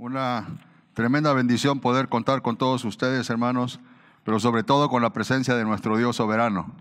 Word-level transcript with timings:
Una 0.00 0.46
tremenda 0.94 1.32
bendición 1.32 1.80
poder 1.80 2.08
contar 2.08 2.40
con 2.40 2.56
todos 2.56 2.84
ustedes, 2.84 3.28
hermanos, 3.30 3.80
pero 4.22 4.38
sobre 4.38 4.62
todo 4.62 4.88
con 4.88 5.02
la 5.02 5.12
presencia 5.12 5.56
de 5.56 5.64
nuestro 5.64 5.96
Dios 5.96 6.14
soberano. 6.14 6.72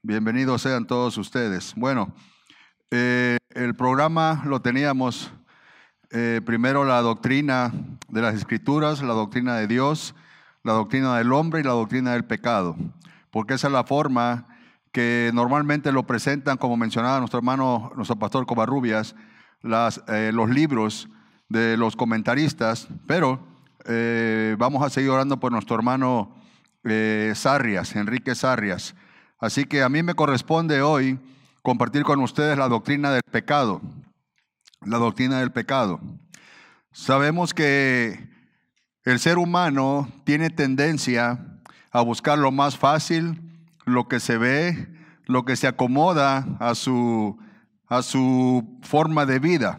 Bienvenidos 0.00 0.62
sean 0.62 0.86
todos 0.86 1.18
ustedes. 1.18 1.74
Bueno, 1.76 2.10
eh, 2.90 3.36
el 3.50 3.74
programa 3.76 4.44
lo 4.46 4.62
teníamos 4.62 5.30
eh, 6.10 6.40
primero 6.42 6.86
la 6.86 7.02
doctrina 7.02 7.70
de 8.08 8.22
las 8.22 8.34
escrituras, 8.34 9.02
la 9.02 9.12
doctrina 9.12 9.56
de 9.56 9.66
Dios, 9.66 10.14
la 10.62 10.72
doctrina 10.72 11.18
del 11.18 11.34
hombre 11.34 11.60
y 11.60 11.64
la 11.64 11.72
doctrina 11.72 12.12
del 12.12 12.24
pecado, 12.24 12.76
porque 13.30 13.52
esa 13.52 13.66
es 13.66 13.74
la 13.74 13.84
forma 13.84 14.46
que 14.90 15.30
normalmente 15.34 15.92
lo 15.92 16.06
presentan, 16.06 16.56
como 16.56 16.78
mencionaba 16.78 17.18
nuestro 17.18 17.40
hermano, 17.40 17.92
nuestro 17.94 18.16
pastor 18.16 18.46
Covarrubias, 18.46 19.16
eh, 20.08 20.30
los 20.32 20.48
libros 20.48 21.10
de 21.52 21.76
los 21.76 21.96
comentaristas, 21.96 22.88
pero 23.06 23.38
eh, 23.84 24.56
vamos 24.58 24.82
a 24.82 24.88
seguir 24.88 25.10
orando 25.10 25.38
por 25.38 25.52
nuestro 25.52 25.76
hermano 25.76 26.34
eh, 26.82 27.32
Sarrias, 27.36 27.94
Enrique 27.94 28.34
Sarrias. 28.34 28.94
Así 29.38 29.66
que 29.66 29.82
a 29.82 29.88
mí 29.90 30.02
me 30.02 30.14
corresponde 30.14 30.80
hoy 30.80 31.18
compartir 31.62 32.04
con 32.04 32.20
ustedes 32.20 32.56
la 32.56 32.68
doctrina 32.68 33.12
del 33.12 33.22
pecado, 33.30 33.82
la 34.80 34.96
doctrina 34.96 35.40
del 35.40 35.52
pecado. 35.52 36.00
Sabemos 36.90 37.52
que 37.52 38.30
el 39.04 39.18
ser 39.18 39.36
humano 39.36 40.08
tiene 40.24 40.48
tendencia 40.48 41.60
a 41.90 42.00
buscar 42.00 42.38
lo 42.38 42.50
más 42.50 42.78
fácil, 42.78 43.42
lo 43.84 44.08
que 44.08 44.20
se 44.20 44.38
ve, 44.38 44.88
lo 45.26 45.44
que 45.44 45.56
se 45.56 45.66
acomoda 45.66 46.46
a 46.60 46.74
su, 46.74 47.38
a 47.88 48.00
su 48.02 48.78
forma 48.82 49.26
de 49.26 49.38
vida. 49.38 49.78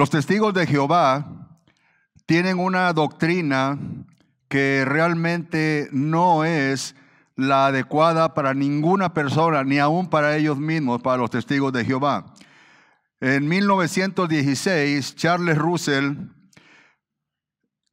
Los 0.00 0.08
testigos 0.08 0.54
de 0.54 0.66
Jehová 0.66 1.26
tienen 2.24 2.58
una 2.58 2.90
doctrina 2.94 3.78
que 4.48 4.82
realmente 4.86 5.90
no 5.92 6.42
es 6.46 6.96
la 7.36 7.66
adecuada 7.66 8.32
para 8.32 8.54
ninguna 8.54 9.12
persona, 9.12 9.62
ni 9.62 9.78
aún 9.78 10.08
para 10.08 10.38
ellos 10.38 10.56
mismos, 10.56 11.02
para 11.02 11.18
los 11.18 11.28
testigos 11.28 11.70
de 11.74 11.84
Jehová. 11.84 12.32
En 13.20 13.46
1916, 13.46 15.16
Charles 15.16 15.58
Russell 15.58 16.14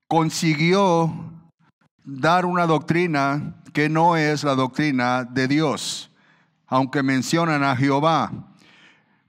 consiguió 0.08 1.14
dar 2.05 2.45
una 2.45 2.67
doctrina 2.67 3.61
que 3.73 3.89
no 3.89 4.16
es 4.16 4.45
la 4.45 4.55
doctrina 4.55 5.25
de 5.25 5.49
Dios, 5.49 6.09
aunque 6.67 7.03
mencionan 7.03 7.66
a 7.66 7.75
Jehová. 7.75 8.55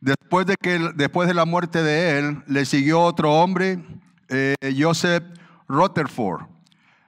Después 0.01 0.47
de, 0.47 0.57
que, 0.57 0.79
después 0.95 1.27
de 1.27 1.35
la 1.35 1.45
muerte 1.45 1.83
de 1.83 2.19
él, 2.19 2.43
le 2.47 2.65
siguió 2.65 3.01
otro 3.01 3.33
hombre, 3.33 3.85
eh, 4.29 4.55
Joseph 4.79 5.25
Rutherford. 5.67 6.43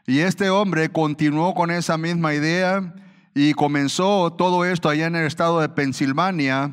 Y 0.06 0.20
este 0.20 0.50
hombre 0.50 0.90
continuó 0.90 1.54
con 1.54 1.70
esa 1.70 1.96
misma 1.96 2.34
idea 2.34 2.94
y 3.34 3.52
comenzó 3.54 4.32
todo 4.32 4.64
esto 4.64 4.88
allá 4.88 5.06
en 5.06 5.14
el 5.14 5.26
estado 5.26 5.60
de 5.60 5.68
Pensilvania. 5.68 6.72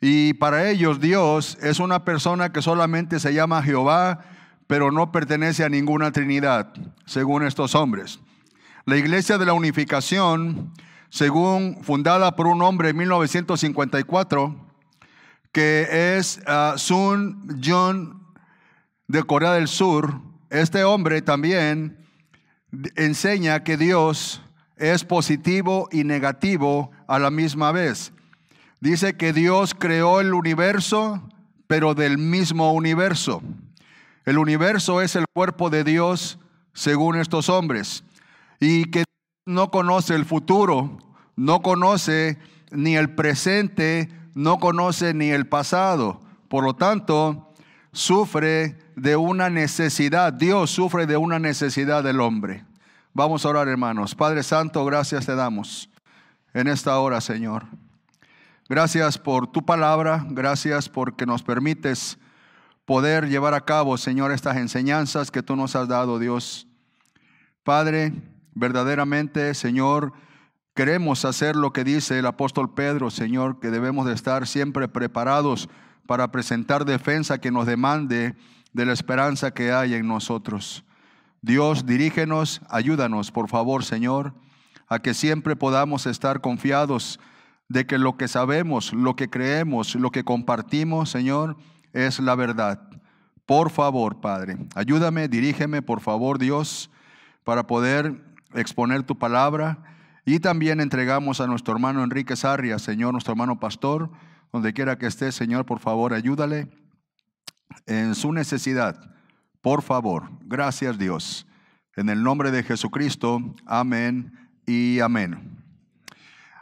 Y 0.00 0.34
para 0.34 0.70
ellos 0.70 1.00
Dios 1.00 1.58
es 1.60 1.80
una 1.80 2.04
persona 2.04 2.52
que 2.52 2.62
solamente 2.62 3.18
se 3.18 3.34
llama 3.34 3.62
Jehová, 3.62 4.20
pero 4.68 4.92
no 4.92 5.10
pertenece 5.10 5.64
a 5.64 5.68
ninguna 5.68 6.12
Trinidad, 6.12 6.72
según 7.04 7.42
estos 7.42 7.74
hombres. 7.74 8.20
La 8.84 8.96
Iglesia 8.96 9.38
de 9.38 9.46
la 9.46 9.54
Unificación, 9.54 10.72
según 11.08 11.78
fundada 11.82 12.36
por 12.36 12.46
un 12.46 12.62
hombre 12.62 12.90
en 12.90 12.96
1954, 12.98 14.67
que 15.52 16.16
es 16.16 16.40
uh, 16.46 16.76
Sun 16.78 17.60
Jun 17.62 18.22
de 19.06 19.22
Corea 19.22 19.52
del 19.52 19.68
Sur, 19.68 20.20
este 20.50 20.84
hombre 20.84 21.22
también 21.22 21.98
enseña 22.96 23.64
que 23.64 23.76
Dios 23.76 24.42
es 24.76 25.04
positivo 25.04 25.88
y 25.90 26.04
negativo 26.04 26.90
a 27.06 27.18
la 27.18 27.30
misma 27.30 27.72
vez. 27.72 28.12
Dice 28.80 29.16
que 29.16 29.32
Dios 29.32 29.74
creó 29.74 30.20
el 30.20 30.34
universo, 30.34 31.22
pero 31.66 31.94
del 31.94 32.18
mismo 32.18 32.72
universo. 32.72 33.42
El 34.24 34.38
universo 34.38 35.00
es 35.00 35.16
el 35.16 35.24
cuerpo 35.34 35.70
de 35.70 35.84
Dios 35.84 36.38
según 36.74 37.16
estos 37.16 37.48
hombres. 37.48 38.04
Y 38.60 38.84
que 38.90 39.04
no 39.46 39.70
conoce 39.70 40.14
el 40.14 40.24
futuro, 40.24 40.98
no 41.34 41.62
conoce 41.62 42.38
ni 42.70 42.96
el 42.96 43.14
presente, 43.14 44.10
no 44.34 44.58
conoce 44.58 45.14
ni 45.14 45.30
el 45.30 45.46
pasado. 45.46 46.20
Por 46.48 46.64
lo 46.64 46.74
tanto, 46.74 47.52
sufre 47.92 48.78
de 48.96 49.16
una 49.16 49.50
necesidad. 49.50 50.32
Dios 50.32 50.70
sufre 50.70 51.06
de 51.06 51.16
una 51.16 51.38
necesidad 51.38 52.02
del 52.02 52.20
hombre. 52.20 52.64
Vamos 53.12 53.44
a 53.44 53.48
orar, 53.48 53.68
hermanos. 53.68 54.14
Padre 54.14 54.42
Santo, 54.42 54.84
gracias 54.84 55.26
te 55.26 55.34
damos 55.34 55.90
en 56.54 56.68
esta 56.68 56.98
hora, 56.98 57.20
Señor. 57.20 57.66
Gracias 58.68 59.16
por 59.18 59.46
tu 59.50 59.64
palabra, 59.64 60.26
gracias 60.28 60.88
porque 60.88 61.24
nos 61.24 61.42
permites 61.42 62.18
poder 62.84 63.28
llevar 63.28 63.54
a 63.54 63.64
cabo, 63.64 63.96
Señor, 63.96 64.30
estas 64.30 64.56
enseñanzas 64.56 65.30
que 65.30 65.42
tú 65.42 65.56
nos 65.56 65.74
has 65.74 65.88
dado, 65.88 66.18
Dios. 66.18 66.66
Padre, 67.64 68.12
verdaderamente, 68.54 69.54
Señor, 69.54 70.12
queremos 70.78 71.24
hacer 71.24 71.56
lo 71.56 71.72
que 71.72 71.82
dice 71.82 72.20
el 72.20 72.26
apóstol 72.26 72.72
Pedro, 72.72 73.10
Señor, 73.10 73.58
que 73.58 73.72
debemos 73.72 74.06
de 74.06 74.14
estar 74.14 74.46
siempre 74.46 74.86
preparados 74.86 75.68
para 76.06 76.30
presentar 76.30 76.84
defensa 76.84 77.40
que 77.40 77.50
nos 77.50 77.66
demande 77.66 78.36
de 78.72 78.86
la 78.86 78.92
esperanza 78.92 79.50
que 79.50 79.72
hay 79.72 79.94
en 79.94 80.06
nosotros. 80.06 80.84
Dios, 81.42 81.84
dirígenos, 81.84 82.60
ayúdanos, 82.70 83.32
por 83.32 83.48
favor, 83.48 83.84
Señor, 83.84 84.34
a 84.86 85.00
que 85.00 85.14
siempre 85.14 85.56
podamos 85.56 86.06
estar 86.06 86.40
confiados 86.40 87.18
de 87.68 87.84
que 87.84 87.98
lo 87.98 88.16
que 88.16 88.28
sabemos, 88.28 88.92
lo 88.92 89.16
que 89.16 89.28
creemos, 89.28 89.96
lo 89.96 90.12
que 90.12 90.22
compartimos, 90.22 91.10
Señor, 91.10 91.56
es 91.92 92.20
la 92.20 92.36
verdad. 92.36 92.88
Por 93.46 93.70
favor, 93.70 94.20
Padre, 94.20 94.56
ayúdame, 94.76 95.26
dirígeme, 95.26 95.82
por 95.82 96.00
favor, 96.00 96.38
Dios, 96.38 96.88
para 97.42 97.66
poder 97.66 98.22
exponer 98.54 99.02
tu 99.02 99.18
palabra. 99.18 99.78
Y 100.28 100.40
también 100.40 100.78
entregamos 100.82 101.40
a 101.40 101.46
nuestro 101.46 101.72
hermano 101.72 102.04
Enrique 102.04 102.36
Sarria, 102.36 102.78
Señor, 102.78 103.12
nuestro 103.12 103.32
hermano 103.32 103.58
pastor, 103.58 104.10
donde 104.52 104.74
quiera 104.74 104.98
que 104.98 105.06
esté, 105.06 105.32
Señor, 105.32 105.64
por 105.64 105.78
favor, 105.78 106.12
ayúdale 106.12 106.68
en 107.86 108.14
su 108.14 108.30
necesidad. 108.34 109.10
Por 109.62 109.80
favor, 109.80 110.28
gracias 110.42 110.98
Dios. 110.98 111.46
En 111.96 112.10
el 112.10 112.22
nombre 112.22 112.50
de 112.50 112.62
Jesucristo, 112.62 113.40
amén 113.64 114.50
y 114.66 115.00
amén. 115.00 115.64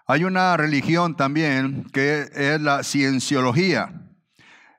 Hay 0.06 0.22
una 0.22 0.56
religión 0.56 1.16
también 1.16 1.88
que 1.92 2.30
es 2.32 2.60
la 2.60 2.84
cienciología. 2.84 4.00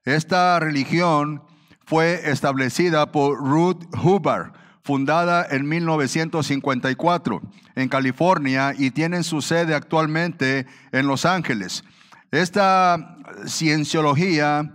Esta 0.06 0.62
religión 0.62 1.44
fue 1.86 2.32
establecida 2.32 3.12
por 3.12 3.38
Ruth 3.38 3.84
Hubbard, 4.02 4.54
fundada 4.88 5.46
en 5.52 5.68
1954 5.68 7.42
en 7.76 7.90
California 7.90 8.74
y 8.78 8.92
tienen 8.92 9.26
su 9.26 9.42
sede 9.42 9.76
actualmente 9.76 10.66
en 10.94 11.08
Los 11.08 11.26
Ángeles. 11.26 11.84
Esta 12.32 13.18
cienciología 13.46 14.74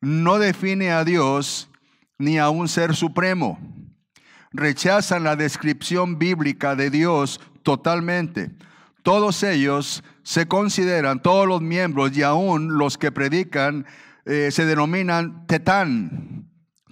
no 0.00 0.38
define 0.38 0.92
a 0.92 1.04
Dios 1.04 1.68
ni 2.16 2.38
a 2.38 2.48
un 2.48 2.68
ser 2.68 2.96
supremo. 2.96 3.58
Rechazan 4.52 5.24
la 5.24 5.36
descripción 5.36 6.18
bíblica 6.18 6.74
de 6.74 6.88
Dios 6.88 7.38
totalmente. 7.62 8.52
Todos 9.02 9.42
ellos 9.42 10.02
se 10.22 10.48
consideran, 10.48 11.20
todos 11.20 11.46
los 11.46 11.60
miembros 11.60 12.16
y 12.16 12.22
aún 12.22 12.78
los 12.78 12.96
que 12.96 13.12
predican, 13.12 13.84
eh, 14.24 14.48
se 14.50 14.64
denominan 14.64 15.46
tetán. 15.46 16.39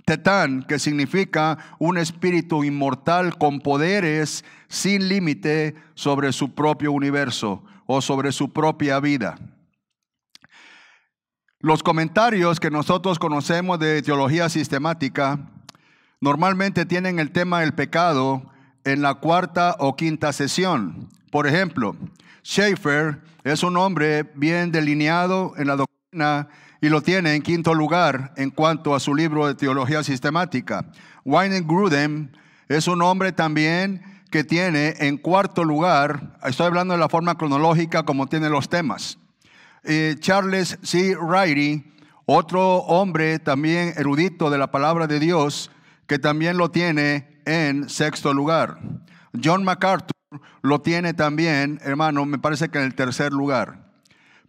Tetán, 0.09 0.63
que 0.63 0.79
significa 0.79 1.59
un 1.79 1.99
espíritu 1.99 2.65
inmortal 2.65 3.37
con 3.37 3.61
poderes 3.61 4.43
sin 4.67 5.07
límite 5.07 5.75
sobre 5.93 6.33
su 6.33 6.55
propio 6.55 6.93
universo 6.93 7.63
o 7.85 8.01
sobre 8.01 8.33
su 8.33 8.51
propia 8.51 9.01
vida. 9.01 9.39
Los 11.61 11.83
comentarios 11.83 12.59
que 12.59 12.71
nosotros 12.71 13.19
conocemos 13.19 13.79
de 13.81 14.01
teología 14.01 14.49
sistemática 14.49 15.41
normalmente 16.23 16.87
tienen 16.87 17.19
el 17.19 17.31
tema 17.31 17.61
del 17.61 17.75
pecado 17.75 18.51
en 18.85 19.03
la 19.03 19.17
cuarta 19.17 19.77
o 19.79 19.95
quinta 19.95 20.33
sesión. 20.33 21.11
Por 21.31 21.47
ejemplo, 21.47 21.95
Schaeffer 22.43 23.21
es 23.45 23.63
un 23.63 23.77
hombre 23.77 24.23
bien 24.35 24.73
delineado 24.73 25.53
en 25.59 25.67
la 25.67 25.77
doctrina 25.77 26.49
y 26.81 26.89
lo 26.89 27.03
tiene 27.03 27.35
en 27.35 27.43
quinto 27.43 27.75
lugar 27.75 28.33
en 28.37 28.51
cuanto 28.51 28.95
a 28.95 29.01
su 29.01 29.15
libro 29.15 29.47
de 29.47 29.55
teología 29.55 30.03
sistemática. 30.03 30.87
Wayne 31.25 31.61
Grudem 31.63 32.31
es 32.69 32.87
un 32.87 33.03
hombre 33.03 33.33
también 33.33 34.03
que 34.31 34.45
tiene 34.45 34.95
en 34.99 35.17
cuarto 35.17 35.65
lugar, 35.65 36.39
estoy 36.45 36.67
hablando 36.67 36.95
de 36.95 37.01
la 37.01 37.09
forma 37.09 37.37
cronológica 37.37 38.05
como 38.05 38.27
tiene 38.27 38.51
los 38.51 38.69
temas. 38.69 39.19
Eh, 39.85 40.17
Charles 40.19 40.79
C. 40.83 41.17
Riley, 41.21 41.85
Otro 42.27 42.79
hombre 42.79 43.39
también 43.39 43.95
erudito 43.97 44.51
de 44.51 44.59
la 44.59 44.71
palabra 44.71 45.07
de 45.07 45.19
Dios 45.19 45.71
que 46.07 46.19
también 46.19 46.59
lo 46.59 46.71
tiene 46.71 47.41
en 47.47 47.89
sexto 47.89 48.35
lugar. 48.35 48.79
John 49.43 49.65
MacArthur 49.65 50.13
lo 50.63 50.81
tiene 50.81 51.15
también, 51.15 51.81
hermano, 51.83 52.27
me 52.27 52.39
parece 52.39 52.69
que 52.69 52.79
en 52.79 52.85
el 52.85 52.95
tercer 52.95 53.33
lugar. 53.33 53.89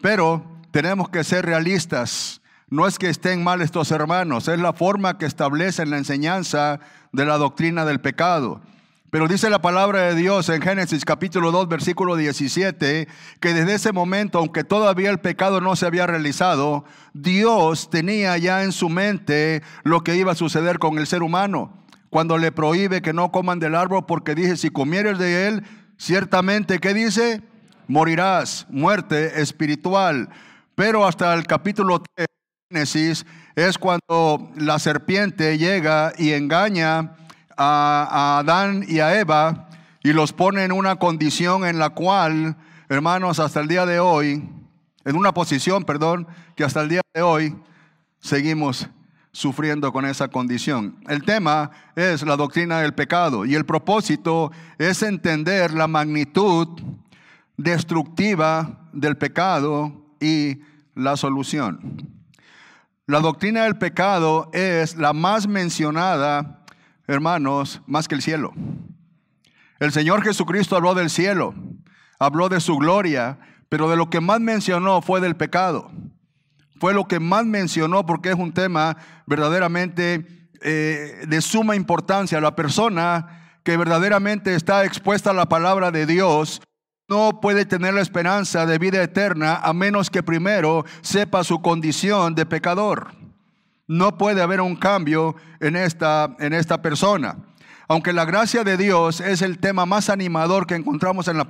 Pero 0.02 0.59
tenemos 0.72 1.10
que 1.10 1.24
ser 1.24 1.46
realistas. 1.46 2.42
No 2.70 2.88
es 2.88 3.00
que 3.00 3.10
estén 3.10 3.44
mal 3.44 3.62
estos 3.62 3.92
hermanos, 3.92 4.48
es 4.48 4.60
la 4.60 4.74
forma 4.74 5.18
que 5.18 5.26
establecen 5.26 5.90
la 5.90 5.98
enseñanza 5.98 6.80
de 7.12 7.26
la 7.26 7.38
doctrina 7.38 7.84
del 7.84 8.00
pecado. 8.00 8.62
Pero 9.10 9.28
dice 9.28 9.50
la 9.50 9.60
palabra 9.60 10.02
de 10.02 10.14
Dios 10.14 10.50
en 10.50 10.62
Génesis 10.62 11.04
capítulo 11.04 11.52
2, 11.52 11.68
versículo 11.68 12.16
17, 12.16 13.08
que 13.40 13.54
desde 13.56 13.74
ese 13.74 13.92
momento, 13.92 14.38
aunque 14.38 14.64
todavía 14.64 15.10
el 15.10 15.20
pecado 15.20 15.62
no 15.62 15.76
se 15.76 15.88
había 15.88 16.06
realizado, 16.06 16.86
Dios 17.14 17.90
tenía 17.90 18.38
ya 18.38 18.64
en 18.64 18.72
su 18.72 18.88
mente 18.88 19.64
lo 19.84 20.04
que 20.04 20.16
iba 20.16 20.34
a 20.34 20.36
suceder 20.36 20.78
con 20.78 21.00
el 21.00 21.08
ser 21.08 21.24
humano. 21.24 21.74
Cuando 22.12 22.38
le 22.38 22.52
prohíbe 22.52 23.02
que 23.02 23.14
no 23.14 23.32
coman 23.32 23.58
del 23.58 23.74
árbol 23.74 24.06
porque 24.06 24.36
dice, 24.36 24.58
si 24.58 24.70
comieres 24.70 25.18
de 25.18 25.48
él, 25.48 25.64
ciertamente, 25.98 26.78
¿qué 26.78 26.94
dice? 26.94 27.42
Morirás, 27.88 28.68
muerte 28.70 29.42
espiritual. 29.42 30.30
Pero 30.80 31.06
hasta 31.06 31.34
el 31.34 31.46
capítulo 31.46 32.02
3 32.16 32.26
de 32.26 32.26
Génesis 32.72 33.26
es 33.54 33.78
cuando 33.78 34.50
la 34.56 34.80
serpiente 34.80 35.58
llega 35.58 36.14
y 36.18 36.32
engaña 36.32 37.18
a, 37.58 38.40
Adán 38.40 38.86
y 38.88 39.02
a 39.02 39.20
Eva 39.20 39.68
y 40.02 40.14
los 40.14 40.32
pone 40.32 40.64
en 40.64 40.72
una 40.72 40.96
condición 40.96 41.66
en 41.66 41.80
la 41.80 41.90
cual, 41.90 42.56
hermanos, 42.88 43.42
hasta 43.42 43.60
el 43.60 43.68
día 43.68 43.86
de 43.86 44.00
hoy, 44.00 44.50
en 45.04 45.16
una 45.18 45.34
posición, 45.34 45.84
perdón, 45.84 46.26
que 46.56 46.64
hasta 46.64 46.80
el 46.80 46.88
día 46.88 47.02
de 47.14 47.24
hoy 47.24 47.58
seguimos 48.22 48.88
sufriendo 49.34 49.92
con 49.92 50.06
esa 50.06 50.30
condición. 50.30 50.96
El 51.10 51.26
tema 51.26 51.72
es 51.98 52.24
la 52.24 52.38
doctrina 52.38 52.80
del 52.80 52.94
pecado 52.94 53.44
y 53.44 53.54
el 53.54 53.66
propósito 53.66 54.54
es 54.78 55.04
entender 55.04 55.74
la 55.74 55.90
magnitud 55.90 56.70
destructiva 57.58 58.88
del 58.94 59.18
pecado 59.18 60.06
y 60.22 60.69
la 60.96 61.18
solución. 61.18 62.26
La 63.08 63.20
doctrina 63.20 63.64
del 63.64 63.78
pecado 63.78 64.50
es 64.54 64.98
la 64.98 65.14
más 65.14 65.48
mencionada 65.48 66.60
hermanos, 67.10 67.82
más 67.88 68.08
que 68.08 68.16
el 68.16 68.22
cielo. 68.22 68.54
El 69.80 69.92
Señor 69.92 70.24
Jesucristo 70.24 70.76
habló 70.76 70.94
del 70.94 71.10
cielo, 71.10 71.56
habló 72.20 72.50
de 72.50 72.60
su 72.60 72.78
gloria, 72.78 73.40
pero 73.68 73.90
de 73.90 73.98
lo 73.98 74.10
que 74.10 74.22
más 74.22 74.40
mencionó 74.40 75.02
fue 75.02 75.20
del 75.20 75.36
pecado. 75.36 75.92
Fue 76.80 76.94
lo 76.94 77.08
que 77.08 77.20
más 77.20 77.46
mencionó 77.46 78.06
porque 78.06 78.30
es 78.30 78.36
un 78.36 78.54
tema 78.54 78.96
verdaderamente 79.26 80.50
eh, 80.62 81.26
de 81.28 81.42
suma 81.42 81.76
importancia. 81.76 82.40
La 82.40 82.56
persona 82.56 83.58
que 83.64 83.76
verdaderamente 83.76 84.54
está 84.54 84.86
expuesta 84.86 85.32
a 85.32 85.34
la 85.34 85.50
palabra 85.50 85.92
de 85.92 86.06
Dios 86.06 86.62
no 87.10 87.42
puede 87.42 87.66
tener 87.66 87.94
la 87.94 88.02
esperanza 88.02 88.66
de 88.66 88.78
vida 88.78 89.02
eterna 89.02 89.56
a 89.56 89.74
menos 89.74 90.10
que 90.10 90.24
primero 90.24 90.86
sepa 91.02 91.44
su 91.44 91.62
condición 91.62 92.36
de 92.36 92.46
pecador 92.46 93.20
no 93.90 94.18
puede 94.20 94.42
haber 94.44 94.62
un 94.62 94.76
cambio 94.76 95.36
en 95.60 95.76
esta, 95.76 96.36
en 96.40 96.54
esta 96.54 96.82
persona. 96.82 97.38
Aunque 97.88 98.14
la 98.14 98.24
gracia 98.24 98.64
de 98.64 98.78
Dios 98.78 99.20
es 99.20 99.42
el 99.42 99.58
tema 99.58 99.88
más 99.88 100.12
animador 100.12 100.68
que 100.68 100.76
encontramos 100.76 101.28
en 101.28 101.40
la 101.40 101.48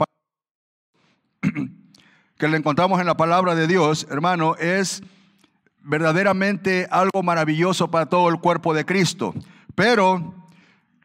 que 2.37 2.47
le 2.47 2.55
encontramos 2.55 3.01
en 3.01 3.07
la 3.07 3.17
palabra 3.17 3.55
de 3.55 3.67
Dios, 3.67 4.07
hermano, 4.09 4.55
es 4.55 5.03
verdaderamente 5.81 6.87
algo 6.89 7.23
maravilloso 7.23 7.91
para 7.91 8.05
todo 8.05 8.29
el 8.29 8.39
cuerpo 8.39 8.73
de 8.73 8.85
Cristo. 8.85 9.33
Pero 9.75 10.33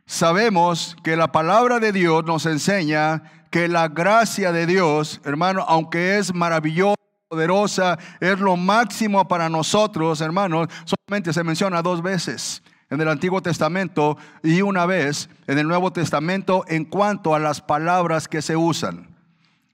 sabemos 0.06 0.97
que 1.03 1.17
la 1.17 1.33
palabra 1.33 1.81
de 1.81 1.91
Dios 1.91 2.25
nos 2.25 2.47
enseña 2.47 3.44
que 3.55 3.69
la 3.69 3.87
gracia 3.87 4.51
de 4.51 4.67
Dios, 4.67 5.21
hermano, 5.23 5.65
aunque 5.69 6.19
es 6.19 6.35
maravilloso, 6.35 6.97
poderosa, 7.29 7.97
es 8.19 8.41
lo 8.41 8.56
máximo 8.56 9.29
para 9.29 9.49
nosotros, 9.49 10.21
hermanos, 10.21 10.67
solamente 10.85 11.33
se 11.33 11.45
menciona 11.45 11.81
dos 11.81 12.03
veces 12.03 12.65
en 12.91 13.01
el 13.01 13.09
Antiguo 13.09 13.43
Testamento 13.43 14.19
y 14.43 14.61
una 14.62 14.87
vez 14.87 15.31
en 15.47 15.61
el 15.61 15.69
Nuevo 15.69 15.93
Testamento 15.93 16.65
en 16.67 16.85
cuanto 16.85 17.33
a 17.33 17.39
las 17.39 17.61
palabras 17.61 18.27
que 18.27 18.43
se 18.43 18.56
usan. 18.56 19.15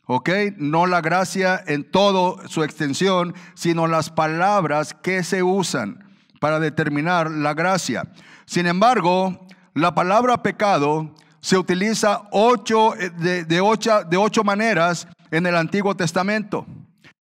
¿Ok? 0.05 0.29
No 0.59 0.87
la 0.87 1.01
gracia 1.01 1.65
en 1.67 1.91
toda 1.91 2.47
su 2.49 2.63
extensión, 2.63 3.35
sino 3.55 3.87
las 3.87 4.11
palabras 4.11 4.93
que 4.93 5.25
se 5.25 5.43
usan 5.43 6.05
para 6.39 6.61
determinar 6.61 7.31
la 7.31 7.55
gracia. 7.55 8.03
Sin 8.45 8.67
embargo, 8.67 9.47
la 9.73 9.95
palabra 9.95 10.43
pecado 10.43 11.15
se 11.41 11.57
utiliza 11.57 12.29
ocho, 12.33 12.95
eh, 12.97 13.11
de, 13.11 13.61
ocho, 13.61 14.05
de 14.05 14.17
ocho 14.17 14.45
maneras 14.45 15.09
en 15.31 15.47
el 15.47 15.57
Antiguo 15.57 15.95
Testamento 15.97 16.67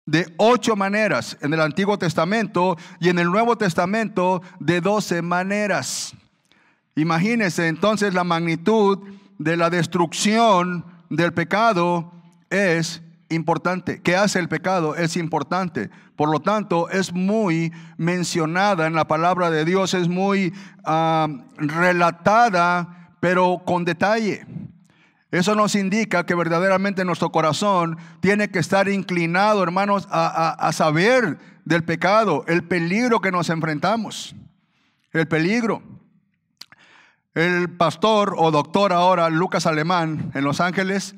de 0.09 0.33
ocho 0.37 0.75
maneras 0.75 1.37
en 1.39 1.53
el 1.53 1.61
Antiguo 1.61 1.99
Testamento 1.99 2.77
y 2.99 3.09
en 3.09 3.19
el 3.19 3.29
Nuevo 3.29 3.59
Testamento 3.59 4.41
de 4.59 4.81
doce 4.81 5.21
maneras. 5.21 6.15
Imagínense 6.95 7.67
entonces 7.67 8.15
la 8.15 8.23
magnitud 8.23 8.97
de 9.37 9.55
la 9.55 9.69
destrucción 9.69 10.83
del 11.11 11.31
pecado 11.33 12.11
es 12.49 13.03
importante. 13.29 14.01
¿Qué 14.01 14.15
hace 14.15 14.39
el 14.39 14.49
pecado? 14.49 14.95
Es 14.95 15.15
importante. 15.15 15.91
Por 16.15 16.31
lo 16.31 16.39
tanto, 16.39 16.89
es 16.89 17.13
muy 17.13 17.71
mencionada 17.97 18.87
en 18.87 18.95
la 18.95 19.07
palabra 19.07 19.51
de 19.51 19.63
Dios, 19.63 19.93
es 19.93 20.07
muy 20.07 20.53
ah, 20.83 21.27
relatada, 21.57 22.98
pero 23.19 23.61
con 23.65 23.85
detalle. 23.85 24.45
Eso 25.31 25.53
nos 25.53 25.75
indica 25.75 26.25
que 26.25 26.33
verdaderamente 26.33 27.05
nuestro 27.05 27.31
corazón 27.31 27.97
tiene 28.19 28.49
que 28.49 28.59
estar 28.59 28.89
inclinado, 28.89 29.61
hermanos, 29.61 30.07
a, 30.09 30.71
saber 30.73 31.37
del 31.65 31.83
pecado, 31.83 32.43
el 32.47 32.63
peligro 32.63 33.21
que 33.21 33.31
nos 33.31 33.49
enfrentamos. 33.49 34.35
El 35.11 35.27
peligro. 35.27 35.83
El 37.35 37.69
pastor 37.69 38.33
o 38.37 38.49
doctor 38.49 38.91
ahora, 38.91 39.29
Lucas 39.29 39.67
Alemán, 39.67 40.31
en 40.33 40.43
Los 40.43 40.59
Ángeles, 40.61 41.15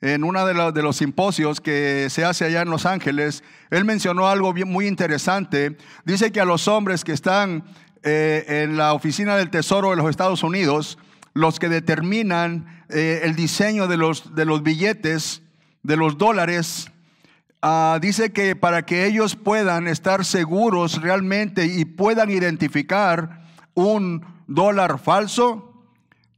en 0.00 0.24
uno 0.24 0.44
de, 0.44 0.54
los, 0.54 0.74
de 0.74 0.82
los 0.82 0.96
simposios 0.96 1.60
que 1.60 2.08
se 2.10 2.24
hace 2.24 2.44
allá 2.44 2.62
en 2.62 2.70
Los 2.70 2.84
Ángeles, 2.84 3.44
él 3.70 3.84
mencionó 3.84 4.28
algo 4.28 4.52
muy 4.66 4.88
interesante. 4.88 5.76
Dice 6.04 6.32
que 6.32 6.40
a 6.40 6.44
los 6.44 6.66
hombres 6.66 7.04
que 7.04 7.12
están 7.12 7.62
eh, 8.02 8.64
en 8.64 8.76
la 8.76 8.94
oficina 8.94 9.36
del 9.36 9.50
Tesoro 9.50 9.90
de 9.90 9.96
los 9.96 10.10
Estados 10.10 10.42
Unidos, 10.42 10.98
los 11.34 11.58
que 11.58 11.68
determinan 11.68 12.84
eh, 12.88 13.20
el 13.24 13.34
diseño 13.34 13.88
de 13.88 13.96
los, 13.96 14.34
de 14.34 14.44
los 14.44 14.62
billetes, 14.62 15.42
de 15.82 15.96
los 15.96 16.18
dólares, 16.18 16.90
ah, 17.62 17.98
dice 18.00 18.32
que 18.32 18.54
para 18.56 18.84
que 18.84 19.06
ellos 19.06 19.36
puedan 19.36 19.88
estar 19.88 20.24
seguros 20.24 21.00
realmente 21.00 21.66
y 21.66 21.84
puedan 21.84 22.30
identificar 22.30 23.42
un 23.74 24.24
dólar 24.46 24.98
falso, 24.98 25.84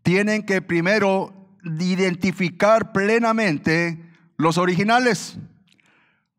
tienen 0.02 0.44
que 0.44 0.62
primero 0.62 1.32
identificar 1.64 2.92
plenamente 2.92 4.00
los 4.36 4.58
originales. 4.58 5.38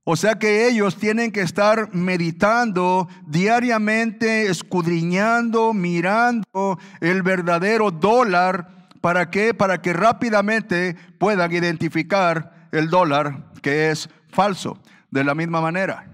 O 0.08 0.16
sea 0.16 0.36
que 0.36 0.68
ellos 0.68 0.98
tienen 0.98 1.32
que 1.32 1.42
estar 1.42 1.90
meditando 1.92 3.10
diariamente, 3.26 4.52
escudriñando, 4.52 5.74
mirando 5.74 6.78
el 7.02 7.24
verdadero 7.24 7.90
dólar. 7.90 8.88
¿Para 9.02 9.32
qué? 9.32 9.56
Para 9.56 9.82
que 9.82 9.94
rápidamente 9.94 10.96
puedan 11.18 11.52
identificar 11.52 12.68
el 12.72 12.92
dólar 12.92 13.52
que 13.64 13.90
es 13.90 14.08
falso. 14.30 14.80
De 15.10 15.24
la 15.24 15.34
misma 15.34 15.60
manera, 15.60 16.08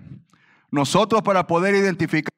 nosotros 0.69 1.21
para 1.21 1.45
poder 1.45 1.75
identificar 1.75 2.31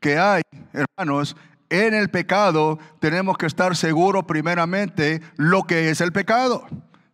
que 0.00 0.18
hay, 0.18 0.42
hermanos, 0.74 1.34
en 1.70 1.94
el 1.94 2.10
pecado, 2.10 2.78
tenemos 3.00 3.38
que 3.38 3.46
estar 3.46 3.74
seguros 3.74 4.24
primeramente 4.24 5.22
lo 5.36 5.62
que 5.62 5.88
es 5.88 6.02
el 6.02 6.12
pecado, 6.12 6.66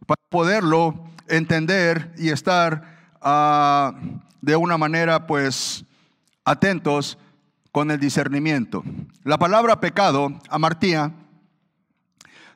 para 0.06 0.20
poderlo 0.28 1.04
entender 1.28 2.12
y 2.18 2.30
estar 2.30 2.91
de 3.22 4.56
una 4.56 4.76
manera 4.76 5.26
pues 5.26 5.84
atentos 6.44 7.18
con 7.70 7.90
el 7.90 7.98
discernimiento. 7.98 8.82
La 9.24 9.38
palabra 9.38 9.80
pecado, 9.80 10.38
amartía, 10.48 11.12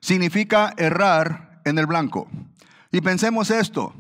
significa 0.01 0.75
errar 0.77 1.61
en 1.65 1.79
el 1.79 1.87
blanco. 1.87 2.29
Y 2.93 3.01
pensemos 3.01 3.51
esto, 3.51 3.95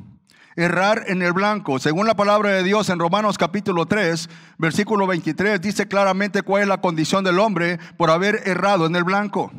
errar 0.56 1.04
en 1.06 1.22
el 1.22 1.32
blanco. 1.32 1.78
Según 1.78 2.06
la 2.06 2.16
palabra 2.16 2.50
de 2.50 2.62
Dios 2.62 2.88
en 2.90 2.98
Romanos 2.98 3.38
capítulo 3.38 3.86
3, 3.86 4.28
versículo 4.58 5.06
23, 5.06 5.60
dice 5.60 5.88
claramente 5.88 6.42
cuál 6.42 6.62
es 6.62 6.68
la 6.68 6.80
condición 6.80 7.24
del 7.24 7.38
hombre 7.38 7.78
por 7.96 8.10
haber 8.10 8.42
errado 8.46 8.86
en 8.86 8.96
el 8.96 9.04
blanco. 9.04 9.52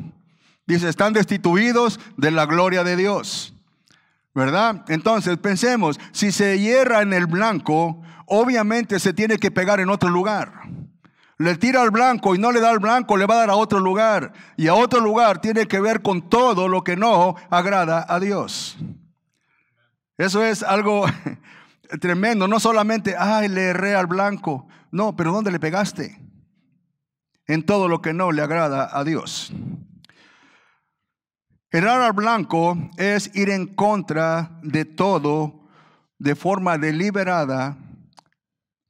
Dice, 0.66 0.88
están 0.88 1.14
destituidos 1.14 1.98
de 2.18 2.30
la 2.30 2.44
gloria 2.44 2.84
de 2.84 2.96
Dios. 2.96 3.54
¿Verdad? 4.38 4.84
Entonces 4.86 5.36
pensemos, 5.36 5.98
si 6.12 6.30
se 6.30 6.60
hierra 6.60 7.02
en 7.02 7.12
el 7.12 7.26
blanco, 7.26 8.00
obviamente 8.26 9.00
se 9.00 9.12
tiene 9.12 9.36
que 9.36 9.50
pegar 9.50 9.80
en 9.80 9.90
otro 9.90 10.08
lugar. 10.10 10.62
Le 11.38 11.56
tira 11.56 11.82
al 11.82 11.90
blanco 11.90 12.36
y 12.36 12.38
no 12.38 12.52
le 12.52 12.60
da 12.60 12.70
al 12.70 12.78
blanco, 12.78 13.16
le 13.16 13.26
va 13.26 13.34
a 13.34 13.38
dar 13.38 13.50
a 13.50 13.56
otro 13.56 13.80
lugar. 13.80 14.32
Y 14.56 14.68
a 14.68 14.74
otro 14.74 15.00
lugar 15.00 15.40
tiene 15.40 15.66
que 15.66 15.80
ver 15.80 16.02
con 16.02 16.28
todo 16.30 16.68
lo 16.68 16.84
que 16.84 16.96
no 16.96 17.34
agrada 17.50 18.06
a 18.08 18.20
Dios. 18.20 18.78
Eso 20.16 20.44
es 20.44 20.62
algo 20.62 21.04
tremendo. 22.00 22.46
No 22.46 22.60
solamente, 22.60 23.16
ay, 23.18 23.48
le 23.48 23.64
erré 23.64 23.96
al 23.96 24.06
blanco. 24.06 24.68
No, 24.92 25.16
pero 25.16 25.32
¿dónde 25.32 25.50
le 25.50 25.58
pegaste? 25.58 26.20
En 27.48 27.66
todo 27.66 27.88
lo 27.88 28.02
que 28.02 28.12
no 28.12 28.30
le 28.30 28.42
agrada 28.42 28.88
a 28.92 29.02
Dios. 29.02 29.52
Errar 31.70 32.00
al 32.00 32.14
blanco 32.14 32.78
es 32.96 33.30
ir 33.34 33.50
en 33.50 33.66
contra 33.66 34.58
de 34.62 34.86
todo 34.86 35.68
de 36.18 36.34
forma 36.34 36.78
deliberada 36.78 37.76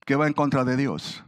que 0.06 0.14
va 0.14 0.28
en 0.28 0.32
contra 0.32 0.64
de 0.64 0.76
Dios. 0.76 1.24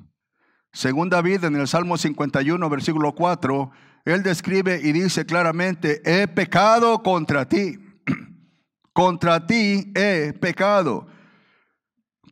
Según 0.73 1.11
David 1.11 1.45
en 1.45 1.57
el 1.57 1.67
Salmo 1.67 1.99
51, 1.99 2.71
versículo 2.71 3.17
4, 3.17 3.71
él 4.05 4.23
describe 4.23 4.81
y 4.81 4.93
dice 4.93 5.27
claramente, 5.27 6.01
he 6.05 6.29
pecado 6.29 7.03
contra 7.03 7.49
ti, 7.49 7.79
contra 8.93 9.45
ti 9.45 9.93
he 9.97 10.33
pecado. 10.41 11.09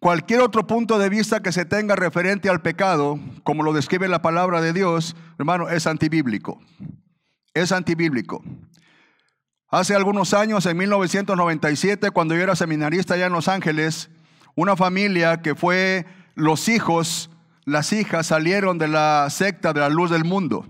Cualquier 0.01 0.43
otro 0.43 0.65
punto 0.69 0.97
de 0.97 1.09
vista 1.09 1.41
que 1.41 1.51
se 1.51 1.65
tenga 1.65 1.97
referente 1.97 2.49
al 2.49 2.63
pecado, 2.63 3.19
como 3.43 3.65
lo 3.65 3.73
describe 3.73 4.07
la 4.07 4.23
palabra 4.23 4.61
de 4.61 4.73
Dios, 4.73 5.17
hermano, 5.41 5.69
es 5.69 5.89
antibíblico. 5.89 6.61
Es 7.53 7.73
antibíblico. 7.73 8.45
Hace 9.71 9.95
algunos 9.95 10.35
años, 10.35 10.65
en 10.67 10.77
1997, 10.77 12.11
cuando 12.11 12.35
yo 12.35 12.43
era 12.43 12.57
seminarista 12.57 13.15
allá 13.15 13.27
en 13.27 13.33
Los 13.33 13.49
Ángeles, 13.49 14.11
una 14.55 14.77
familia 14.77 15.43
que 15.43 15.55
fue 15.55 16.07
los 16.35 16.69
hijos 16.69 17.31
las 17.69 17.93
hijas 17.93 18.27
salieron 18.27 18.79
de 18.79 18.89
la 18.89 19.29
secta 19.29 19.75
de 19.75 19.81
la 19.81 19.91
luz 19.91 20.11
del 20.11 20.25
mundo. 20.25 20.65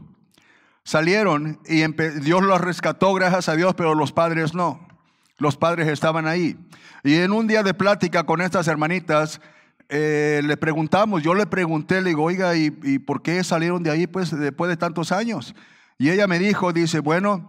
Salieron 0.83 1.61
y 1.65 1.87
Dios 2.21 2.43
los 2.43 2.61
rescató, 2.61 3.15
gracias 3.15 3.49
a 3.49 3.55
Dios, 3.55 3.75
pero 3.77 3.95
los 3.95 4.11
padres 4.11 4.53
no. 4.53 4.85
Los 5.37 5.57
padres 5.57 5.87
estaban 5.87 6.27
ahí. 6.27 6.57
Y 7.05 7.15
en 7.15 7.31
un 7.31 7.47
día 7.47 7.63
de 7.63 7.73
plática 7.73 8.25
con 8.25 8.41
estas 8.41 8.67
hermanitas, 8.67 9.41
eh, 9.89 10.41
le 10.43 10.57
preguntamos, 10.57 11.23
yo 11.23 11.35
le 11.35 11.47
pregunté, 11.47 12.01
le 12.03 12.09
digo, 12.09 12.25
oiga, 12.25 12.57
¿y, 12.57 12.99
por 12.99 13.23
qué 13.23 13.45
salieron 13.45 13.85
de 13.85 13.93
ahí 13.93 14.09
pues, 14.09 14.37
después 14.37 14.69
de 14.69 14.77
tantos 14.77 15.13
años? 15.13 15.55
Y 15.99 16.11
ella 16.11 16.27
me 16.27 16.41
dijo, 16.41 16.73
dice, 16.73 16.99
bueno, 16.99 17.49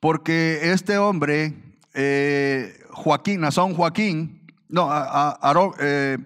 porque 0.00 0.72
este 0.72 0.98
hombre, 0.98 1.54
eh, 1.94 2.78
Joaquín, 2.90 3.40
Nazón 3.40 3.74
Joaquín, 3.74 4.46
no, 4.68 4.90
eh, 5.80 6.18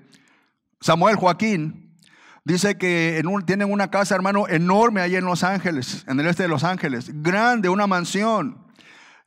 Samuel 0.80 1.16
Joaquín, 1.16 1.82
Dice 2.44 2.76
que 2.76 3.18
en 3.18 3.46
tienen 3.46 3.70
una 3.70 3.88
casa, 3.88 4.16
hermano, 4.16 4.48
enorme 4.48 5.00
ahí 5.00 5.14
en 5.14 5.24
Los 5.24 5.44
Ángeles, 5.44 6.04
en 6.08 6.18
el 6.18 6.26
este 6.26 6.42
de 6.42 6.48
Los 6.48 6.64
Ángeles, 6.64 7.22
grande, 7.22 7.68
una 7.68 7.86
mansión. 7.86 8.66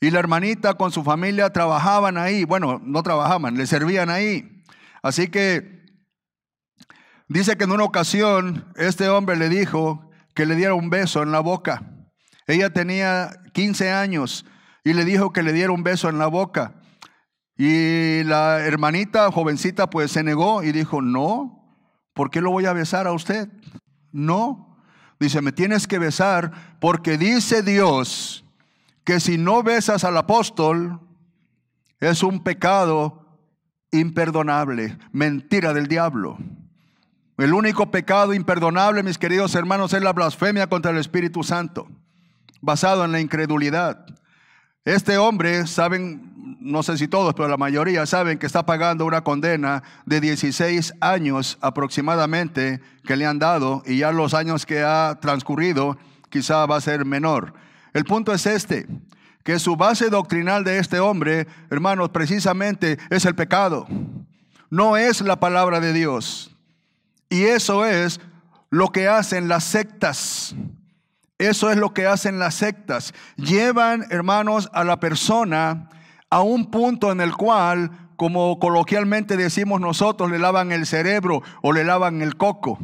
Y 0.01 0.11
la 0.11 0.19
hermanita 0.19 0.73
con 0.73 0.91
su 0.91 1.01
familia 1.01 1.49
trabajaban 1.51 2.17
ahí. 2.17 2.43
Bueno, 2.43 2.81
no 2.83 3.01
trabajaban, 3.03 3.55
le 3.55 3.65
servían 3.67 4.09
ahí. 4.09 4.63
Así 5.01 5.29
que 5.29 5.85
dice 7.29 7.55
que 7.55 7.63
en 7.63 7.71
una 7.71 7.85
ocasión 7.85 8.65
este 8.75 9.07
hombre 9.07 9.37
le 9.37 9.47
dijo 9.47 10.11
que 10.33 10.45
le 10.45 10.55
diera 10.55 10.73
un 10.73 10.89
beso 10.89 11.23
en 11.23 11.31
la 11.31 11.39
boca. 11.39 11.94
Ella 12.47 12.71
tenía 12.71 13.31
15 13.53 13.91
años 13.91 14.45
y 14.83 14.93
le 14.93 15.05
dijo 15.05 15.33
que 15.33 15.43
le 15.43 15.53
diera 15.53 15.71
un 15.71 15.83
beso 15.83 16.09
en 16.09 16.17
la 16.17 16.27
boca. 16.27 16.75
Y 17.57 18.23
la 18.23 18.59
hermanita 18.59 19.31
jovencita 19.31 19.89
pues 19.89 20.11
se 20.11 20.23
negó 20.23 20.63
y 20.63 20.71
dijo, 20.71 21.01
no, 21.01 21.79
¿por 22.13 22.29
qué 22.29 22.41
lo 22.41 22.51
voy 22.51 22.65
a 22.65 22.73
besar 22.73 23.07
a 23.07 23.13
usted? 23.13 23.49
No. 24.11 24.77
Dice, 25.19 25.41
me 25.41 25.51
tienes 25.51 25.87
que 25.87 25.97
besar 25.97 26.77
porque 26.79 27.17
dice 27.17 27.61
Dios 27.61 28.43
que 29.03 29.19
si 29.19 29.37
no 29.37 29.63
besas 29.63 30.03
al 30.03 30.17
apóstol 30.17 30.99
es 31.99 32.23
un 32.23 32.43
pecado 32.43 33.25
imperdonable, 33.91 34.97
mentira 35.11 35.73
del 35.73 35.87
diablo. 35.87 36.37
El 37.37 37.53
único 37.53 37.91
pecado 37.91 38.33
imperdonable, 38.33 39.03
mis 39.03 39.17
queridos 39.17 39.55
hermanos, 39.55 39.93
es 39.93 40.01
la 40.01 40.13
blasfemia 40.13 40.67
contra 40.67 40.91
el 40.91 40.97
Espíritu 40.97 41.43
Santo, 41.43 41.87
basado 42.65 43.05
en 43.05 43.11
la 43.11 43.19
incredulidad. 43.19 44.05
Este 44.83 45.17
hombre, 45.17 45.65
saben, 45.67 46.57
no 46.59 46.83
sé 46.83 46.97
si 46.97 47.07
todos, 47.07 47.33
pero 47.33 47.47
la 47.47 47.57
mayoría 47.57 48.05
saben 48.05 48.37
que 48.37 48.45
está 48.45 48.65
pagando 48.65 49.05
una 49.05 49.23
condena 49.23 49.83
de 50.05 50.19
16 50.19 50.93
años 50.99 51.57
aproximadamente 51.61 52.81
que 53.03 53.15
le 53.15 53.25
han 53.25 53.39
dado 53.39 53.83
y 53.85 53.97
ya 53.99 54.11
los 54.11 54.33
años 54.33 54.65
que 54.65 54.83
ha 54.83 55.17
transcurrido 55.21 55.97
quizá 56.29 56.65
va 56.65 56.77
a 56.77 56.81
ser 56.81 57.05
menor. 57.05 57.53
El 57.93 58.03
punto 58.03 58.33
es 58.33 58.45
este, 58.45 58.87
que 59.43 59.59
su 59.59 59.75
base 59.75 60.09
doctrinal 60.09 60.63
de 60.63 60.79
este 60.79 60.99
hombre, 60.99 61.47
hermanos, 61.69 62.09
precisamente 62.09 62.97
es 63.09 63.25
el 63.25 63.35
pecado. 63.35 63.87
No 64.69 64.97
es 64.97 65.21
la 65.21 65.39
palabra 65.39 65.79
de 65.79 65.93
Dios. 65.93 66.55
Y 67.29 67.43
eso 67.43 67.85
es 67.85 68.19
lo 68.69 68.89
que 68.89 69.07
hacen 69.07 69.47
las 69.47 69.63
sectas. 69.63 70.55
Eso 71.37 71.69
es 71.69 71.77
lo 71.77 71.93
que 71.93 72.07
hacen 72.07 72.39
las 72.39 72.55
sectas. 72.55 73.13
Llevan, 73.35 74.05
hermanos, 74.09 74.69
a 74.73 74.83
la 74.83 74.99
persona 74.99 75.89
a 76.29 76.41
un 76.41 76.71
punto 76.71 77.11
en 77.11 77.19
el 77.19 77.35
cual, 77.35 77.91
como 78.15 78.57
coloquialmente 78.59 79.35
decimos 79.35 79.81
nosotros, 79.81 80.31
le 80.31 80.39
lavan 80.39 80.71
el 80.71 80.85
cerebro 80.85 81.41
o 81.61 81.73
le 81.73 81.83
lavan 81.83 82.21
el 82.21 82.37
coco, 82.37 82.79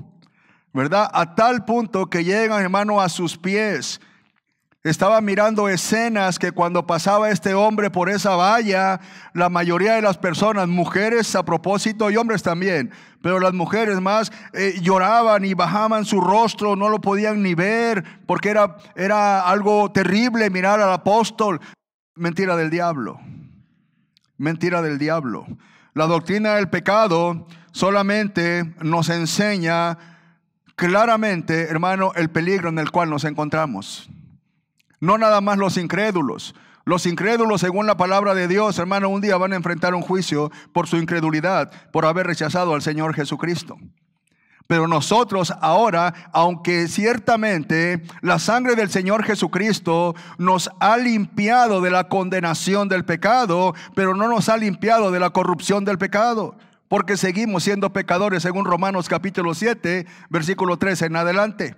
¿verdad? 0.74 1.10
A 1.14 1.36
tal 1.36 1.64
punto 1.64 2.08
que 2.08 2.26
llegan, 2.26 2.62
hermano, 2.62 3.00
a 3.00 3.08
sus 3.08 3.38
pies. 3.38 4.02
Estaba 4.84 5.22
mirando 5.22 5.70
escenas 5.70 6.40
que 6.40 6.52
cuando 6.52 6.88
pasaba 6.88 7.30
este 7.30 7.54
hombre 7.54 7.92
por 7.92 8.10
esa 8.10 8.36
valla, 8.36 9.00
la 9.36 9.48
mayoría 9.48 9.94
de 9.94 10.02
las 10.02 10.18
personas, 10.18 10.68
mujeres 10.68 11.36
a 11.36 11.46
propósito 11.46 12.10
y 12.10 12.18
hombres 12.18 12.42
también, 12.42 12.92
pero 13.22 13.40
las 13.40 13.54
mujeres 13.54 14.02
más 14.02 14.32
eh, 14.54 14.80
lloraban 14.82 15.46
y 15.46 15.54
bajaban 15.54 16.04
su 16.04 16.20
rostro, 16.20 16.76
no 16.76 16.90
lo 16.90 17.00
podían 17.00 17.44
ni 17.44 17.54
ver, 17.54 18.04
porque 18.26 18.50
era, 18.50 18.78
era 18.96 19.42
algo 19.42 19.92
terrible 19.92 20.50
mirar 20.50 20.80
al 20.80 20.92
apóstol. 20.92 21.62
Mentira 22.16 22.56
del 22.56 22.72
diablo. 22.72 23.20
Mentira 24.38 24.82
del 24.82 24.98
diablo. 24.98 25.46
La 25.94 26.08
doctrina 26.08 26.56
del 26.56 26.70
pecado 26.70 27.46
solamente 27.72 28.74
nos 28.82 29.10
enseña 29.10 30.00
claramente, 30.76 31.70
hermano, 31.70 32.14
el 32.16 32.32
peligro 32.32 32.70
en 32.70 32.80
el 32.80 32.90
cual 32.90 33.12
nos 33.12 33.26
encontramos. 33.26 34.10
No 35.02 35.18
nada 35.18 35.42
más 35.42 35.58
los 35.58 35.78
incrédulos. 35.78 36.56
Los 36.86 37.06
incrédulos, 37.06 37.62
según 37.62 37.88
la 37.88 37.98
palabra 37.98 38.34
de 38.34 38.48
Dios, 38.48 38.80
hermano, 38.80 39.10
un 39.10 39.20
día 39.20 39.36
van 39.38 39.54
a 39.54 39.56
enfrentar 39.56 39.94
un 39.94 40.02
juicio 40.02 40.52
por 40.74 40.88
su 40.88 40.98
incredulidad, 40.98 41.72
por 41.92 42.06
haber 42.06 42.28
rechazado 42.28 42.74
al 42.74 42.82
Señor 42.82 43.14
Jesucristo. 43.14 43.78
Pero 44.68 44.88
nosotros 44.88 45.54
ahora, 45.60 46.30
aunque 46.32 46.88
ciertamente 46.88 48.04
la 48.22 48.40
sangre 48.40 48.76
del 48.76 48.90
Señor 48.90 49.24
Jesucristo 49.24 50.16
nos 50.38 50.70
ha 50.80 50.98
limpiado 50.98 51.82
de 51.82 51.92
la 51.92 52.08
condenación 52.08 52.88
del 52.88 53.04
pecado, 53.04 53.74
pero 53.96 54.16
no 54.16 54.28
nos 54.28 54.50
ha 54.50 54.58
limpiado 54.58 55.12
de 55.12 55.20
la 55.20 55.32
corrupción 55.32 55.84
del 55.84 55.98
pecado, 55.98 56.56
porque 56.88 57.18
seguimos 57.18 57.64
siendo 57.64 57.92
pecadores 57.92 58.44
según 58.44 58.66
Romanos 58.66 59.10
capítulo 59.10 59.56
7, 59.56 60.06
versículo 60.30 60.78
13 60.78 61.08
en 61.08 61.16
adelante. 61.16 61.76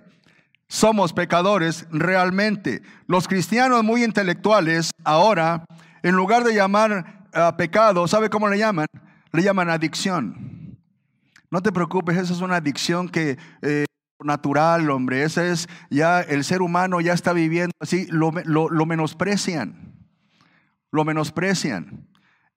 Somos 0.74 1.12
pecadores 1.12 1.86
realmente. 1.92 2.82
Los 3.06 3.28
cristianos 3.28 3.84
muy 3.84 4.02
intelectuales 4.02 4.90
ahora, 5.04 5.64
en 6.02 6.16
lugar 6.16 6.42
de 6.42 6.52
llamar 6.52 7.28
a 7.32 7.56
pecado, 7.56 8.08
¿sabe 8.08 8.28
cómo 8.28 8.48
le 8.48 8.58
llaman? 8.58 8.88
Le 9.30 9.44
llaman 9.44 9.70
adicción. 9.70 10.76
No 11.48 11.62
te 11.62 11.70
preocupes, 11.70 12.16
esa 12.16 12.32
es 12.32 12.40
una 12.40 12.56
adicción 12.56 13.08
que 13.08 13.38
eh, 13.62 13.84
natural, 14.18 14.90
hombre. 14.90 15.22
Ese 15.22 15.52
es 15.52 15.68
ya 15.90 16.20
el 16.20 16.42
ser 16.42 16.60
humano 16.60 17.00
ya 17.00 17.12
está 17.12 17.32
viviendo 17.32 17.72
así, 17.78 18.08
lo, 18.10 18.32
lo 18.32 18.84
menosprecian. 18.84 19.94
Lo 20.90 21.04
menosprecian. 21.04 22.08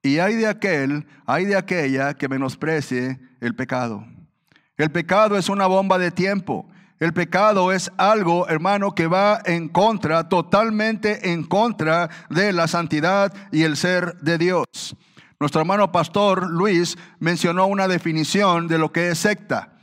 Y 0.01 0.17
hay 0.17 0.37
de 0.37 0.47
aquel, 0.47 1.05
hay 1.27 1.45
de 1.45 1.55
aquella 1.55 2.15
que 2.15 2.27
menosprecie 2.27 3.19
el 3.41 3.53
pecado. 3.53 4.07
El 4.75 4.89
pecado 4.89 5.37
es 5.37 5.49
una 5.49 5.67
bomba 5.67 5.99
de 5.99 6.09
tiempo. 6.09 6.67
El 6.99 7.13
pecado 7.13 7.71
es 7.71 7.91
algo, 7.97 8.47
hermano, 8.49 8.95
que 8.95 9.05
va 9.05 9.39
en 9.45 9.69
contra, 9.69 10.29
totalmente 10.29 11.31
en 11.31 11.43
contra 11.43 12.09
de 12.29 12.51
la 12.51 12.67
santidad 12.67 13.31
y 13.51 13.63
el 13.63 13.77
ser 13.77 14.17
de 14.21 14.39
Dios. 14.39 14.65
Nuestro 15.39 15.61
hermano 15.61 15.91
pastor 15.91 16.49
Luis 16.49 16.97
mencionó 17.19 17.67
una 17.67 17.87
definición 17.87 18.67
de 18.67 18.79
lo 18.79 18.91
que 18.91 19.09
es 19.09 19.19
secta. 19.19 19.73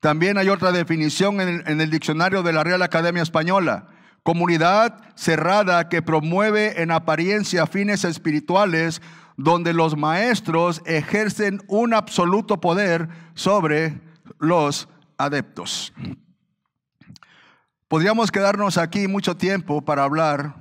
También 0.00 0.38
hay 0.38 0.48
otra 0.48 0.72
definición 0.72 1.40
en 1.40 1.80
el, 1.80 1.90
diccionario 1.90 2.42
de 2.42 2.54
la 2.54 2.64
Real 2.64 2.80
Academia 2.80 3.22
Española. 3.22 3.88
Comunidad 4.22 5.00
cerrada 5.16 5.90
que 5.90 6.00
promueve 6.00 6.80
en 6.80 6.90
apariencia 6.90 7.66
fines 7.66 8.04
espirituales 8.04 9.02
donde 9.36 9.74
los 9.74 9.96
maestros 9.98 10.80
ejercen 10.86 11.60
un 11.66 11.92
absoluto 11.92 12.60
poder 12.60 13.08
sobre 13.34 14.00
los 14.38 14.88
adeptos. 15.18 15.92
Podríamos 17.88 18.30
quedarnos 18.30 18.76
aquí 18.76 19.08
mucho 19.08 19.38
tiempo 19.38 19.80
para 19.80 20.04
hablar. 20.04 20.54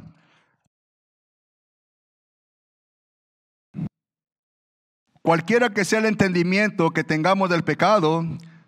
Cualquiera 5.22 5.72
que 5.72 5.84
sea 5.84 6.00
el 6.00 6.06
entendimiento 6.06 6.92
que 6.92 7.04
tengamos 7.04 7.50
del 7.50 7.66
pecado, 7.66 8.24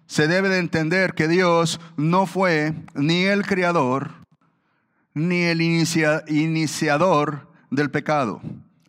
se 0.08 0.28
debe 0.28 0.50
de 0.50 0.60
entender 0.60 1.14
que 1.14 1.30
Dios 1.30 1.80
no 1.96 2.26
fue 2.26 2.74
ni 2.96 3.24
el 3.24 3.46
creador, 3.46 4.12
ni 5.14 5.44
el 5.44 5.62
iniciador 5.62 7.48
del 7.72 7.90
pecado. 7.92 8.42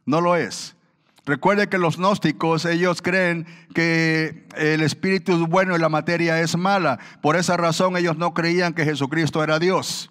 No 0.04 0.20
lo 0.20 0.34
es. 0.34 0.74
Recuerde 1.26 1.68
que 1.68 1.78
los 1.78 1.98
gnósticos, 1.98 2.64
ellos 2.64 3.02
creen 3.02 3.46
que 3.74 4.46
el 4.56 4.80
espíritu 4.80 5.32
es 5.32 5.48
bueno 5.48 5.76
y 5.76 5.78
la 5.78 5.88
materia 5.88 6.40
es 6.40 6.56
mala. 6.56 6.98
Por 7.20 7.36
esa 7.36 7.56
razón 7.56 7.96
ellos 7.96 8.16
no 8.16 8.34
creían 8.34 8.72
que 8.72 8.84
Jesucristo 8.84 9.42
era 9.44 9.58
Dios. 9.58 10.10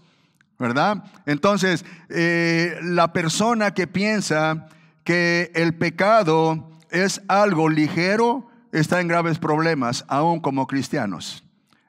¿Verdad? 0.59 1.05
Entonces, 1.25 1.85
eh, 2.09 2.77
la 2.83 3.13
persona 3.13 3.73
que 3.73 3.87
piensa 3.87 4.67
que 5.05 5.51
el 5.55 5.73
pecado 5.73 6.69
es 6.91 7.21
algo 7.27 7.69
ligero, 7.69 8.47
está 8.71 8.99
en 8.99 9.07
graves 9.07 9.39
problemas, 9.39 10.05
aún 10.09 10.41
como 10.41 10.67
cristianos. 10.67 11.43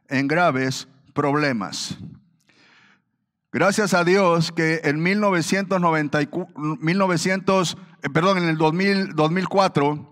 En 0.08 0.28
graves 0.28 0.86
problemas. 1.12 1.98
Gracias 3.52 3.94
a 3.94 4.04
Dios 4.04 4.52
que 4.52 4.80
en 4.84 5.02
1990, 5.02 6.20
1900, 6.56 7.76
eh, 8.02 8.08
perdón, 8.08 8.38
en 8.38 8.44
el 8.44 8.56
2004 8.56 10.08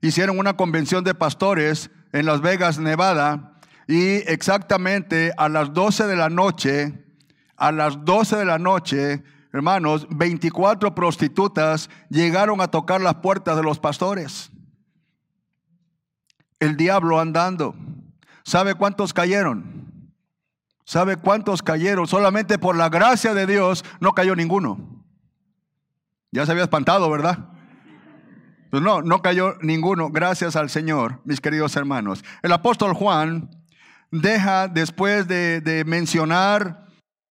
hicieron 0.00 0.38
una 0.38 0.56
convención 0.56 1.04
de 1.04 1.14
pastores 1.14 1.90
en 2.12 2.24
Las 2.24 2.40
Vegas, 2.40 2.78
Nevada, 2.78 3.58
y 3.86 4.14
exactamente 4.26 5.32
a 5.36 5.50
las 5.50 5.74
12 5.74 6.06
de 6.06 6.16
la 6.16 6.30
noche, 6.30 7.04
a 7.58 7.72
las 7.72 8.06
12 8.06 8.36
de 8.36 8.44
la 8.46 8.58
noche, 8.58 9.22
hermanos, 9.52 10.06
24 10.08 10.94
prostitutas 10.94 11.90
llegaron 12.08 12.62
a 12.62 12.68
tocar 12.68 13.02
las 13.02 13.16
puertas 13.16 13.54
de 13.54 13.64
los 13.64 13.80
pastores. 13.80 14.50
El 16.58 16.78
diablo 16.78 17.20
andando. 17.20 17.74
¿Sabe 18.44 18.74
cuántos 18.76 19.12
cayeron? 19.12 19.81
¿Sabe 20.92 21.16
cuántos 21.16 21.62
cayeron? 21.62 22.06
Solamente 22.06 22.58
por 22.58 22.76
la 22.76 22.90
gracia 22.90 23.32
de 23.32 23.46
Dios 23.46 23.82
no 24.00 24.12
cayó 24.12 24.36
ninguno. 24.36 25.02
Ya 26.30 26.44
se 26.44 26.52
había 26.52 26.64
espantado, 26.64 27.10
¿verdad? 27.10 27.38
Pues 28.70 28.82
no, 28.82 29.00
no 29.00 29.22
cayó 29.22 29.56
ninguno, 29.62 30.10
gracias 30.10 30.54
al 30.54 30.68
Señor, 30.68 31.22
mis 31.24 31.40
queridos 31.40 31.76
hermanos. 31.76 32.22
El 32.42 32.52
apóstol 32.52 32.92
Juan 32.92 33.48
deja, 34.10 34.68
después 34.68 35.26
de, 35.26 35.82
mencionar 35.86 36.84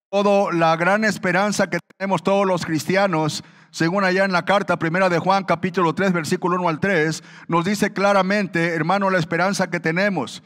toda 0.10 0.51
la 0.51 0.75
gran 0.75 1.03
esperanza 1.03 1.70
que 1.70 1.77
tenemos 2.00 2.24
todos 2.24 2.48
los 2.48 2.65
cristianos, 2.65 3.44
según 3.70 4.03
allá 4.03 4.25
en 4.25 4.32
la 4.32 4.44
carta 4.44 4.80
primera 4.80 5.08
de 5.08 5.20
Juan, 5.20 5.44
capítulo 5.44 5.94
3, 5.94 6.13
versículo 6.13 6.56
1 6.56 6.68
al 6.68 6.80
3, 6.80 7.24
nos 7.48 7.63
dice 7.63 7.94
claramente, 7.94 8.74
hermano, 8.74 9.12
la 9.12 9.20
esperanza 9.20 9.70
que 9.70 9.80
tenemos. 9.80 10.41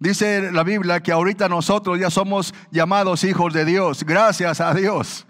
Dice 0.00 0.52
la 0.52 0.62
Biblia 0.62 1.00
que 1.00 1.10
ahorita 1.10 1.48
nosotros 1.48 1.98
ya 1.98 2.08
somos 2.08 2.54
llamados 2.70 3.24
hijos 3.24 3.52
de 3.52 3.64
Dios. 3.64 4.04
Gracias 4.04 4.60
a 4.60 4.72
Dios. 4.72 5.26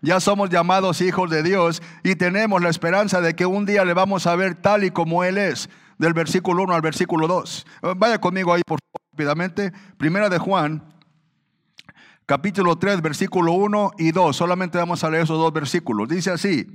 Ya 0.00 0.18
somos 0.18 0.50
llamados 0.50 1.00
hijos 1.00 1.30
de 1.30 1.42
Dios 1.42 1.82
y 2.02 2.16
tenemos 2.16 2.60
la 2.62 2.68
esperanza 2.68 3.20
de 3.20 3.34
que 3.34 3.46
un 3.46 3.64
día 3.64 3.84
le 3.84 3.94
vamos 3.94 4.26
a 4.26 4.34
ver 4.36 4.56
tal 4.56 4.84
y 4.84 4.90
como 4.90 5.24
Él 5.24 5.38
es, 5.38 5.68
del 5.98 6.14
versículo 6.14 6.64
1 6.64 6.74
al 6.74 6.80
versículo 6.80 7.26
2. 7.28 7.66
Vaya 7.96 8.20
conmigo 8.20 8.52
ahí, 8.52 8.62
por 8.66 8.78
favor, 8.80 9.08
rápidamente. 9.12 9.72
Primera 9.96 10.28
de 10.28 10.38
Juan, 10.38 10.82
capítulo 12.26 12.76
3, 12.76 13.02
versículo 13.02 13.52
1 13.52 13.92
y 13.98 14.12
2. 14.12 14.36
Solamente 14.36 14.78
vamos 14.78 15.02
a 15.02 15.10
leer 15.10 15.24
esos 15.24 15.38
dos 15.38 15.52
versículos. 15.52 16.08
Dice 16.08 16.30
así, 16.30 16.66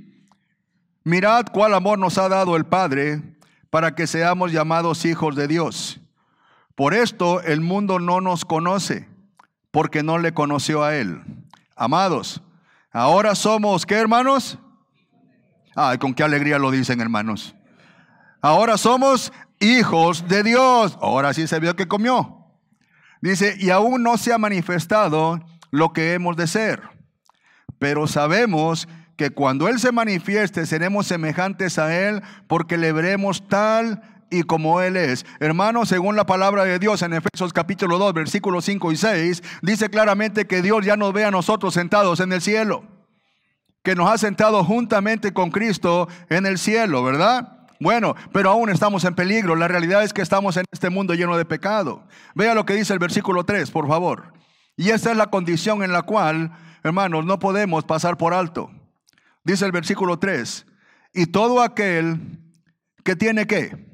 mirad 1.02 1.46
cuál 1.52 1.74
amor 1.74 1.98
nos 1.98 2.16
ha 2.18 2.28
dado 2.28 2.56
el 2.56 2.64
Padre 2.64 3.22
para 3.70 3.94
que 3.94 4.06
seamos 4.06 4.52
llamados 4.52 5.04
hijos 5.04 5.34
de 5.36 5.48
Dios. 5.48 6.00
Por 6.74 6.94
esto 6.94 7.40
el 7.42 7.60
mundo 7.60 7.98
no 7.98 8.20
nos 8.20 8.44
conoce, 8.44 9.08
porque 9.70 10.02
no 10.02 10.18
le 10.18 10.34
conoció 10.34 10.82
a 10.82 10.96
Él. 10.96 11.22
Amados, 11.76 12.42
ahora 12.92 13.34
somos, 13.34 13.86
¿qué 13.86 13.94
hermanos? 13.94 14.58
Ay, 15.76 15.98
con 15.98 16.14
qué 16.14 16.22
alegría 16.22 16.58
lo 16.58 16.70
dicen 16.70 17.00
hermanos. 17.00 17.54
Ahora 18.40 18.76
somos 18.76 19.32
hijos 19.60 20.28
de 20.28 20.42
Dios. 20.42 20.98
Ahora 21.00 21.32
sí 21.32 21.46
se 21.46 21.58
vio 21.60 21.74
que 21.76 21.88
comió. 21.88 22.44
Dice, 23.20 23.56
y 23.58 23.70
aún 23.70 24.02
no 24.02 24.18
se 24.18 24.32
ha 24.32 24.38
manifestado 24.38 25.40
lo 25.70 25.92
que 25.92 26.12
hemos 26.12 26.36
de 26.36 26.46
ser. 26.46 26.82
Pero 27.78 28.06
sabemos 28.06 28.86
que 29.16 29.30
cuando 29.30 29.68
Él 29.68 29.78
se 29.78 29.92
manifieste 29.92 30.66
seremos 30.66 31.06
semejantes 31.06 31.78
a 31.78 31.96
Él 31.96 32.22
porque 32.46 32.76
le 32.76 32.92
veremos 32.92 33.48
tal 33.48 34.13
y 34.30 34.42
como 34.42 34.80
Él 34.80 34.96
es. 34.96 35.24
Hermanos, 35.40 35.88
según 35.88 36.16
la 36.16 36.26
palabra 36.26 36.64
de 36.64 36.78
Dios 36.78 37.02
en 37.02 37.12
Efesios 37.12 37.52
capítulo 37.52 37.98
2, 37.98 38.12
versículos 38.12 38.64
5 38.64 38.92
y 38.92 38.96
6, 38.96 39.42
dice 39.62 39.90
claramente 39.90 40.46
que 40.46 40.62
Dios 40.62 40.84
ya 40.84 40.96
nos 40.96 41.12
ve 41.12 41.24
a 41.24 41.30
nosotros 41.30 41.74
sentados 41.74 42.20
en 42.20 42.32
el 42.32 42.40
cielo, 42.40 42.84
que 43.82 43.94
nos 43.94 44.10
ha 44.10 44.18
sentado 44.18 44.64
juntamente 44.64 45.32
con 45.32 45.50
Cristo 45.50 46.08
en 46.28 46.46
el 46.46 46.58
cielo, 46.58 47.02
¿verdad? 47.04 47.66
Bueno, 47.80 48.14
pero 48.32 48.50
aún 48.50 48.70
estamos 48.70 49.04
en 49.04 49.14
peligro. 49.14 49.56
La 49.56 49.68
realidad 49.68 50.02
es 50.02 50.12
que 50.12 50.22
estamos 50.22 50.56
en 50.56 50.64
este 50.72 50.90
mundo 50.90 51.14
lleno 51.14 51.36
de 51.36 51.44
pecado. 51.44 52.06
Vea 52.34 52.54
lo 52.54 52.64
que 52.64 52.74
dice 52.74 52.92
el 52.92 52.98
versículo 52.98 53.44
3, 53.44 53.70
por 53.70 53.88
favor. 53.88 54.32
Y 54.76 54.90
esta 54.90 55.10
es 55.10 55.16
la 55.16 55.26
condición 55.26 55.82
en 55.82 55.92
la 55.92 56.02
cual, 56.02 56.52
hermanos, 56.82 57.24
no 57.24 57.38
podemos 57.38 57.84
pasar 57.84 58.16
por 58.16 58.32
alto. 58.32 58.70
Dice 59.44 59.66
el 59.66 59.72
versículo 59.72 60.18
3, 60.18 60.66
y 61.12 61.26
todo 61.26 61.62
aquel 61.62 62.40
que 63.04 63.14
tiene 63.14 63.46
que 63.46 63.93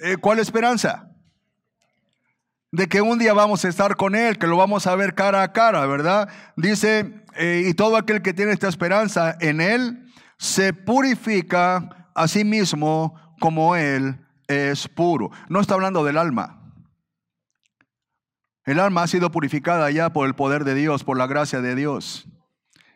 eh, 0.00 0.16
¿Cuál 0.16 0.38
esperanza? 0.38 1.10
De 2.72 2.88
que 2.88 3.00
un 3.00 3.18
día 3.18 3.32
vamos 3.32 3.64
a 3.64 3.68
estar 3.68 3.96
con 3.96 4.14
Él, 4.14 4.38
que 4.38 4.46
lo 4.46 4.56
vamos 4.56 4.86
a 4.86 4.96
ver 4.96 5.14
cara 5.14 5.42
a 5.42 5.52
cara, 5.52 5.86
¿verdad? 5.86 6.28
Dice, 6.56 7.24
eh, 7.36 7.64
y 7.66 7.74
todo 7.74 7.96
aquel 7.96 8.22
que 8.22 8.34
tiene 8.34 8.52
esta 8.52 8.68
esperanza 8.68 9.36
en 9.40 9.60
Él, 9.60 10.12
se 10.38 10.72
purifica 10.72 12.10
a 12.14 12.28
sí 12.28 12.44
mismo 12.44 13.14
como 13.40 13.76
Él 13.76 14.18
es 14.48 14.88
puro. 14.88 15.30
No 15.48 15.60
está 15.60 15.74
hablando 15.74 16.04
del 16.04 16.18
alma. 16.18 16.60
El 18.64 18.80
alma 18.80 19.04
ha 19.04 19.06
sido 19.06 19.30
purificada 19.30 19.90
ya 19.90 20.12
por 20.12 20.26
el 20.26 20.34
poder 20.34 20.64
de 20.64 20.74
Dios, 20.74 21.04
por 21.04 21.16
la 21.16 21.26
gracia 21.26 21.60
de 21.60 21.74
Dios. 21.76 22.26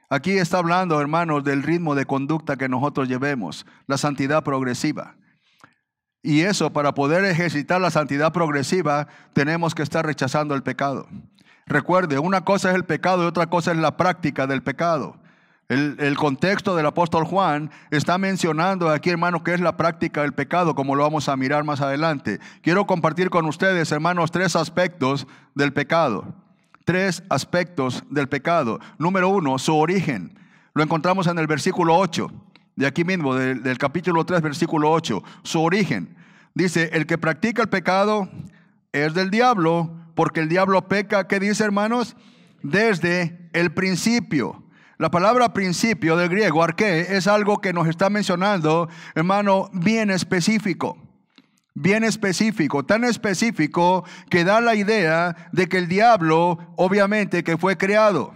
Aquí 0.09 0.33
está 0.33 0.59
hablando, 0.59 1.01
hermanos, 1.01 1.45
del 1.45 1.63
ritmo 1.63 1.95
de 1.95 2.05
conducta 2.05 2.57
que 2.57 2.69
nosotros 2.69 3.09
llevemos, 3.09 3.65
la 3.87 3.97
santidad 3.97 4.43
progresiva. 4.43 5.15
Y 6.23 6.41
eso, 6.43 6.71
para 6.71 6.93
poder 6.93 7.25
ejercitar 7.25 7.81
la 7.81 7.91
santidad 7.91 8.33
progresiva, 8.33 9.09
tenemos 9.33 9.75
que 9.75 9.83
estar 9.83 10.05
rechazando 10.05 10.55
el 10.55 10.63
pecado. 10.63 11.09
Recuerde, 11.67 12.19
una 12.19 12.45
cosa 12.45 12.71
es 12.71 12.75
el 12.75 12.85
pecado 12.85 13.23
y 13.23 13.27
otra 13.27 13.47
cosa 13.47 13.73
es 13.73 13.79
la 13.79 13.97
práctica 13.97 14.47
del 14.47 14.63
pecado. 14.63 15.17
El, 15.69 16.17
contexto 16.17 16.75
del 16.75 16.87
apóstol 16.87 17.25
Juan 17.25 17.71
está 17.93 18.19
mencionando 18.19 18.91
aquí, 18.91 19.09
hermano, 19.09 19.45
que 19.45 19.55
es 19.55 19.61
la 19.61 19.77
práctica 19.77 20.23
del 20.23 20.33
pecado, 20.33 20.75
como 20.75 20.97
lo 20.97 21.05
vamos 21.05 21.29
a 21.29 21.37
mirar 21.37 21.63
más 21.63 21.81
adelante. 21.81 22.41
Quiero 22.61 22.89
compartir 22.89 23.31
con 23.31 23.47
ustedes, 23.47 23.93
hermanos, 23.93 24.33
tres 24.33 24.57
aspectos 24.57 25.29
del 25.55 25.73
pecado. 25.73 26.35
Tres 26.85 27.23
aspectos 27.31 28.03
del 28.11 28.29
pecado. 28.29 28.81
Número 28.99 29.29
uno, 29.29 29.61
su 29.61 29.77
origen. 29.77 30.37
Lo 30.75 30.83
encontramos 30.83 31.29
en 31.29 31.39
el 31.39 31.47
versículo 31.47 31.97
8 31.97 32.33
de 32.77 32.87
aquí 32.87 33.05
mismo, 33.05 33.35
del, 33.35 33.79
capítulo 33.79 34.25
3, 34.25 34.41
versículo 34.43 34.91
8, 34.91 35.23
su 35.43 35.63
origen. 35.63 36.17
Dice, 36.55 36.91
el 36.93 37.07
que 37.07 37.19
practica 37.19 37.63
el 37.63 37.69
pecado 37.69 38.29
es 38.93 39.15
del 39.15 39.31
diablo, 39.31 39.95
porque 40.15 40.41
el 40.41 40.49
diablo 40.49 40.89
peca, 40.89 41.29
¿qué 41.29 41.41
dice 41.41 41.65
hermanos? 41.65 42.17
Desde 42.63 43.51
el 43.53 43.73
principio. 43.73 44.65
La 44.99 45.11
palabra 45.11 45.55
principio 45.55 46.17
del 46.17 46.29
griego, 46.29 46.63
arqué, 46.63 47.17
es 47.17 47.27
algo 47.27 47.61
que 47.61 47.73
nos 47.73 47.89
está 47.89 48.11
mencionando, 48.11 48.89
hermano, 49.15 49.71
bien 49.73 50.11
específico. 50.11 50.99
Bien 51.73 52.05
específico, 52.05 52.85
tan 52.85 53.05
específico 53.05 54.05
que 54.29 54.45
da 54.45 54.61
la 54.61 54.75
idea 54.75 55.49
de 55.53 55.69
que 55.69 55.79
el 55.79 55.89
diablo, 55.89 56.59
obviamente, 56.77 57.45
que 57.45 57.57
fue 57.57 57.79
creado, 57.79 58.35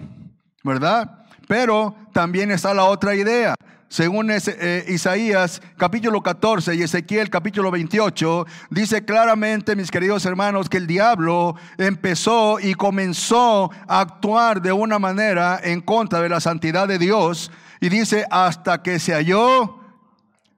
¿verdad? 0.63 1.27
Pero 1.49 1.97
también 2.13 2.51
está 2.51 2.73
la 2.73 2.85
otra 2.85 3.15
idea, 3.15 3.55
según 3.89 4.31
eh, 4.31 4.85
Isaías 4.89 5.63
capítulo 5.77 6.23
14 6.23 6.75
y 6.75 6.83
Ezequiel 6.83 7.31
capítulo 7.31 7.71
28, 7.71 8.47
dice 8.71 9.05
claramente, 9.05 9.77
mis 9.77 9.91
queridos 9.91 10.25
hermanos, 10.27 10.69
que 10.69 10.79
el 10.79 10.87
diablo 10.87 11.55
empezó 11.79 12.59
y 12.61 12.75
comenzó 12.75 13.71
a 13.87 14.01
actuar 14.01 14.63
de 14.63 14.73
una 14.73 14.99
manera 14.99 15.61
en 15.63 15.81
contra 15.81 16.21
de 16.21 16.29
la 16.29 16.41
santidad 16.41 16.89
de 16.89 16.99
Dios. 16.99 17.51
Y 17.81 17.89
dice, 17.89 18.27
hasta 18.31 18.83
que 18.83 18.99
se 18.99 19.13
halló 19.13 19.79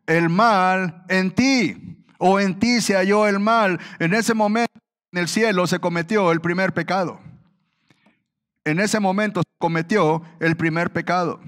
el 0.06 0.28
mal 0.28 1.04
en 1.08 1.30
ti, 1.32 2.04
o 2.18 2.40
en 2.40 2.58
ti 2.58 2.80
se 2.80 2.94
halló 2.94 3.26
el 3.26 3.40
mal. 3.40 3.80
En 3.98 4.14
ese 4.14 4.32
momento 4.32 4.72
en 5.12 5.18
el 5.18 5.28
cielo 5.28 5.66
se 5.66 5.78
cometió 5.78 6.32
el 6.32 6.40
primer 6.40 6.72
pecado. 6.72 7.20
en 8.64 8.80
ese 8.80 8.98
momento 8.98 9.42
cometió 9.58 10.22
el 10.40 10.56
primer 10.56 10.92
pecado 10.92 11.40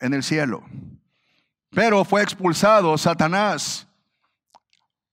en 0.00 0.14
el 0.14 0.22
cielo. 0.22 0.62
Pero 1.70 2.04
fue 2.04 2.22
expulsado 2.22 2.96
Satanás. 2.98 3.86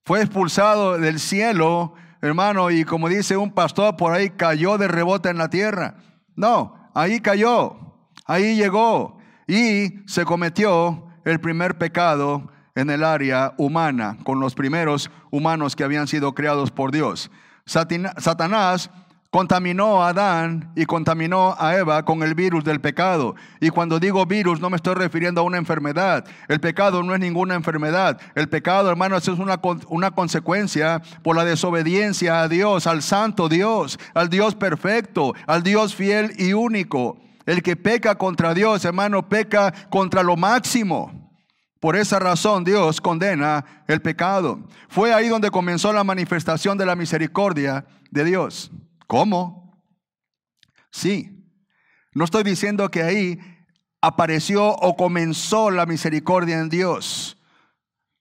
Fue 0.06 0.22
expulsado 0.22 0.98
del 1.00 1.20
cielo, 1.20 1.94
hermano, 2.22 2.70
y 2.70 2.86
como 2.86 3.10
dice 3.10 3.38
un 3.38 3.52
pastor 3.52 3.98
por 3.98 4.14
ahí, 4.14 4.30
cayó 4.30 4.78
de 4.78 4.88
rebote 4.88 5.30
en 5.30 5.38
la 5.38 5.50
tierra. 5.50 5.96
No, 6.36 6.90
ahí 6.94 7.20
cayó, 7.22 7.78
ahí 8.26 8.56
llegó 8.56 9.18
y 9.48 10.04
se 10.08 10.26
cometió 10.26 11.08
el 11.24 11.40
primer 11.40 11.78
pecado 11.78 12.52
en 12.76 12.90
el 12.90 13.04
área 13.04 13.54
humana, 13.58 14.18
con 14.24 14.40
los 14.40 14.54
primeros 14.54 15.10
humanos 15.32 15.76
que 15.76 15.84
habían 15.84 16.08
sido 16.08 16.36
creados 16.36 16.72
por 16.72 16.92
Dios. 16.92 17.32
Satanás 17.66 18.92
contaminó 19.36 20.02
a 20.02 20.12
Adán 20.12 20.72
y 20.78 20.86
contaminó 20.86 21.58
a 21.60 21.76
Eva 21.76 22.06
con 22.06 22.24
el 22.24 22.36
virus 22.36 22.64
del 22.64 22.80
pecado. 22.80 23.36
Y 23.60 23.70
cuando 23.70 24.00
digo 24.00 24.26
virus 24.26 24.62
no 24.62 24.70
me 24.70 24.78
estoy 24.78 24.96
refiriendo 24.96 25.42
a 25.42 25.44
una 25.44 25.58
enfermedad. 25.58 26.24
El 26.48 26.62
pecado 26.62 27.04
no 27.04 27.14
es 27.14 27.20
ninguna 27.20 27.54
enfermedad. 27.56 28.18
El 28.34 28.48
pecado, 28.48 28.90
hermanos, 28.90 29.28
es 29.28 29.38
una, 29.38 29.60
una 29.90 30.12
consecuencia 30.12 31.02
por 31.22 31.36
la 31.36 31.44
desobediencia 31.44 32.44
a 32.44 32.48
Dios, 32.48 32.88
al 32.88 33.02
santo 33.02 33.50
Dios, 33.50 34.00
al 34.14 34.30
Dios 34.30 34.56
perfecto, 34.56 35.34
al 35.48 35.64
Dios 35.64 35.96
fiel 35.96 36.32
y 36.38 36.54
único. 36.54 37.18
El 37.46 37.62
que 37.62 37.76
peca 37.76 38.16
contra 38.16 38.54
Dios, 38.54 38.86
hermano, 38.86 39.28
peca 39.28 39.74
contra 39.90 40.24
lo 40.24 40.38
máximo. 40.38 41.12
Por 41.82 41.98
esa 41.98 42.20
razón 42.20 42.64
Dios 42.64 43.02
condena 43.02 43.66
el 43.90 44.02
pecado. 44.02 44.62
Fue 44.88 45.14
ahí 45.14 45.28
donde 45.28 45.52
comenzó 45.52 45.92
la 45.92 46.06
manifestación 46.06 46.78
de 46.78 46.86
la 46.86 46.96
misericordia 46.96 47.84
de 48.12 48.24
Dios. 48.24 48.72
¿Cómo? 49.08 49.80
Sí. 50.92 51.46
No 52.14 52.24
estoy 52.24 52.44
diciendo 52.44 52.90
que 52.90 53.04
ahí 53.04 53.40
apareció 54.02 54.70
o 54.70 54.96
comenzó 54.96 55.72
la 55.72 55.86
misericordia 55.86 56.60
en 56.60 56.70
Dios. 56.70 57.38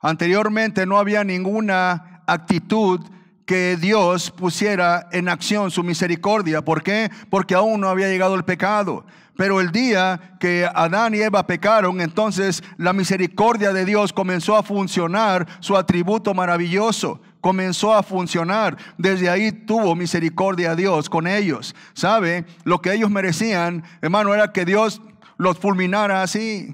Anteriormente 0.00 0.84
no 0.86 0.98
había 0.98 1.24
ninguna 1.24 2.22
actitud 2.26 3.00
que 3.46 3.76
Dios 3.76 4.30
pusiera 4.30 5.08
en 5.12 5.28
acción 5.28 5.70
su 5.70 5.82
misericordia. 5.82 6.62
¿Por 6.62 6.82
qué? 6.82 7.10
Porque 7.30 7.54
aún 7.54 7.80
no 7.80 7.88
había 7.88 8.08
llegado 8.08 8.34
el 8.34 8.44
pecado. 8.44 9.04
Pero 9.36 9.60
el 9.60 9.72
día 9.72 10.36
que 10.38 10.68
Adán 10.74 11.14
y 11.14 11.18
Eva 11.18 11.46
pecaron, 11.46 12.00
entonces 12.00 12.62
la 12.76 12.92
misericordia 12.92 13.72
de 13.72 13.84
Dios 13.84 14.12
comenzó 14.12 14.56
a 14.56 14.62
funcionar, 14.62 15.46
su 15.60 15.76
atributo 15.76 16.34
maravilloso 16.34 17.20
comenzó 17.44 17.92
a 17.92 18.02
funcionar. 18.02 18.78
Desde 18.96 19.28
ahí 19.28 19.52
tuvo 19.52 19.94
misericordia 19.94 20.70
a 20.70 20.76
Dios 20.76 21.10
con 21.10 21.26
ellos. 21.26 21.74
¿Sabe? 21.92 22.46
Lo 22.64 22.80
que 22.80 22.94
ellos 22.94 23.10
merecían, 23.10 23.84
hermano, 24.00 24.32
era 24.32 24.50
que 24.50 24.64
Dios 24.64 25.02
los 25.36 25.58
fulminara 25.58 26.22
así. 26.22 26.72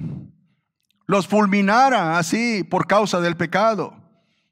Los 1.09 1.27
fulminara 1.27 2.19
así 2.19 2.63
por 2.63 2.87
causa 2.87 3.21
del 3.21 3.37
pecado. 3.37 3.97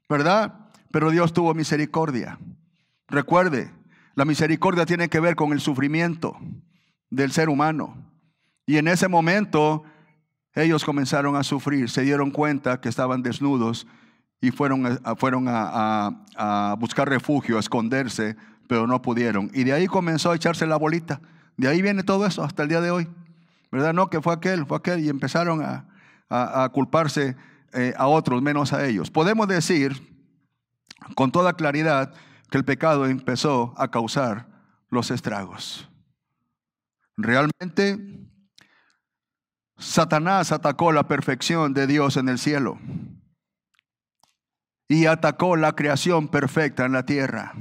¿Verdad? 0.09 0.67
Pero 0.91 1.09
Dios 1.09 1.31
tuvo 1.31 1.53
misericordia. 1.53 2.37
Recuerde, 3.07 3.71
la 4.13 4.25
misericordia 4.25 4.85
tiene 4.85 5.07
que 5.07 5.21
ver 5.21 5.37
con 5.37 5.53
el 5.53 5.61
sufrimiento 5.61 6.35
del 7.09 7.31
ser 7.31 7.47
humano. 7.47 7.95
Y 8.65 8.75
en 8.75 8.89
ese 8.89 9.07
momento 9.07 9.85
ellos 10.53 10.83
comenzaron 10.83 11.37
a 11.37 11.43
sufrir, 11.43 11.89
se 11.89 12.01
dieron 12.01 12.31
cuenta 12.31 12.81
que 12.81 12.89
estaban 12.89 13.23
desnudos 13.23 13.87
y 14.41 14.51
fueron, 14.51 14.99
a, 15.03 15.15
fueron 15.15 15.45
a, 15.47 16.75
buscar 16.79 17.09
refugio, 17.09 17.57
a 17.57 17.59
esconderse, 17.59 18.35
pero 18.67 18.87
no 18.87 19.01
pudieron. 19.01 19.51
Y 19.53 19.63
de 19.63 19.73
ahí 19.73 19.87
comenzó 19.87 20.31
a 20.31 20.35
echarse 20.35 20.65
la 20.65 20.77
bolita. 20.77 21.19
De 21.57 21.67
ahí 21.67 21.81
viene 21.81 22.03
todo 22.03 22.25
eso 22.25 22.43
hasta 22.43 22.63
el 22.63 22.69
día 22.69 22.81
de 22.81 22.91
hoy. 22.91 23.07
¿Verdad? 23.71 23.93
No, 23.93 24.09
que 24.09 24.21
fue 24.21 24.33
aquel, 24.33 24.65
fue 24.65 24.77
aquel, 24.77 25.01
y 25.01 25.09
empezaron 25.09 25.61
a, 25.61 25.85
culparse 26.71 27.35
eh, 27.73 27.93
a 27.97 28.07
otros, 28.07 28.41
menos 28.41 28.71
a 28.71 28.85
ellos. 28.85 29.09
Podemos 29.11 29.47
decir 29.47 30.15
con 31.15 31.31
toda 31.31 31.53
claridad 31.53 32.13
que 32.49 32.57
el 32.57 32.65
pecado 32.65 33.07
empezó 33.07 33.73
a 33.77 33.89
causar 33.89 34.47
los 34.89 35.11
estragos. 35.11 35.89
Realmente, 37.17 37.97
Satanás 39.77 40.51
atacó 40.51 40.91
la 40.91 41.07
perfección 41.07 41.73
de 41.73 41.87
Dios 41.87 42.15
en 42.17 42.29
el 42.29 42.39
cielo 42.39 42.77
y 44.89 45.05
atacó 45.05 45.55
la 45.55 45.73
creación 45.73 46.27
perfecta 46.27 46.85
en 46.85 46.91
la 46.91 47.05
tierra 47.05 47.53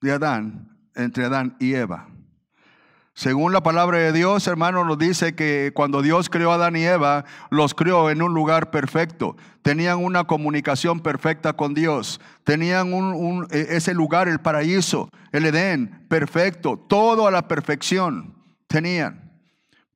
de 0.00 0.12
Adán, 0.12 0.76
entre 0.96 1.26
Adán 1.26 1.56
y 1.60 1.74
Eva. 1.74 2.08
Según 3.12 3.52
la 3.52 3.64
palabra 3.64 3.98
de 3.98 4.12
Dios, 4.12 4.46
hermano, 4.46 4.84
nos 4.84 4.96
dice 4.96 5.34
que 5.34 5.72
cuando 5.74 6.02
Dios 6.02 6.30
creó 6.30 6.52
a 6.52 6.54
Adán 6.54 6.76
y 6.76 6.84
Eva, 6.84 7.24
los 7.50 7.74
creó 7.74 8.10
en 8.10 8.22
un 8.22 8.32
lugar 8.32 8.70
perfecto. 8.70 9.36
Tenían 9.62 9.98
una 9.98 10.24
comunicación 10.24 11.00
perfecta 11.00 11.54
con 11.54 11.74
Dios. 11.74 12.20
Tenían 12.44 12.92
e, 13.50 13.66
ese 13.70 13.92
lugar, 13.92 14.28
el 14.28 14.38
paraíso, 14.38 15.10
el 15.32 15.46
Edén, 15.46 16.06
perfecto. 16.08 16.78
Todo 16.88 17.26
a 17.26 17.32
la 17.32 17.48
perfección 17.48 18.36
tenían. 18.68 19.27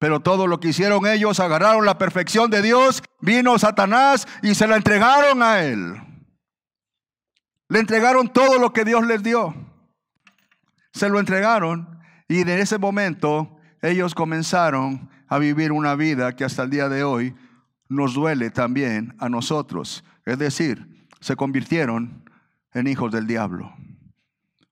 Pero 0.02 0.18
todo 0.18 0.48
lo 0.48 0.58
que 0.58 0.70
hicieron 0.70 1.06
ellos, 1.06 1.38
agarraron 1.38 1.86
la 1.86 1.96
perfección 1.96 2.50
de 2.50 2.60
Dios, 2.60 3.04
vino 3.20 3.56
Satanás 3.56 4.26
y 4.42 4.56
se 4.56 4.66
la 4.66 4.74
entregaron 4.74 5.44
a 5.44 5.62
él. 5.62 5.94
Le 7.68 7.78
entregaron 7.78 8.28
todo 8.28 8.58
lo 8.58 8.72
que 8.72 8.84
Dios 8.84 9.06
les 9.06 9.22
dio. 9.22 9.54
Se 10.92 11.08
lo 11.08 11.20
entregaron 11.20 12.00
y 12.26 12.40
en 12.40 12.48
ese 12.48 12.78
momento 12.78 13.60
ellos 13.80 14.16
comenzaron 14.16 15.08
a 15.28 15.38
vivir 15.38 15.70
una 15.70 15.94
vida 15.94 16.34
que 16.34 16.42
hasta 16.42 16.64
el 16.64 16.70
día 16.70 16.88
de 16.88 17.04
hoy 17.04 17.36
nos 17.88 18.14
duele 18.14 18.50
también 18.50 19.14
a 19.20 19.28
nosotros. 19.28 20.02
Es 20.24 20.36
decir, 20.36 21.06
se 21.20 21.36
convirtieron 21.36 22.28
en 22.74 22.88
hijos 22.88 23.12
del 23.12 23.28
diablo. 23.28 23.72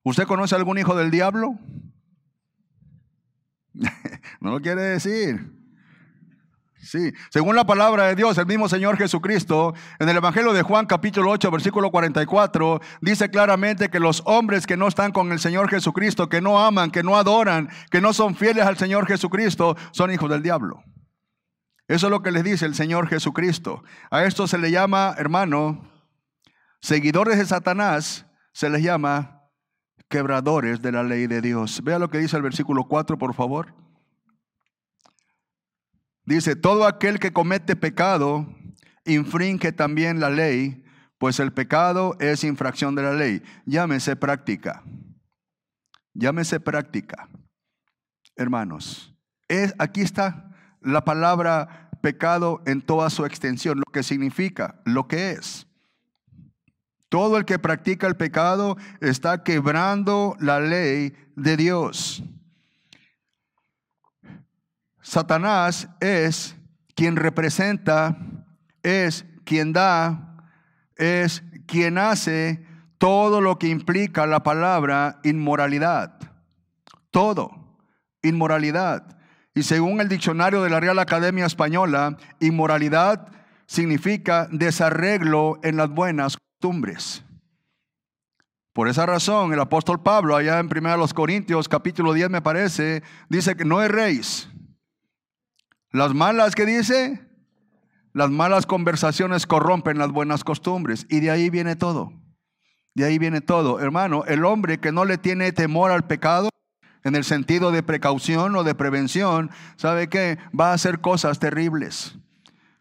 ¿Usted 0.02 0.26
conoce 0.26 0.56
algún 0.56 0.78
hijo 0.78 0.96
del 0.96 1.12
diablo? 1.12 1.56
no 4.40 4.52
lo 4.52 4.60
quiere 4.60 4.82
decir. 4.82 5.60
Sí, 6.82 7.12
según 7.28 7.56
la 7.56 7.66
palabra 7.66 8.06
de 8.06 8.16
Dios, 8.16 8.38
el 8.38 8.46
mismo 8.46 8.66
Señor 8.66 8.96
Jesucristo, 8.96 9.74
en 9.98 10.08
el 10.08 10.16
Evangelio 10.16 10.54
de 10.54 10.62
Juan 10.62 10.86
capítulo 10.86 11.30
8, 11.30 11.50
versículo 11.50 11.90
44, 11.90 12.80
dice 13.02 13.28
claramente 13.30 13.90
que 13.90 14.00
los 14.00 14.22
hombres 14.24 14.66
que 14.66 14.78
no 14.78 14.88
están 14.88 15.12
con 15.12 15.30
el 15.30 15.40
Señor 15.40 15.68
Jesucristo, 15.68 16.30
que 16.30 16.40
no 16.40 16.58
aman, 16.58 16.90
que 16.90 17.02
no 17.02 17.16
adoran, 17.16 17.68
que 17.90 18.00
no 18.00 18.14
son 18.14 18.34
fieles 18.34 18.64
al 18.64 18.78
Señor 18.78 19.06
Jesucristo, 19.06 19.76
son 19.92 20.10
hijos 20.10 20.30
del 20.30 20.42
diablo. 20.42 20.82
Eso 21.86 22.06
es 22.06 22.10
lo 22.10 22.22
que 22.22 22.30
les 22.30 22.44
dice 22.44 22.64
el 22.64 22.74
Señor 22.74 23.08
Jesucristo. 23.08 23.84
A 24.10 24.24
esto 24.24 24.46
se 24.46 24.56
le 24.56 24.70
llama, 24.70 25.14
hermano, 25.18 25.86
seguidores 26.80 27.36
de 27.36 27.44
Satanás, 27.44 28.24
se 28.52 28.70
les 28.70 28.82
llama 28.82 29.39
quebradores 30.08 30.82
de 30.82 30.92
la 30.92 31.02
ley 31.02 31.26
de 31.26 31.40
Dios. 31.40 31.82
Vea 31.82 31.98
lo 31.98 32.10
que 32.10 32.18
dice 32.18 32.36
el 32.36 32.42
versículo 32.42 32.84
4, 32.84 33.18
por 33.18 33.34
favor. 33.34 33.74
Dice, 36.24 36.56
todo 36.56 36.86
aquel 36.86 37.18
que 37.18 37.32
comete 37.32 37.76
pecado 37.76 38.46
infringe 39.04 39.72
también 39.72 40.20
la 40.20 40.30
ley, 40.30 40.84
pues 41.18 41.40
el 41.40 41.52
pecado 41.52 42.16
es 42.20 42.44
infracción 42.44 42.94
de 42.94 43.02
la 43.02 43.12
ley. 43.12 43.42
Llámese 43.66 44.16
práctica. 44.16 44.82
Llámese 46.14 46.60
práctica. 46.60 47.28
Hermanos, 48.36 49.14
es, 49.48 49.74
aquí 49.78 50.00
está 50.00 50.50
la 50.80 51.04
palabra 51.04 51.90
pecado 52.00 52.62
en 52.66 52.80
toda 52.80 53.10
su 53.10 53.26
extensión, 53.26 53.78
lo 53.78 53.92
que 53.92 54.02
significa, 54.02 54.80
lo 54.84 55.06
que 55.08 55.32
es. 55.32 55.66
Todo 57.10 57.36
el 57.36 57.44
que 57.44 57.58
practica 57.58 58.06
el 58.06 58.16
pecado 58.16 58.76
está 59.00 59.42
quebrando 59.42 60.36
la 60.38 60.60
ley 60.60 61.12
de 61.34 61.56
Dios. 61.56 62.22
Satanás 65.02 65.88
es 65.98 66.54
quien 66.94 67.16
representa, 67.16 68.16
es 68.84 69.26
quien 69.44 69.72
da, 69.72 70.36
es 70.94 71.42
quien 71.66 71.98
hace 71.98 72.64
todo 72.98 73.40
lo 73.40 73.58
que 73.58 73.66
implica 73.66 74.24
la 74.26 74.44
palabra 74.44 75.18
inmoralidad. 75.24 76.16
Todo, 77.10 77.76
inmoralidad. 78.22 79.18
Y 79.52 79.64
según 79.64 80.00
el 80.00 80.08
diccionario 80.08 80.62
de 80.62 80.70
la 80.70 80.78
Real 80.78 81.00
Academia 81.00 81.46
Española, 81.46 82.16
inmoralidad 82.38 83.26
significa 83.66 84.46
desarreglo 84.52 85.58
en 85.64 85.76
las 85.76 85.88
buenas 85.88 86.38
costumbres. 86.60 87.24
Por 88.74 88.88
esa 88.88 89.06
razón, 89.06 89.54
el 89.54 89.60
apóstol 89.60 90.02
Pablo, 90.02 90.36
allá 90.36 90.58
en 90.58 90.66
1 90.66 91.06
Corintios, 91.14 91.70
capítulo 91.70 92.12
10, 92.12 92.28
me 92.28 92.42
parece, 92.42 93.02
dice 93.30 93.56
que 93.56 93.64
no 93.64 93.80
erréis. 93.80 94.50
Las 95.90 96.12
malas 96.12 96.54
que 96.54 96.66
dice, 96.66 97.26
las 98.12 98.28
malas 98.28 98.66
conversaciones 98.66 99.46
corrompen 99.46 99.96
las 99.96 100.10
buenas 100.10 100.44
costumbres. 100.44 101.06
Y 101.08 101.20
de 101.20 101.30
ahí 101.30 101.48
viene 101.48 101.76
todo. 101.76 102.12
De 102.94 103.06
ahí 103.06 103.18
viene 103.18 103.40
todo. 103.40 103.80
Hermano, 103.80 104.24
el 104.26 104.44
hombre 104.44 104.80
que 104.80 104.92
no 104.92 105.06
le 105.06 105.16
tiene 105.16 105.52
temor 105.52 105.90
al 105.90 106.06
pecado, 106.06 106.50
en 107.04 107.16
el 107.16 107.24
sentido 107.24 107.72
de 107.72 107.82
precaución 107.82 108.54
o 108.54 108.64
de 108.64 108.74
prevención, 108.74 109.50
¿sabe 109.76 110.10
qué? 110.10 110.36
Va 110.58 110.72
a 110.72 110.74
hacer 110.74 111.00
cosas 111.00 111.38
terribles, 111.38 112.18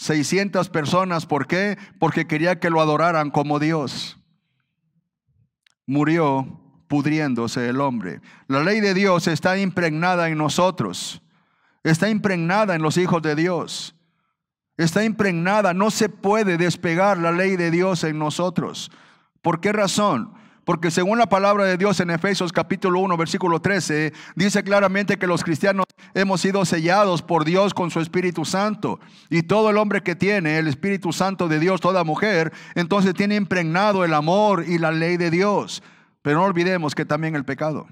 600 0.00 0.68
personas, 0.68 1.26
¿por 1.26 1.46
qué? 1.46 1.78
Porque 1.98 2.26
quería 2.26 2.58
que 2.58 2.70
lo 2.70 2.80
adoraran 2.80 3.30
como 3.30 3.58
Dios. 3.58 4.18
Murió 5.86 6.60
pudriéndose 6.88 7.68
el 7.68 7.80
hombre. 7.80 8.20
La 8.48 8.62
ley 8.62 8.80
de 8.80 8.94
Dios 8.94 9.28
está 9.28 9.58
impregnada 9.58 10.28
en 10.28 10.38
nosotros. 10.38 11.22
Está 11.84 12.10
impregnada 12.10 12.74
en 12.74 12.82
los 12.82 12.96
hijos 12.96 13.22
de 13.22 13.34
Dios 13.34 13.94
está 14.84 15.04
impregnada, 15.04 15.74
no 15.74 15.90
se 15.90 16.08
puede 16.08 16.56
despegar 16.56 17.18
la 17.18 17.32
ley 17.32 17.56
de 17.56 17.70
Dios 17.70 18.04
en 18.04 18.18
nosotros. 18.18 18.90
¿Por 19.42 19.60
qué 19.60 19.72
razón? 19.72 20.34
Porque 20.70 20.92
según 20.92 21.18
la 21.18 21.26
palabra 21.26 21.64
de 21.64 21.76
Dios 21.76 21.98
en 21.98 22.10
Efesios 22.10 22.52
capítulo 22.52 23.00
1, 23.00 23.16
versículo 23.16 23.58
13, 23.58 24.12
dice 24.36 24.62
claramente 24.62 25.18
que 25.18 25.26
los 25.26 25.42
cristianos 25.42 25.84
hemos 26.14 26.42
sido 26.42 26.64
sellados 26.64 27.22
por 27.22 27.44
Dios 27.44 27.74
con 27.74 27.90
su 27.90 27.98
Espíritu 27.98 28.44
Santo. 28.44 29.00
Y 29.30 29.42
todo 29.42 29.70
el 29.70 29.78
hombre 29.78 30.04
que 30.04 30.14
tiene 30.14 30.58
el 30.60 30.68
Espíritu 30.68 31.12
Santo 31.12 31.48
de 31.48 31.58
Dios, 31.58 31.80
toda 31.80 32.04
mujer, 32.04 32.52
entonces 32.76 33.14
tiene 33.14 33.34
impregnado 33.34 34.04
el 34.04 34.14
amor 34.14 34.64
y 34.64 34.78
la 34.78 34.92
ley 34.92 35.16
de 35.16 35.32
Dios. 35.32 35.82
Pero 36.22 36.38
no 36.38 36.44
olvidemos 36.44 36.94
que 36.94 37.04
también 37.04 37.34
el 37.34 37.44
pecado. 37.44 37.88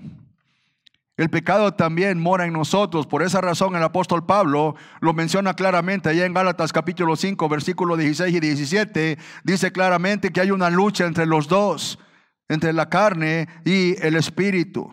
El 1.16 1.30
pecado 1.30 1.74
también 1.74 2.20
mora 2.20 2.46
en 2.46 2.52
nosotros. 2.52 3.08
Por 3.08 3.24
esa 3.24 3.40
razón 3.40 3.74
el 3.74 3.82
apóstol 3.82 4.24
Pablo 4.24 4.76
lo 5.00 5.14
menciona 5.14 5.54
claramente 5.54 6.10
allá 6.10 6.26
en 6.26 6.32
Gálatas 6.32 6.72
capítulo 6.72 7.16
5, 7.16 7.48
versículo 7.48 7.96
16 7.96 8.36
y 8.36 8.38
17. 8.38 9.18
Dice 9.42 9.72
claramente 9.72 10.30
que 10.30 10.40
hay 10.40 10.52
una 10.52 10.70
lucha 10.70 11.06
entre 11.06 11.26
los 11.26 11.48
dos, 11.48 11.98
entre 12.48 12.72
la 12.72 12.88
carne 12.88 13.48
y 13.64 14.00
el 14.04 14.16
espíritu. 14.16 14.90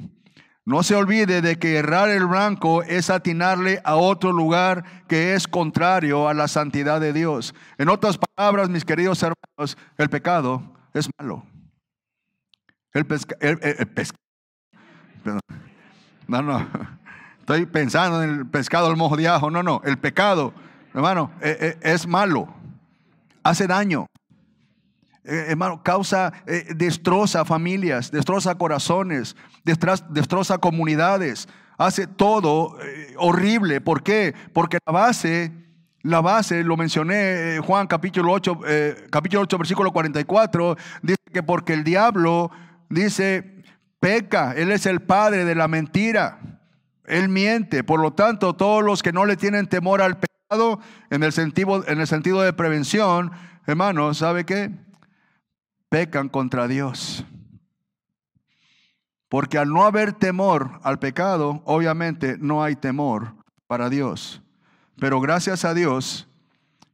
No 0.66 0.82
se 0.82 0.96
olvide 0.96 1.42
de 1.42 1.60
que 1.60 1.76
errar 1.76 2.10
el 2.10 2.26
blanco 2.26 2.82
es 2.82 3.12
atinarle 3.12 3.82
a 3.84 3.96
otro 3.96 4.32
lugar 4.32 5.06
que 5.08 5.36
es 5.36 5.48
contrario 5.48 6.28
a 6.28 6.34
la 6.34 6.48
santidad 6.48 7.00
de 7.00 7.14
Dios. 7.14 7.54
En 7.78 7.88
otras 7.88 8.18
palabras, 8.18 8.70
mis 8.70 8.84
queridos 8.84 9.22
hermanos, 9.22 9.78
el 9.98 10.10
pecado 10.10 10.64
es 10.94 11.08
malo. 11.20 11.46
El, 12.94 13.06
pesca, 13.06 13.36
el, 13.42 13.60
no, 16.28 16.42
no. 16.42 16.68
Estoy 17.40 17.66
pensando 17.68 18.24
en 18.24 18.30
el 18.32 18.48
pescado 18.48 18.88
al 18.88 18.98
mojo 18.98 19.16
de 19.16 19.28
ajo. 19.28 19.52
No, 19.52 19.62
no. 19.62 19.82
El 19.84 19.98
pecado, 19.98 20.54
hermano, 20.94 21.32
e, 21.42 21.78
e, 21.84 21.94
es 21.94 22.08
malo. 22.08 22.48
Hace 23.44 23.68
daño. 23.68 24.08
E, 25.26 25.52
hermano, 25.52 25.82
causa, 25.82 26.32
destroza 26.76 27.46
familias, 27.46 28.12
destroza 28.12 28.56
corazones, 28.56 29.36
destroza, 29.64 30.58
comunidades. 30.60 31.48
Hace 31.78 32.08
todo 32.08 32.78
eh, 32.82 33.14
horrible. 33.18 33.82
¿Por 33.82 34.04
qué? 34.04 34.34
Porque 34.54 34.78
la 34.86 34.94
base, 34.94 35.52
la 36.04 36.22
base, 36.22 36.64
lo 36.64 36.78
mencioné 36.78 37.56
eh, 37.56 37.60
Juan 37.60 37.88
capítulo 37.88 38.32
8, 38.32 38.60
eh, 38.68 39.08
capítulo 39.10 39.42
8, 39.42 39.58
versículo 39.58 39.92
44, 39.92 40.78
dice 41.02 41.20
que 41.34 41.44
porque 41.44 41.74
el 41.74 41.84
diablo 41.84 42.52
dice 42.90 43.64
peca, 44.00 44.54
Él 44.56 44.72
es 44.72 44.86
el 44.86 45.02
padre 45.02 45.46
de 45.46 45.56
la 45.56 45.68
mentira. 45.68 46.40
Él 47.06 47.30
miente. 47.30 47.84
Por 47.84 48.00
lo 48.00 48.14
tanto, 48.14 48.54
todos 48.54 48.84
los 48.84 49.04
que 49.04 49.12
no 49.12 49.26
le 49.26 49.36
tienen 49.36 49.68
temor 49.68 50.02
al 50.02 50.18
pecado, 50.18 50.80
en 51.10 51.24
el 51.24 51.32
sentido, 51.32 51.84
en 51.88 52.00
el 52.00 52.08
sentido 52.08 52.42
de 52.42 52.54
prevención, 52.54 53.32
hermanos, 53.66 54.20
¿sabe 54.20 54.46
qué? 54.46 54.72
Pecan 55.90 56.30
contra 56.30 56.68
Dios. 56.68 57.26
Porque 59.30 59.58
al 59.58 59.70
no 59.70 59.86
haber 59.86 60.14
temor 60.14 60.80
al 60.84 61.00
pecado, 61.00 61.62
obviamente 61.66 62.38
no 62.40 62.64
hay 62.64 62.76
temor 62.76 63.34
para 63.68 63.90
Dios. 63.90 64.42
Pero 65.00 65.20
gracias 65.20 65.66
a 65.66 65.74
Dios 65.74 66.28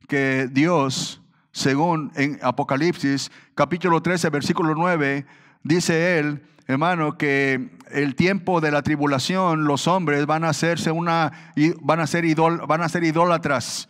que 0.07 0.49
Dios, 0.51 1.21
según 1.51 2.11
en 2.15 2.39
Apocalipsis 2.41 3.31
capítulo 3.55 4.01
13, 4.01 4.29
versículo 4.29 4.73
9, 4.75 5.25
dice 5.63 6.19
él 6.19 6.41
hermano, 6.71 7.17
que 7.17 7.69
el 7.91 8.15
tiempo 8.15 8.61
de 8.61 8.71
la 8.71 8.81
tribulación, 8.81 9.65
los 9.65 9.87
hombres 9.87 10.25
van 10.25 10.43
a 10.43 10.49
hacerse 10.49 10.91
una, 10.91 11.53
van 11.81 11.99
a 11.99 12.07
ser, 12.07 12.25
idol, 12.25 12.61
van 12.67 12.81
a 12.81 12.89
ser 12.89 13.03
idólatras. 13.03 13.89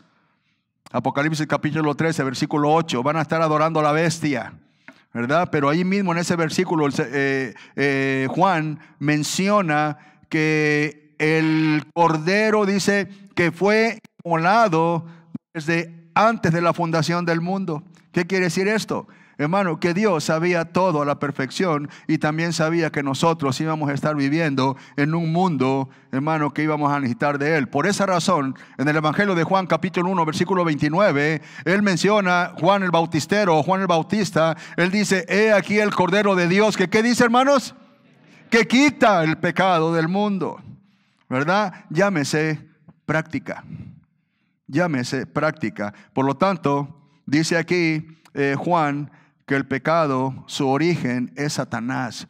Apocalipsis 0.91 1.47
capítulo 1.47 1.95
13, 1.95 2.23
versículo 2.23 2.73
8, 2.73 3.03
van 3.03 3.17
a 3.17 3.21
estar 3.21 3.41
adorando 3.41 3.79
a 3.79 3.83
la 3.83 3.91
bestia. 3.91 4.53
¿Verdad? 5.13 5.49
Pero 5.51 5.69
ahí 5.69 5.83
mismo 5.83 6.13
en 6.13 6.19
ese 6.19 6.35
versículo 6.35 6.87
eh, 6.97 7.53
eh, 7.75 8.27
Juan 8.29 8.79
menciona 8.99 9.97
que 10.29 11.15
el 11.19 11.83
cordero 11.93 12.65
dice 12.65 13.09
que 13.35 13.51
fue 13.51 13.99
molado 14.23 15.05
desde 15.53 16.07
antes 16.15 16.53
de 16.53 16.61
la 16.61 16.73
fundación 16.73 17.25
del 17.25 17.41
mundo. 17.41 17.83
¿Qué 18.11 18.25
quiere 18.25 18.45
decir 18.45 18.67
esto? 18.67 19.07
Hermano, 19.41 19.79
que 19.79 19.95
Dios 19.95 20.25
sabía 20.25 20.65
todo 20.65 21.01
a 21.01 21.05
la 21.05 21.17
perfección 21.17 21.89
y 22.05 22.19
también 22.19 22.53
sabía 22.53 22.91
que 22.91 23.01
nosotros 23.01 23.59
íbamos 23.59 23.89
a 23.89 23.93
estar 23.93 24.15
viviendo 24.15 24.77
en 24.97 25.15
un 25.15 25.31
mundo, 25.31 25.89
hermano, 26.11 26.53
que 26.53 26.61
íbamos 26.61 26.93
a 26.93 26.99
necesitar 26.99 27.39
de 27.39 27.57
Él. 27.57 27.67
Por 27.67 27.87
esa 27.87 28.05
razón, 28.05 28.55
en 28.77 28.87
el 28.87 28.97
Evangelio 28.97 29.33
de 29.33 29.43
Juan 29.43 29.65
capítulo 29.65 30.11
1, 30.11 30.25
versículo 30.27 30.63
29, 30.63 31.41
Él 31.65 31.81
menciona 31.81 32.53
Juan 32.59 32.83
el 32.83 32.91
Bautistero, 32.91 33.63
Juan 33.63 33.81
el 33.81 33.87
Bautista, 33.87 34.55
Él 34.77 34.91
dice, 34.91 35.25
he 35.27 35.51
aquí 35.51 35.79
el 35.79 35.89
Cordero 35.89 36.35
de 36.35 36.47
Dios, 36.47 36.77
que 36.77 36.87
¿qué 36.87 37.01
dice 37.01 37.23
hermanos? 37.23 37.73
Que 38.51 38.67
quita 38.67 39.23
el 39.23 39.39
pecado 39.39 39.91
del 39.91 40.07
mundo, 40.07 40.61
¿verdad? 41.27 41.85
Llámese 41.89 42.59
práctica, 43.07 43.63
llámese 44.67 45.25
práctica. 45.25 45.95
Por 46.13 46.25
lo 46.27 46.37
tanto, 46.37 47.09
dice 47.25 47.57
aquí 47.57 48.19
eh, 48.35 48.55
Juan, 48.55 49.09
que 49.45 49.55
el 49.55 49.67
pecado, 49.67 50.43
su 50.47 50.67
origen 50.67 51.33
es 51.35 51.53
Satanás, 51.53 52.27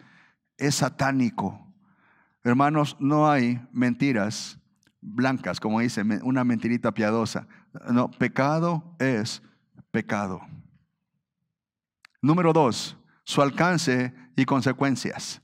es 0.57 0.75
satánico. 0.75 1.67
Hermanos, 2.43 2.97
no 2.99 3.29
hay 3.29 3.61
mentiras 3.71 4.59
blancas, 5.01 5.59
como 5.59 5.79
dice, 5.79 6.03
una 6.23 6.43
mentirita 6.43 6.91
piadosa. 6.93 7.47
No, 7.91 8.09
pecado 8.11 8.95
es 8.99 9.41
pecado. 9.91 10.41
Número 12.21 12.53
dos, 12.53 12.97
su 13.23 13.41
alcance 13.41 14.13
y 14.35 14.45
consecuencias. 14.45 15.41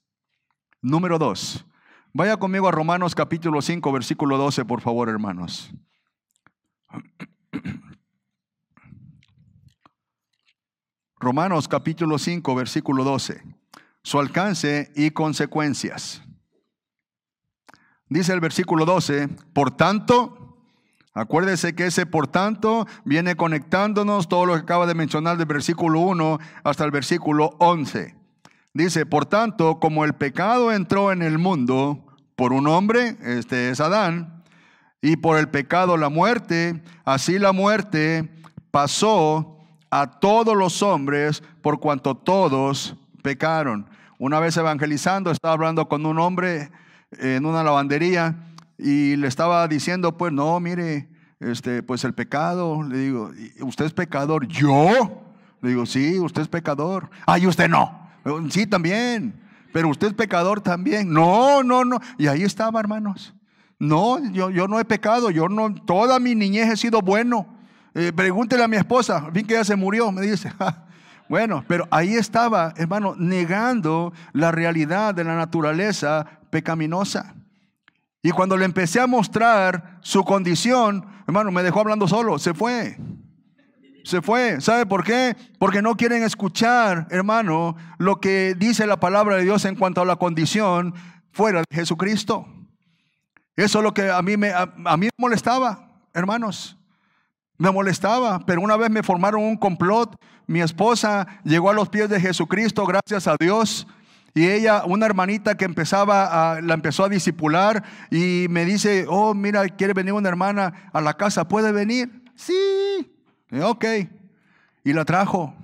Número 0.82 1.18
dos, 1.18 1.66
vaya 2.14 2.38
conmigo 2.38 2.68
a 2.68 2.72
Romanos 2.72 3.16
capítulo 3.16 3.62
5, 3.62 3.92
versículo 3.92 4.38
12, 4.38 4.66
por 4.66 4.82
favor, 4.82 5.10
hermanos. 5.10 5.72
Romanos 11.20 11.68
capítulo 11.68 12.20
5, 12.20 12.54
versículo 12.54 13.04
12. 13.04 13.42
Su 14.04 14.20
alcance 14.20 14.92
y 14.96 15.10
consecuencias. 15.10 16.22
Dice 18.08 18.34
el 18.34 18.40
versículo 18.40 18.86
12, 18.86 19.28
por 19.52 19.72
tanto, 19.72 20.60
acuérdese 21.16 21.74
que 21.74 21.88
ese 21.88 22.06
por 22.06 22.28
tanto 22.28 22.86
viene 23.04 23.36
conectándonos 23.36 24.30
todo 24.30 24.46
lo 24.46 24.54
que 24.54 24.62
acaba 24.62 24.86
de 24.86 24.94
mencionar 24.94 25.38
del 25.38 25.48
versículo 25.48 26.02
1 26.02 26.38
hasta 26.64 26.86
el 26.86 26.92
versículo 26.92 27.56
11. 27.58 28.16
Dice, 28.76 29.08
por 29.08 29.26
tanto, 29.26 29.80
como 29.80 30.06
el 30.06 30.14
pecado 30.14 30.72
entró 30.72 31.12
en 31.12 31.24
el 31.24 31.40
mundo 31.40 32.06
por 32.36 32.54
un 32.54 32.68
hombre, 32.68 33.18
este 33.24 33.72
es 33.72 33.82
Adán, 33.82 34.44
y 35.02 35.16
por 35.16 35.40
el 35.40 35.50
pecado 35.50 35.98
la 35.98 36.10
muerte, 36.10 36.84
así 37.06 37.40
la 37.40 37.54
muerte 37.54 38.30
pasó 38.70 39.57
a 39.90 40.20
todos 40.20 40.56
los 40.56 40.82
hombres 40.84 41.44
por 41.62 41.80
cuanto 41.80 42.16
todos 42.16 42.96
pecaron. 43.22 43.88
Una 44.20 44.40
vez 44.40 44.58
evangelizando, 44.58 45.32
estaba 45.32 45.54
hablando 45.54 45.88
con 45.88 46.06
un 46.06 46.20
hombre 46.20 46.72
en 47.12 47.46
una 47.46 47.64
lavandería 47.64 48.36
y 48.78 49.16
le 49.16 49.28
estaba 49.28 49.68
diciendo, 49.68 50.18
pues 50.18 50.34
no, 50.34 50.60
mire, 50.60 51.10
este, 51.40 51.84
pues 51.84 52.04
el 52.04 52.14
pecado, 52.14 52.84
le 52.84 52.98
digo, 52.98 53.32
¿usted 53.62 53.86
es 53.86 53.94
pecador? 53.94 54.48
¿Yo? 54.48 55.24
Le 55.62 55.70
digo, 55.70 55.86
sí, 55.86 56.20
usted 56.20 56.44
es 56.44 56.48
pecador. 56.48 57.10
Ay, 57.26 57.48
usted 57.48 57.70
no. 57.70 58.08
Sí, 58.50 58.68
también. 58.68 59.40
pero 59.72 59.90
usted 59.90 60.08
es 60.08 60.14
pecador 60.14 60.62
también. 60.62 61.12
No, 61.12 61.64
no, 61.64 61.86
no. 61.86 62.00
Y 62.18 62.28
ahí 62.28 62.44
estaba, 62.44 62.80
hermanos. 62.80 63.34
No, 63.80 64.20
yo, 64.32 64.50
yo 64.50 64.68
no 64.68 64.80
he 64.80 64.86
pecado, 64.86 65.30
yo 65.30 65.50
no, 65.50 65.74
toda 65.74 66.20
mi 66.20 66.34
niñez 66.34 66.70
he 66.70 66.78
sido 66.78 67.02
bueno. 67.02 67.57
Eh, 68.00 68.14
pregúntele 68.14 68.64
a 68.64 68.68
mi 68.68 68.78
esposa, 68.78 69.28
fin 69.34 69.48
que 69.48 69.56
ella 69.56 69.64
se 69.64 69.76
murió, 69.76 70.12
me 70.12 70.22
dice. 70.22 70.54
bueno, 71.30 71.66
pero 71.68 71.88
ahí 71.90 72.14
estaba, 72.14 72.72
hermano, 72.78 73.16
negando 73.18 74.14
la 74.34 74.52
realidad 74.52 75.16
de 75.16 75.24
la 75.24 75.36
naturaleza 75.36 76.28
pecaminosa. 76.52 77.34
Y 78.22 78.30
cuando 78.30 78.56
le 78.56 78.66
empecé 78.66 79.00
a 79.00 79.08
mostrar 79.08 79.98
su 80.02 80.24
condición, 80.24 81.08
hermano, 81.26 81.50
me 81.50 81.64
dejó 81.64 81.80
hablando 81.80 82.08
solo, 82.08 82.38
se 82.38 82.54
fue. 82.54 83.00
Se 84.04 84.22
fue. 84.22 84.62
¿Sabe 84.62 84.86
por 84.86 85.04
qué? 85.04 85.36
Porque 85.58 85.82
no 85.82 85.98
quieren 85.98 86.22
escuchar, 86.22 87.08
hermano, 87.10 87.76
lo 87.98 88.20
que 88.20 88.54
dice 88.56 88.86
la 88.86 89.00
palabra 89.00 89.38
de 89.38 89.44
Dios 89.44 89.66
en 89.66 89.76
cuanto 89.76 90.02
a 90.02 90.06
la 90.06 90.18
condición 90.18 90.94
fuera 91.32 91.64
de 91.68 91.76
Jesucristo. 91.76 92.46
Eso 93.56 93.80
es 93.80 93.84
lo 93.84 93.96
que 93.96 94.12
a 94.12 94.22
mí 94.22 94.38
me, 94.38 94.52
a, 94.52 94.68
mí 94.98 95.08
me 95.08 95.10
molestaba, 95.18 96.04
hermanos. 96.14 96.77
Me 97.58 97.72
molestaba, 97.72 98.40
pero 98.46 98.62
una 98.62 98.78
vez 98.78 98.90
me 98.90 99.04
formaron 99.04 99.42
un 99.42 99.58
complot. 99.58 100.16
Mi 100.46 100.62
esposa 100.62 101.28
llegó 101.44 101.70
a 101.70 101.74
los 101.74 101.90
pies 101.90 102.10
de 102.10 102.20
Jesucristo, 102.20 102.86
gracias 102.86 103.28
a 103.28 103.36
Dios. 103.40 103.88
Y 104.34 104.48
ella, 104.48 104.84
una 104.86 105.08
hermanita 105.08 105.58
que 105.58 105.66
empezaba 105.66 106.58
a, 106.58 106.62
la 106.62 106.76
empezó 106.76 107.06
a 107.06 107.10
disipular 107.10 107.84
y 108.12 108.46
me 108.50 108.66
dice, 108.66 109.06
oh, 109.10 109.34
mira, 109.34 109.68
quiere 109.70 109.94
venir 109.94 110.14
una 110.14 110.30
hermana 110.30 110.92
a 110.94 111.02
la 111.02 111.16
casa, 111.16 111.48
¿puede 111.48 111.72
venir? 111.72 112.24
Sí, 112.36 113.12
ok. 113.60 113.86
Y 114.84 114.94
la 114.94 115.06
trajo. 115.06 115.56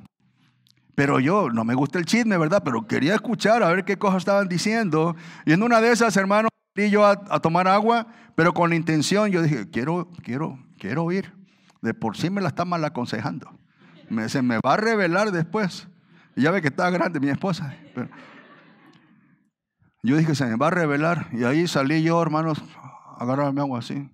Pero 0.96 1.20
yo, 1.20 1.50
no 1.50 1.64
me 1.64 1.76
gusta 1.76 2.00
el 2.00 2.06
chisme, 2.06 2.38
¿verdad? 2.38 2.64
Pero 2.64 2.88
quería 2.88 3.16
escuchar 3.16 3.62
a 3.62 3.70
ver 3.70 3.86
qué 3.86 3.98
cosas 3.98 4.18
estaban 4.18 4.48
diciendo. 4.48 5.16
Y 5.46 5.54
en 5.54 5.62
una 5.62 5.82
de 5.82 5.92
esas, 5.92 6.18
hermanos, 6.18 6.50
y 6.76 6.90
yo 6.90 7.06
a, 7.06 7.40
tomar 7.40 7.68
agua, 7.68 8.08
pero 8.36 8.54
con 8.54 8.72
la 8.72 8.76
intención, 8.76 9.30
yo 9.30 9.44
dije, 9.44 9.70
quiero, 9.70 10.10
quiero, 10.24 10.58
quiero 10.80 11.12
ir. 11.12 11.32
De 11.84 11.94
por 11.94 12.16
sí 12.16 12.30
me 12.30 12.40
la 12.40 12.48
está 12.48 12.64
mal 12.64 12.84
aconsejando. 12.86 13.60
Me, 14.10 14.30
se 14.30 14.42
me 14.42 14.58
va 14.66 14.76
a 14.76 14.78
revelar 14.78 15.34
después. 15.34 15.90
Ya 16.34 16.50
ve 16.50 16.62
que 16.62 16.70
está 16.70 16.90
grande 16.90 17.20
mi 17.20 17.28
esposa. 17.28 17.76
yo 20.02 20.16
dije, 20.16 20.34
se 20.34 20.46
me 20.46 20.56
va 20.56 20.68
a 20.68 20.70
revelar. 20.70 21.28
Y 21.34 21.44
ahí 21.44 21.68
salí 21.68 22.02
yo, 22.02 22.22
hermanos, 22.22 22.64
a 23.20 23.52
mi 23.52 23.60
agua 23.60 23.80
así. 23.80 24.10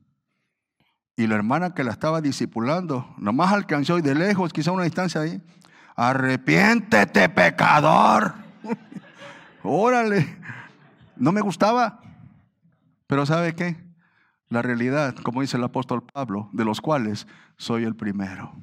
Y 1.16 1.28
la 1.28 1.36
hermana 1.36 1.76
que 1.76 1.84
la 1.84 1.92
estaba 1.92 2.22
discipulando, 2.22 3.14
nomás 3.20 3.54
alcanzó 3.54 4.00
y 4.00 4.02
de 4.02 4.16
lejos, 4.16 4.52
quizá 4.52 4.72
una 4.72 4.86
distancia 4.86 5.22
ahí, 5.22 5.40
arrepiéntete 5.96 7.30
pecador. 7.30 8.34
Órale. 9.64 10.40
No 11.18 11.32
me 11.32 11.42
gustaba. 11.42 12.02
Pero 13.06 13.28
¿sabe 13.28 13.54
qué? 13.54 13.89
La 14.50 14.62
realidad, 14.62 15.16
como 15.16 15.42
dice 15.42 15.58
el 15.58 15.64
apóstol 15.64 16.04
Pablo, 16.04 16.50
de 16.54 16.66
los 16.66 16.82
cuales 16.82 17.28
soy 17.58 17.84
el 17.84 17.96
primero. 17.96 18.54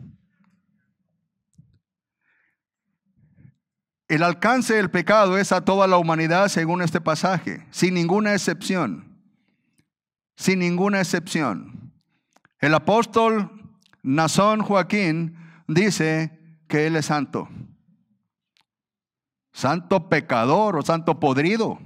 El 4.09 4.23
alcance 4.23 4.75
del 4.75 4.91
pecado 4.91 5.39
es 5.39 5.53
a 5.53 5.65
toda 5.65 5.87
la 5.87 5.99
humanidad 5.99 6.49
según 6.49 6.83
este 6.83 7.01
pasaje, 7.01 7.67
sin 7.71 7.95
ninguna 7.95 8.35
excepción. 8.35 9.17
Sin 10.37 10.59
ninguna 10.59 11.01
excepción. 11.01 11.93
El 12.59 12.75
apóstol 12.75 13.51
Nazón 14.03 14.63
Joaquín 14.63 15.37
dice 15.67 16.39
que 16.69 16.87
él 16.87 16.97
es 16.97 17.07
santo. 17.07 17.49
Santo 19.53 20.09
pecador 20.09 20.77
o 20.77 20.83
santo 20.83 21.19
podrido 21.19 21.79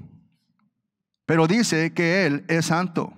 pero 1.30 1.46
dice 1.46 1.94
que 1.94 2.26
Él 2.26 2.44
es 2.48 2.66
santo. 2.66 3.12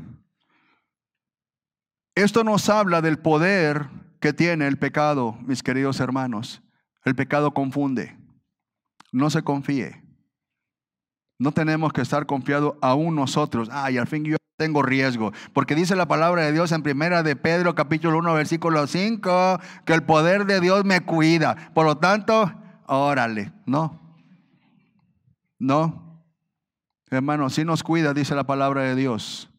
Esto 2.15 2.45
nos 2.45 2.69
habla 2.69 3.01
del 3.01 3.19
poder 3.19 3.89
que 4.21 4.33
tiene 4.33 4.67
el 4.67 4.79
pecado, 4.79 5.37
mis 5.43 5.63
queridos 5.63 5.99
hermanos. 6.01 6.63
El 7.05 7.15
pecado 7.15 7.53
confunde. 7.53 8.17
No 9.11 9.31
se 9.31 9.43
confíe. 9.43 10.03
No 11.39 11.53
tenemos 11.53 11.93
que 11.93 12.03
estar 12.03 12.27
confiados 12.27 12.75
aún 12.81 13.17
nosotros. 13.17 13.69
Ay, 13.73 13.99
al 13.99 14.07
fin 14.07 14.25
yo 14.25 14.37
tengo 14.57 14.83
riesgo. 14.83 15.33
Porque 15.53 15.75
dice 15.75 15.97
la 15.97 16.07
palabra 16.07 16.43
de 16.45 16.53
Dios 16.53 16.71
en 16.71 16.83
primera 16.83 17.23
de 17.23 17.35
Pedro 17.35 17.75
capítulo 17.75 18.19
1 18.19 18.35
versículo 18.35 18.87
5 18.87 19.59
que 19.85 19.95
el 19.95 20.05
poder 20.05 20.47
de 20.47 20.61
Dios 20.61 20.85
me 20.85 21.01
cuida. 21.01 21.73
Por 21.75 21.87
lo 21.87 21.97
tanto, 21.97 22.53
órale. 22.87 23.53
No. 23.67 24.01
No. 25.59 26.25
Hermano, 27.11 27.51
si 27.51 27.65
nos 27.65 27.83
cuida, 27.83 28.15
dice 28.15 28.35
la 28.35 28.45
palabra 28.45 28.83
de 28.83 28.95
Dios. 28.95 29.51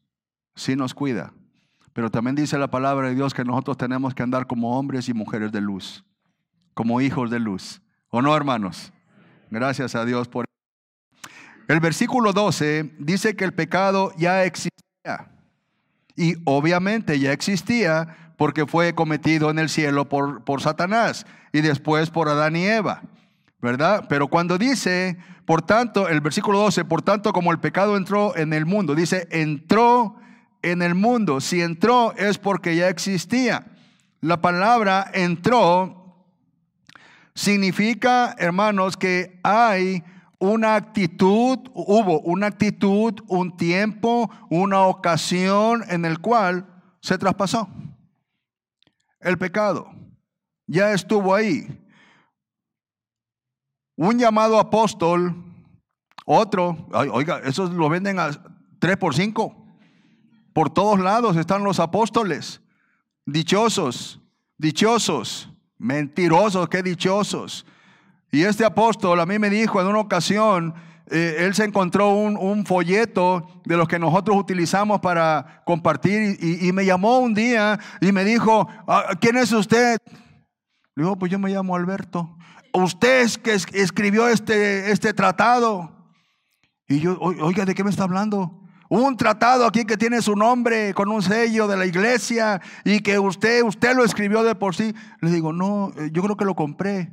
Si 0.55 0.75
nos 0.75 0.93
cuida. 0.93 1.33
Pero 1.93 2.09
también 2.09 2.35
dice 2.35 2.57
la 2.57 2.69
palabra 2.69 3.09
de 3.09 3.15
Dios 3.15 3.33
que 3.33 3.45
nosotros 3.45 3.77
tenemos 3.77 4.13
que 4.13 4.23
andar 4.23 4.47
como 4.47 4.77
hombres 4.77 5.07
y 5.09 5.13
mujeres 5.13 5.51
de 5.51 5.61
luz. 5.61 6.03
Como 6.73 7.01
hijos 7.01 7.29
de 7.29 7.39
luz. 7.39 7.81
¿O 8.09 8.21
no, 8.21 8.35
hermanos? 8.35 8.91
Gracias 9.49 9.95
a 9.95 10.05
Dios 10.05 10.27
por 10.27 10.45
el 11.69 11.79
versículo 11.79 12.33
12 12.33 12.95
dice 12.99 13.35
que 13.35 13.45
el 13.45 13.53
pecado 13.53 14.11
ya 14.17 14.43
existía. 14.43 15.31
Y 16.15 16.35
obviamente 16.43 17.19
ya 17.19 17.31
existía 17.31 18.33
porque 18.37 18.65
fue 18.65 18.93
cometido 18.93 19.49
en 19.49 19.59
el 19.59 19.69
cielo 19.69 20.09
por, 20.09 20.43
por 20.43 20.61
Satanás 20.61 21.25
y 21.53 21.61
después 21.61 22.09
por 22.09 22.27
Adán 22.27 22.55
y 22.55 22.65
Eva. 22.65 23.03
¿verdad? 23.63 24.07
Pero 24.09 24.27
cuando 24.27 24.57
dice, 24.57 25.17
por 25.45 25.61
tanto, 25.61 26.09
el 26.09 26.19
versículo 26.19 26.59
12, 26.59 26.83
por 26.83 27.01
tanto 27.01 27.31
como 27.31 27.49
el 27.53 27.61
pecado 27.61 27.95
entró 27.95 28.35
en 28.35 28.51
el 28.51 28.65
mundo, 28.65 28.93
dice, 28.93 29.25
entró 29.31 30.17
en 30.63 30.81
el 30.81 30.95
mundo. 30.95 31.39
Si 31.39 31.61
entró 31.61 32.13
es 32.13 32.37
porque 32.37 32.75
ya 32.75 32.89
existía. 32.89 33.67
La 34.21 34.41
palabra 34.41 35.11
entró 35.13 36.25
significa, 37.35 38.35
hermanos, 38.37 38.97
que 38.97 39.39
hay 39.43 40.03
una 40.39 40.75
actitud, 40.75 41.59
hubo 41.73 42.19
una 42.21 42.47
actitud, 42.47 43.13
un 43.27 43.55
tiempo, 43.55 44.29
una 44.49 44.81
ocasión 44.81 45.83
en 45.89 46.05
el 46.05 46.19
cual 46.19 46.65
se 47.01 47.17
traspasó. 47.17 47.69
El 49.19 49.37
pecado 49.37 49.91
ya 50.65 50.91
estuvo 50.91 51.35
ahí 51.35 51.67
un 53.95 54.17
llamado 54.17 54.59
apóstol, 54.59 55.35
otro, 56.25 56.87
oiga, 56.91 57.39
esos 57.39 57.71
lo 57.71 57.89
venden 57.89 58.19
a 58.19 58.31
3 58.79 58.97
por 58.97 59.13
5. 59.13 59.62
Por 60.53 60.69
todos 60.69 60.99
lados 60.99 61.35
están 61.35 61.63
los 61.63 61.79
apóstoles. 61.79 62.61
Dichosos, 63.25 64.21
dichosos, 64.57 65.49
mentirosos, 65.77 66.69
qué 66.69 66.83
dichosos. 66.83 67.65
Y 68.31 68.43
este 68.43 68.65
apóstol 68.65 69.19
a 69.19 69.25
mí 69.25 69.39
me 69.39 69.49
dijo 69.49 69.81
en 69.81 69.87
una 69.87 69.99
ocasión, 69.99 70.73
eh, 71.09 71.37
él 71.39 71.53
se 71.53 71.65
encontró 71.65 72.09
un, 72.13 72.65
folleto 72.65 73.61
de 73.65 73.77
los 73.77 73.87
que 73.87 73.99
nosotros 73.99 74.37
utilizamos 74.37 74.99
para 74.99 75.63
compartir 75.65 76.37
y, 76.41 76.71
me 76.71 76.85
llamó 76.85 77.19
un 77.19 77.33
día 77.33 77.79
y 78.01 78.11
me 78.11 78.23
dijo, 78.23 78.67
ah, 78.87 79.09
¿quién 79.19 79.37
es 79.37 79.51
usted? 79.51 79.97
Le 80.95 81.03
digo, 81.03 81.15
pues 81.17 81.31
yo 81.31 81.39
me 81.39 81.49
llamo 81.49 81.75
Alberto 81.75 82.37
usted 82.73 83.21
es 83.21 83.37
que 83.37 83.53
escribió 83.53 84.27
este, 84.27 84.91
este 84.91 85.13
tratado. 85.13 85.91
Y 86.87 86.99
yo, 86.99 87.17
oiga, 87.19 87.65
¿de 87.65 87.75
qué 87.75 87.83
me 87.83 87.89
está 87.89 88.03
hablando? 88.03 88.62
Un 88.95 89.17
tratado 89.17 89.65
aquí 89.65 89.85
que 89.85 89.97
tiene 89.97 90.21
su 90.21 90.35
nombre 90.35 90.93
con 90.93 91.09
un 91.09 91.23
sello 91.23 91.67
de 91.67 91.75
la 91.75 91.87
iglesia 91.87 92.61
y 92.85 92.99
que 92.99 93.17
usted, 93.17 93.63
usted 93.63 93.95
lo 93.95 94.05
escribió 94.05 94.43
de 94.43 94.53
por 94.53 94.75
sí. 94.75 94.93
Le 95.19 95.31
digo, 95.31 95.51
no, 95.51 95.91
eh, 95.97 96.11
yo 96.13 96.21
creo 96.21 96.37
que 96.37 96.45
lo 96.45 96.53
compré. 96.53 97.11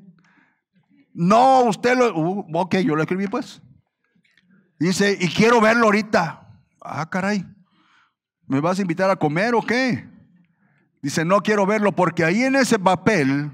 No, 1.14 1.62
usted 1.62 1.96
lo, 1.96 2.14
uh, 2.14 2.46
ok, 2.52 2.76
yo 2.84 2.94
lo 2.94 3.00
escribí 3.00 3.28
pues. 3.28 3.62
Dice, 4.78 5.16
y 5.18 5.28
quiero 5.28 5.58
verlo 5.62 5.86
ahorita. 5.86 6.50
Ah, 6.82 7.08
caray, 7.08 7.46
¿me 8.46 8.60
vas 8.60 8.78
a 8.78 8.82
invitar 8.82 9.08
a 9.08 9.16
comer 9.16 9.54
o 9.54 9.62
qué? 9.62 10.06
Dice, 11.00 11.24
no 11.24 11.40
quiero 11.40 11.64
verlo 11.64 11.92
porque 11.92 12.24
ahí 12.24 12.42
en 12.42 12.56
ese 12.56 12.78
papel 12.78 13.52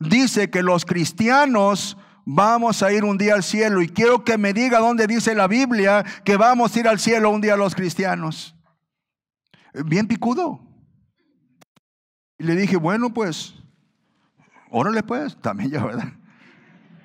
dice 0.00 0.50
que 0.50 0.64
los 0.64 0.84
cristianos 0.84 1.96
vamos 2.24 2.82
a 2.82 2.92
ir 2.92 3.04
un 3.04 3.18
día 3.18 3.34
al 3.34 3.42
cielo 3.42 3.82
y 3.82 3.88
quiero 3.88 4.24
que 4.24 4.38
me 4.38 4.52
diga 4.52 4.78
dónde 4.78 5.06
dice 5.06 5.34
la 5.34 5.48
Biblia 5.48 6.04
que 6.24 6.36
vamos 6.36 6.74
a 6.74 6.80
ir 6.80 6.88
al 6.88 6.98
cielo 6.98 7.30
un 7.30 7.40
día 7.40 7.56
los 7.56 7.74
cristianos. 7.74 8.54
Bien 9.86 10.06
picudo. 10.06 10.60
Y 12.38 12.44
le 12.44 12.56
dije, 12.56 12.76
bueno, 12.76 13.14
pues, 13.14 13.54
órale 14.70 15.02
pues, 15.02 15.40
también 15.40 15.70
ya, 15.70 15.84
¿verdad? 15.84 16.12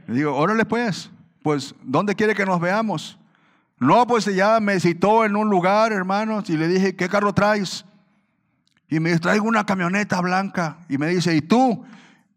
Le 0.08 0.16
digo, 0.16 0.36
órale 0.36 0.66
pues, 0.66 1.12
pues, 1.44 1.76
¿dónde 1.84 2.16
quiere 2.16 2.34
que 2.34 2.46
nos 2.46 2.60
veamos? 2.60 3.20
No, 3.80 4.08
pues 4.08 4.26
ya 4.26 4.60
me 4.60 4.80
citó 4.80 5.24
en 5.24 5.36
un 5.36 5.50
lugar, 5.50 5.94
hermanos, 5.94 6.50
y 6.50 6.58
le 6.58 6.68
dije, 6.68 6.96
¿qué 6.96 7.08
carro 7.08 7.34
traes? 7.34 7.86
Y 8.90 9.00
me 9.00 9.10
dice, 9.10 9.20
traigo 9.20 9.46
una 9.46 9.66
camioneta 9.66 10.20
blanca. 10.22 10.78
Y 10.90 10.98
me 10.98 11.08
dice, 11.08 11.36
¿y 11.36 11.42
tú? 11.42 11.86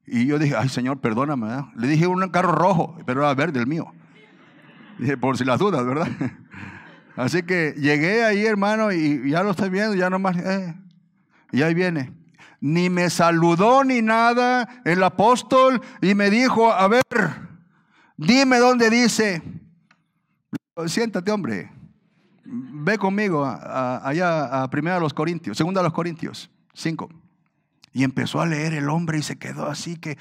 Y 0.07 0.27
yo 0.27 0.39
dije, 0.39 0.57
ay 0.57 0.69
Señor, 0.69 1.01
perdóname. 1.01 1.65
Le 1.77 1.87
dije 1.87 2.07
un 2.07 2.29
carro 2.31 2.53
rojo, 2.53 2.97
pero 3.07 3.21
era 3.21 3.35
verde 3.35 3.61
el 3.61 3.67
mío. 3.67 3.93
Por 5.21 5.39
si 5.39 5.45
las 5.45 5.59
dudas, 5.59 5.85
¿verdad? 5.85 6.09
Así 7.17 7.43
que 7.43 7.75
llegué 7.77 8.25
ahí, 8.25 8.45
hermano, 8.45 8.93
y 8.93 9.31
ya 9.31 9.43
lo 9.43 9.51
estoy 9.51 9.69
viendo, 9.71 9.95
ya 9.95 10.11
nomás, 10.11 10.37
eh, 10.37 10.75
y 11.53 11.63
ahí 11.63 11.75
viene. 11.75 12.13
Ni 12.61 12.91
me 12.91 13.09
saludó 13.11 13.85
ni 13.85 14.03
nada 14.03 14.83
el 14.85 15.03
apóstol 15.03 15.81
y 16.03 16.15
me 16.15 16.31
dijo, 16.31 16.73
a 16.73 16.89
ver, 16.89 17.03
dime 18.17 18.59
dónde 18.59 18.91
dice. 18.91 19.43
Siéntate, 20.87 21.31
hombre. 21.31 21.71
Ve 22.45 22.99
conmigo 22.99 23.45
allá 23.47 24.63
a 24.63 24.71
primera 24.71 24.97
a 24.97 25.01
los 25.01 25.15
Corintios, 25.15 25.57
segunda 25.57 25.81
a 25.81 25.85
los 25.85 25.93
Corintios, 25.93 26.51
5. 26.75 27.20
Y 27.93 28.05
empezó 28.05 28.41
a 28.41 28.47
leer 28.47 28.73
el 28.75 28.89
hombre 28.89 29.19
y 29.19 29.23
se 29.23 29.39
quedó 29.39 29.67
así 29.67 29.97
que, 29.97 30.17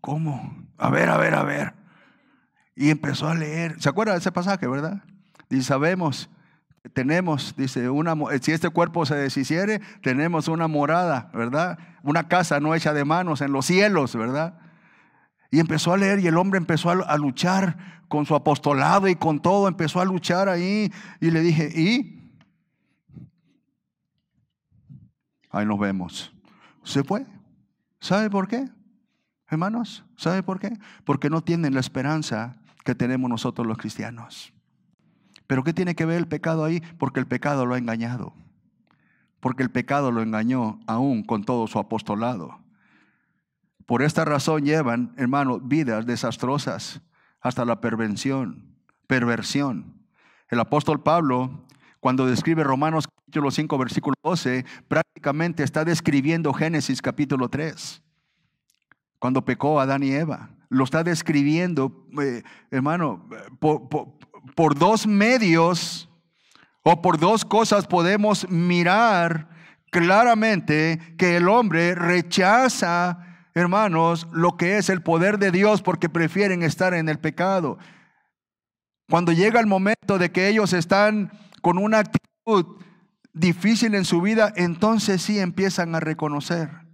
¿cómo? 0.00 0.56
A 0.78 0.90
ver, 0.90 1.08
a 1.08 1.16
ver, 1.16 1.34
a 1.34 1.42
ver. 1.42 1.74
Y 2.76 2.90
empezó 2.90 3.28
a 3.28 3.34
leer. 3.34 3.80
¿Se 3.80 3.88
acuerda 3.88 4.12
de 4.12 4.18
ese 4.18 4.32
pasaje, 4.32 4.66
verdad? 4.66 5.02
Dice, 5.48 5.64
sabemos, 5.64 6.30
tenemos, 6.92 7.54
dice, 7.56 7.88
una, 7.88 8.14
si 8.40 8.52
este 8.52 8.68
cuerpo 8.68 9.06
se 9.06 9.14
deshiciere, 9.14 9.80
tenemos 10.02 10.48
una 10.48 10.68
morada, 10.68 11.30
¿verdad? 11.32 11.78
Una 12.02 12.28
casa 12.28 12.60
no 12.60 12.74
hecha 12.74 12.92
de 12.92 13.04
manos 13.04 13.40
en 13.40 13.52
los 13.52 13.66
cielos, 13.66 14.14
¿verdad? 14.14 14.58
Y 15.50 15.60
empezó 15.60 15.92
a 15.92 15.96
leer 15.96 16.18
y 16.18 16.26
el 16.26 16.36
hombre 16.36 16.58
empezó 16.58 16.90
a, 16.90 17.16
luchar 17.16 18.02
con 18.08 18.26
su 18.26 18.34
apostolado 18.34 19.08
y 19.08 19.14
con 19.14 19.40
todo, 19.40 19.68
empezó 19.68 20.00
a 20.00 20.04
luchar 20.04 20.48
ahí. 20.48 20.92
Y 21.20 21.30
le 21.30 21.40
dije, 21.40 21.70
¿y? 21.74 22.20
Ahí 25.50 25.64
nos 25.64 25.78
vemos. 25.78 26.33
Se 26.84 27.02
fue. 27.02 27.26
¿Sabe 28.00 28.30
por 28.30 28.46
qué? 28.48 28.68
Hermanos, 29.48 30.04
¿sabe 30.16 30.42
por 30.42 30.60
qué? 30.60 30.72
Porque 31.04 31.30
no 31.30 31.42
tienen 31.42 31.74
la 31.74 31.80
esperanza 31.80 32.56
que 32.84 32.94
tenemos 32.94 33.28
nosotros 33.28 33.66
los 33.66 33.78
cristianos. 33.78 34.52
Pero 35.46 35.64
¿qué 35.64 35.72
tiene 35.72 35.94
que 35.94 36.06
ver 36.06 36.18
el 36.18 36.28
pecado 36.28 36.64
ahí? 36.64 36.80
Porque 36.98 37.20
el 37.20 37.26
pecado 37.26 37.66
lo 37.66 37.74
ha 37.74 37.78
engañado. 37.78 38.34
Porque 39.40 39.62
el 39.62 39.70
pecado 39.70 40.10
lo 40.10 40.22
engañó 40.22 40.80
aún 40.86 41.22
con 41.22 41.44
todo 41.44 41.66
su 41.66 41.78
apostolado. 41.78 42.60
Por 43.86 44.02
esta 44.02 44.24
razón 44.24 44.64
llevan, 44.64 45.12
hermano, 45.16 45.60
vidas 45.60 46.06
desastrosas 46.06 47.02
hasta 47.40 47.66
la 47.66 47.80
perversión, 47.80 48.74
perversión. 49.06 50.06
El 50.48 50.60
apóstol 50.60 51.02
Pablo, 51.02 51.66
cuando 52.00 52.26
describe 52.26 52.64
Romanos 52.64 53.06
capítulo 53.34 53.50
5, 53.50 53.78
versículo 53.78 54.14
12, 54.22 54.64
prácticamente 54.86 55.64
está 55.64 55.84
describiendo 55.84 56.52
Génesis 56.52 57.02
capítulo 57.02 57.48
3, 57.48 58.00
cuando 59.18 59.44
pecó 59.44 59.80
Adán 59.80 60.04
y 60.04 60.12
Eva 60.12 60.50
lo 60.68 60.84
está 60.84 61.02
describiendo, 61.02 62.06
eh, 62.22 62.44
hermano, 62.70 63.28
por, 63.58 64.78
dos 64.78 65.08
medios 65.08 66.08
o 66.84 67.02
por 67.02 67.18
dos 67.18 67.44
cosas 67.44 67.88
podemos 67.88 68.48
mirar 68.48 69.48
claramente 69.90 71.00
que 71.18 71.36
el 71.36 71.48
hombre 71.48 71.96
rechaza, 71.96 73.18
hermanos, 73.52 74.28
lo 74.30 74.56
que 74.56 74.78
es 74.78 74.88
el 74.88 75.02
poder 75.02 75.40
de 75.40 75.50
Dios 75.50 75.82
porque 75.82 76.08
prefieren 76.08 76.62
estar 76.62 76.94
en 76.94 77.08
el 77.08 77.18
pecado. 77.18 77.78
Cuando 79.10 79.32
llega 79.32 79.58
el 79.58 79.66
momento 79.66 80.18
de 80.18 80.30
que 80.30 80.46
ellos 80.46 80.72
están 80.72 81.32
con 81.62 81.78
una 81.78 81.98
actitud 81.98 82.83
difícil 83.34 83.94
en 83.94 84.06
su 84.06 84.22
vida, 84.22 84.52
entonces 84.56 85.20
sí 85.20 85.38
empiezan 85.38 85.94
a 85.94 86.00
reconocer 86.00 86.84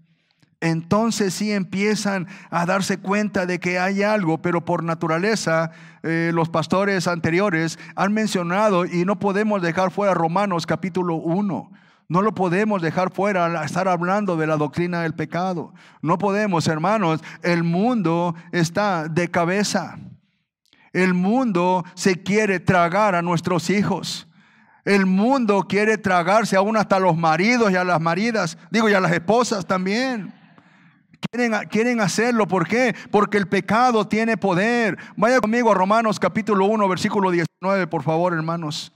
entonces 0.61 1.32
sí 1.34 1.53
empiezan 1.53 2.28
a 2.51 2.66
darse 2.66 2.99
cuenta 2.99 3.47
de 3.47 3.59
que 3.59 3.78
hay 3.78 4.03
algo, 4.03 4.38
pero 4.43 4.64
por 4.64 4.84
naturaleza 4.84 5.70
eh, 6.03 6.30
los 6.34 6.51
pastores 6.51 7.09
anteriores 7.09 7.78
han 7.97 8.12
mencionado 8.12 8.84
y 8.84 9.05
no 9.05 9.18
podemos 9.18 9.62
dejar 9.62 9.91
fuera 9.91 10.14
Romanos 10.14 10.66
capítulo 10.66 11.16
1. 11.16 11.72
No 12.09 12.22
lo 12.22 12.34
podemos 12.34 12.82
dejar 12.82 13.12
fuera 13.12 13.47
al 13.47 13.64
estar 13.64 13.88
hablando 13.88 14.36
de 14.36 14.47
la 14.47 14.57
doctrina 14.57 15.03
del 15.03 15.14
pecado. 15.14 15.72
No 16.03 16.18
podemos, 16.18 16.66
hermanos, 16.66 17.22
el 17.43 17.62
mundo 17.62 18.34
está 18.53 19.07
de 19.09 19.30
cabeza. 19.30 19.97
El 20.93 21.14
mundo 21.14 21.84
se 21.95 22.20
quiere 22.20 22.59
tragar 22.59 23.14
a 23.14 23.22
nuestros 23.22 23.70
hijos. 23.70 24.26
El 24.85 25.07
mundo 25.07 25.66
quiere 25.68 25.99
tragarse 25.99 26.57
aún 26.57 26.76
hasta 26.76 26.99
los 26.99 27.16
maridos 27.16 27.70
y 27.70 27.76
a 27.76 27.85
las 27.85 28.01
maridas, 28.01 28.57
digo, 28.70 28.89
y 28.89 28.95
a 28.95 29.01
las 29.01 29.12
esposas 29.12 29.66
también. 29.66 30.33
Quieren, 31.70 32.01
hacerlo, 32.01 32.49
¿por 32.49 32.66
qué? 32.66 32.95
Porque 33.11 33.37
el 33.37 33.47
pecado 33.47 34.09
tiene 34.09 34.39
poder. 34.39 34.97
Vaya 35.16 35.41
conmigo 35.41 35.70
a 35.70 35.74
Romanos 35.74 36.18
capítulo 36.18 36.64
1, 36.64 36.89
versículo 36.89 37.31
19, 37.31 37.87
por 37.89 38.03
favor, 38.03 38.33
hermanos. 38.33 38.93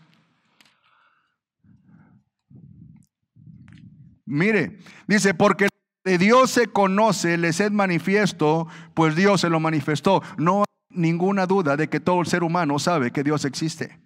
Mire, 4.25 4.79
dice, 5.07 5.35
porque 5.35 5.69
de 6.03 6.17
Dios 6.17 6.51
se 6.51 6.67
conoce, 6.69 7.37
les 7.37 7.61
es 7.61 7.71
manifiesto, 7.71 8.69
pues 8.95 9.15
Dios 9.15 9.43
se 9.43 9.51
lo 9.51 9.61
manifestó. 9.61 10.23
No 10.39 10.61
hay 10.61 10.99
ninguna 10.99 11.47
duda 11.47 11.77
de 11.77 11.89
que 11.89 12.01
todo 12.01 12.21
el 12.21 12.27
ser 12.27 12.43
humano 12.43 12.79
sabe 12.79 13.11
que 13.11 13.23
Dios 13.23 13.45
existe. 13.45 14.04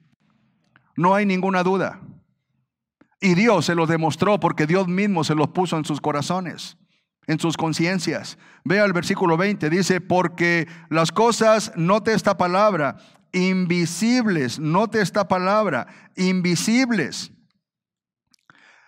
No 0.99 1.14
hay 1.14 1.24
ninguna 1.24 1.62
duda. 1.62 2.01
Y 3.20 3.34
Dios 3.34 3.64
se 3.64 3.74
lo 3.74 3.86
demostró 3.86 4.38
porque 4.38 4.66
Dios 4.66 4.88
mismo 4.88 5.24
se 5.24 5.34
los 5.34 5.49
puso 5.49 5.76
en 5.78 5.84
sus 5.84 6.01
corazones 6.01 6.76
en 7.28 7.38
sus 7.38 7.57
conciencias. 7.57 8.38
Vea 8.64 8.84
el 8.84 8.92
versículo 8.92 9.36
20, 9.36 9.70
dice, 9.70 10.01
porque 10.01 10.66
las 10.88 11.12
cosas, 11.12 11.72
note 11.76 12.14
esta 12.14 12.36
palabra, 12.36 12.96
invisibles, 13.32 14.59
note 14.59 15.01
esta 15.01 15.28
palabra, 15.28 15.86
invisibles. 16.16 17.30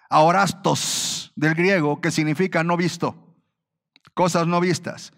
Aorastos 0.08 1.32
del 1.36 1.54
griego, 1.54 2.00
que 2.00 2.10
significa 2.10 2.64
no 2.64 2.76
visto, 2.76 3.36
cosas 4.14 4.46
no 4.46 4.58
vistas. 4.58 5.12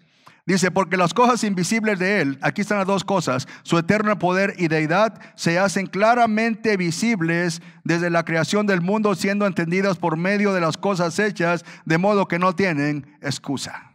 Dice, 0.45 0.71
porque 0.71 0.97
las 0.97 1.13
cosas 1.13 1.45
invisibles 1.45 1.99
de 1.99 2.19
Él, 2.19 2.37
aquí 2.41 2.61
están 2.61 2.77
las 2.77 2.87
dos 2.87 3.05
cosas, 3.05 3.47
su 3.63 3.77
eterno 3.77 4.19
poder 4.19 4.55
y 4.57 4.67
deidad 4.67 5.21
se 5.35 5.57
hacen 5.57 5.87
claramente 5.87 6.75
visibles 6.75 7.61
desde 7.85 8.09
la 8.09 8.25
creación 8.25 8.65
del 8.65 8.81
mundo, 8.81 9.15
siendo 9.15 9.47
entendidas 9.47 9.97
por 9.97 10.17
medio 10.17 10.51
de 10.51 10.59
las 10.59 10.75
cosas 10.75 11.17
hechas, 11.17 11.63
de 11.85 11.97
modo 11.97 12.27
que 12.27 12.39
no 12.39 12.53
tienen 12.55 13.17
excusa. 13.21 13.93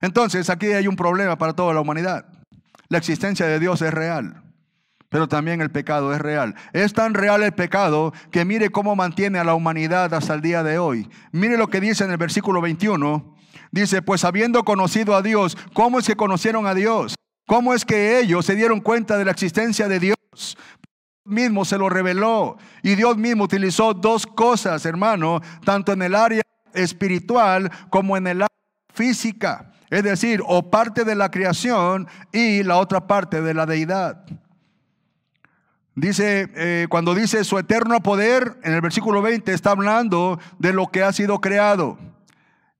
Entonces, 0.00 0.50
aquí 0.50 0.66
hay 0.66 0.88
un 0.88 0.96
problema 0.96 1.38
para 1.38 1.52
toda 1.52 1.72
la 1.72 1.80
humanidad. 1.80 2.26
La 2.88 2.98
existencia 2.98 3.46
de 3.46 3.60
Dios 3.60 3.80
es 3.80 3.94
real, 3.94 4.42
pero 5.08 5.28
también 5.28 5.60
el 5.60 5.70
pecado 5.70 6.12
es 6.12 6.20
real. 6.20 6.56
Es 6.72 6.94
tan 6.94 7.14
real 7.14 7.44
el 7.44 7.52
pecado 7.52 8.12
que 8.32 8.44
mire 8.44 8.70
cómo 8.70 8.96
mantiene 8.96 9.38
a 9.38 9.44
la 9.44 9.54
humanidad 9.54 10.12
hasta 10.14 10.34
el 10.34 10.40
día 10.40 10.64
de 10.64 10.78
hoy. 10.78 11.08
Mire 11.30 11.56
lo 11.56 11.68
que 11.68 11.80
dice 11.80 12.02
en 12.02 12.10
el 12.10 12.16
versículo 12.16 12.60
21 12.60 13.36
Dice, 13.72 14.02
pues 14.02 14.24
habiendo 14.24 14.64
conocido 14.64 15.16
a 15.16 15.22
Dios, 15.22 15.56
¿cómo 15.72 15.98
es 15.98 16.06
que 16.06 16.14
conocieron 16.14 16.66
a 16.66 16.74
Dios? 16.74 17.14
¿Cómo 17.46 17.74
es 17.74 17.86
que 17.86 18.20
ellos 18.20 18.44
se 18.44 18.54
dieron 18.54 18.80
cuenta 18.80 19.16
de 19.16 19.24
la 19.24 19.30
existencia 19.30 19.88
de 19.88 19.98
Dios? 19.98 20.16
Dios 20.30 20.56
mismo 21.24 21.64
se 21.64 21.78
lo 21.78 21.88
reveló 21.88 22.58
y 22.82 22.94
Dios 22.96 23.16
mismo 23.16 23.44
utilizó 23.44 23.94
dos 23.94 24.26
cosas, 24.26 24.84
hermano, 24.84 25.40
tanto 25.64 25.92
en 25.92 26.02
el 26.02 26.14
área 26.14 26.42
espiritual 26.74 27.70
como 27.88 28.16
en 28.16 28.26
el 28.26 28.42
área 28.42 28.48
física. 28.92 29.72
Es 29.88 30.02
decir, 30.02 30.42
o 30.46 30.70
parte 30.70 31.04
de 31.04 31.14
la 31.14 31.30
creación 31.30 32.08
y 32.30 32.62
la 32.62 32.76
otra 32.76 33.06
parte 33.06 33.40
de 33.40 33.54
la 33.54 33.66
deidad. 33.66 34.24
Dice, 35.94 36.50
eh, 36.54 36.86
cuando 36.88 37.14
dice 37.14 37.44
su 37.44 37.58
eterno 37.58 38.02
poder, 38.02 38.58
en 38.64 38.74
el 38.74 38.80
versículo 38.80 39.22
20 39.22 39.52
está 39.52 39.70
hablando 39.70 40.38
de 40.58 40.72
lo 40.72 40.88
que 40.88 41.02
ha 41.02 41.12
sido 41.12 41.40
creado. 41.40 41.98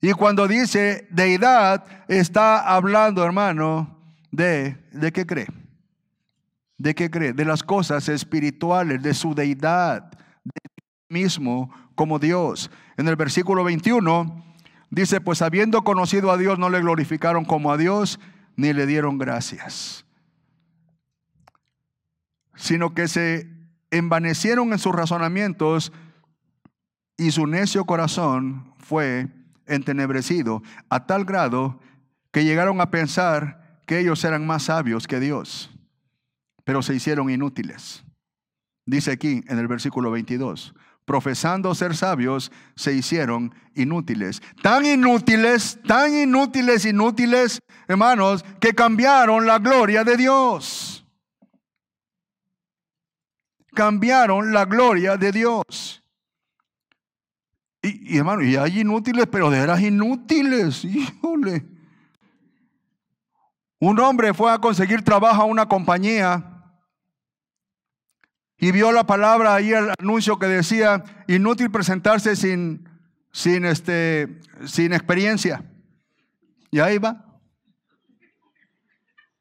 Y 0.04 0.12
cuando 0.14 0.48
dice 0.48 1.06
deidad, 1.10 1.84
está 2.08 2.58
hablando, 2.74 3.24
hermano, 3.24 3.96
de, 4.32 4.76
¿de 4.90 5.12
qué 5.12 5.24
cree? 5.24 5.46
¿De 6.76 6.92
qué 6.92 7.08
cree? 7.08 7.32
De 7.32 7.44
las 7.44 7.62
cosas 7.62 8.08
espirituales, 8.08 9.00
de 9.00 9.14
su 9.14 9.32
deidad, 9.32 10.10
de 10.42 10.60
mismo 11.08 11.70
como 11.94 12.18
Dios. 12.18 12.68
En 12.96 13.06
el 13.06 13.14
versículo 13.14 13.62
21 13.62 14.44
dice, 14.90 15.20
pues 15.20 15.40
habiendo 15.40 15.82
conocido 15.82 16.32
a 16.32 16.36
Dios, 16.36 16.58
no 16.58 16.68
le 16.68 16.80
glorificaron 16.80 17.44
como 17.44 17.70
a 17.70 17.76
Dios, 17.76 18.18
ni 18.56 18.72
le 18.72 18.86
dieron 18.86 19.18
gracias, 19.18 20.04
sino 22.56 22.92
que 22.92 23.06
se 23.06 23.48
envanecieron 23.92 24.72
en 24.72 24.80
sus 24.80 24.92
razonamientos 24.92 25.92
y 27.16 27.30
su 27.30 27.46
necio 27.46 27.84
corazón 27.84 28.74
fue 28.78 29.28
entenebrecido 29.66 30.62
a 30.88 31.06
tal 31.06 31.24
grado 31.24 31.80
que 32.30 32.44
llegaron 32.44 32.80
a 32.80 32.90
pensar 32.90 33.80
que 33.86 33.98
ellos 33.98 34.24
eran 34.24 34.46
más 34.46 34.64
sabios 34.64 35.06
que 35.06 35.20
Dios, 35.20 35.70
pero 36.64 36.82
se 36.82 36.94
hicieron 36.94 37.30
inútiles. 37.30 38.04
Dice 38.86 39.12
aquí 39.12 39.42
en 39.46 39.58
el 39.58 39.68
versículo 39.68 40.10
22, 40.10 40.74
profesando 41.04 41.74
ser 41.74 41.94
sabios, 41.94 42.50
se 42.74 42.94
hicieron 42.94 43.54
inútiles. 43.74 44.42
Tan 44.62 44.84
inútiles, 44.84 45.78
tan 45.86 46.14
inútiles, 46.14 46.84
inútiles, 46.84 47.60
hermanos, 47.86 48.44
que 48.60 48.74
cambiaron 48.74 49.46
la 49.46 49.58
gloria 49.58 50.04
de 50.04 50.16
Dios. 50.16 51.02
cambiaron 53.74 54.52
la 54.52 54.64
gloria 54.64 55.16
de 55.16 55.32
Dios. 55.32 56.01
Y, 57.82 58.16
hermano, 58.16 58.42
y 58.42 58.54
hay 58.54 58.80
inútiles, 58.80 59.26
pero 59.26 59.50
de 59.50 59.58
veras 59.58 59.80
inútiles, 59.80 60.84
híjole. 60.84 61.66
Un 63.80 63.98
hombre 63.98 64.32
fue 64.32 64.52
a 64.52 64.58
conseguir 64.58 65.02
trabajo 65.02 65.42
a 65.42 65.46
una 65.46 65.66
compañía 65.66 66.52
y 68.56 68.70
vio 68.70 68.92
la 68.92 69.04
palabra 69.04 69.56
ahí, 69.56 69.72
el 69.72 69.92
anuncio 69.98 70.38
que 70.38 70.46
decía, 70.46 71.02
inútil 71.26 71.72
presentarse 71.72 72.36
sin, 72.36 72.88
sin, 73.32 73.64
este, 73.64 74.40
sin 74.66 74.92
experiencia. 74.92 75.68
Y 76.70 76.78
ahí 76.78 76.98
va. 76.98 77.40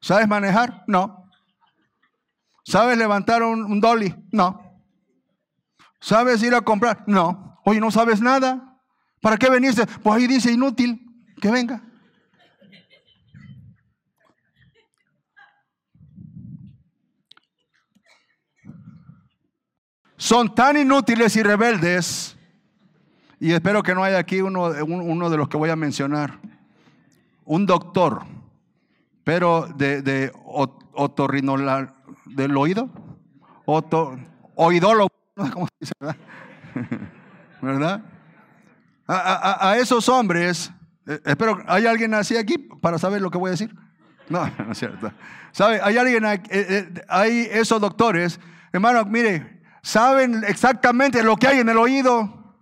¿Sabes 0.00 0.26
manejar? 0.26 0.82
No. 0.88 1.30
¿Sabes 2.64 2.98
levantar 2.98 3.44
un, 3.44 3.62
un 3.62 3.80
dolly? 3.80 4.12
No. 4.32 4.82
¿Sabes 6.00 6.42
ir 6.42 6.56
a 6.56 6.62
comprar? 6.62 7.04
No. 7.06 7.51
Oye, 7.64 7.80
no 7.80 7.90
sabes 7.90 8.20
nada. 8.20 8.78
¿Para 9.20 9.36
qué 9.36 9.48
veniste? 9.48 9.86
Pues 9.86 10.16
ahí 10.16 10.26
dice 10.26 10.52
inútil. 10.52 11.06
Que 11.40 11.50
venga. 11.50 11.82
son 20.22 20.54
tan 20.54 20.76
inútiles 20.76 21.34
y 21.34 21.42
rebeldes, 21.42 22.36
y 23.40 23.50
espero 23.50 23.82
que 23.82 23.92
no 23.92 24.04
haya 24.04 24.18
aquí 24.18 24.40
uno, 24.40 24.70
de 24.70 25.36
los 25.36 25.48
que 25.48 25.56
voy 25.56 25.68
a 25.68 25.74
mencionar, 25.74 26.38
un 27.44 27.66
doctor, 27.66 28.22
pero 29.24 29.66
de, 29.74 30.00
de 30.00 30.32
otorrinolar, 30.44 31.96
del 32.24 32.56
oído, 32.56 32.88
Oto, 33.64 34.16
oidólogo, 34.54 35.10
¿cómo 35.52 35.66
se 35.66 35.76
dice? 35.80 35.92
¿Verdad? 35.98 36.16
A, 39.06 39.76
esos 39.78 40.08
hombres, 40.08 40.72
eh, 41.06 41.20
espero, 41.24 41.62
¿hay 41.66 41.86
alguien 41.86 42.14
así 42.14 42.36
aquí 42.36 42.58
para 42.58 42.98
saber 42.98 43.20
lo 43.20 43.30
que 43.30 43.38
voy 43.38 43.48
a 43.48 43.52
decir? 43.52 43.74
No, 44.28 44.50
no 44.58 44.72
es 44.72 44.78
cierto. 44.78 45.12
¿Sabe? 45.52 45.80
Hay 45.82 45.96
alguien, 45.96 46.24
eh, 46.24 46.42
eh, 46.50 47.04
hay 47.08 47.48
esos 47.50 47.80
doctores, 47.80 48.40
hermano, 48.72 49.04
mire, 49.04 49.60
saben 49.82 50.42
exactamente 50.46 51.22
lo 51.22 51.36
que 51.36 51.46
hay 51.46 51.58
en 51.60 51.68
el 51.68 51.78
oído. 51.78 52.56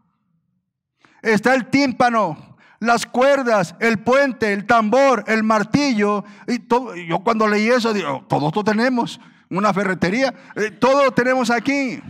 Está 1.23 1.55
el 1.55 1.67
tímpano, 1.67 2.57
las 2.81 3.07
cuerdas, 3.07 3.77
el 3.79 3.99
puente, 3.99 4.53
el 4.53 4.67
tambor, 4.67 5.25
el 5.27 5.43
martillo. 5.43 6.25
Y 6.49 6.61
todo, 6.61 6.97
yo 6.97 7.21
cuando 7.21 7.47
leí 7.47 7.69
eso, 7.69 7.93
digo, 7.93 8.25
todo 8.29 8.49
esto 8.49 8.65
tenemos, 8.65 9.21
una 9.51 9.73
ferretería, 9.73 10.35
eh, 10.57 10.71
todo 10.71 11.11
tenemos 11.13 11.51
aquí. 11.51 12.01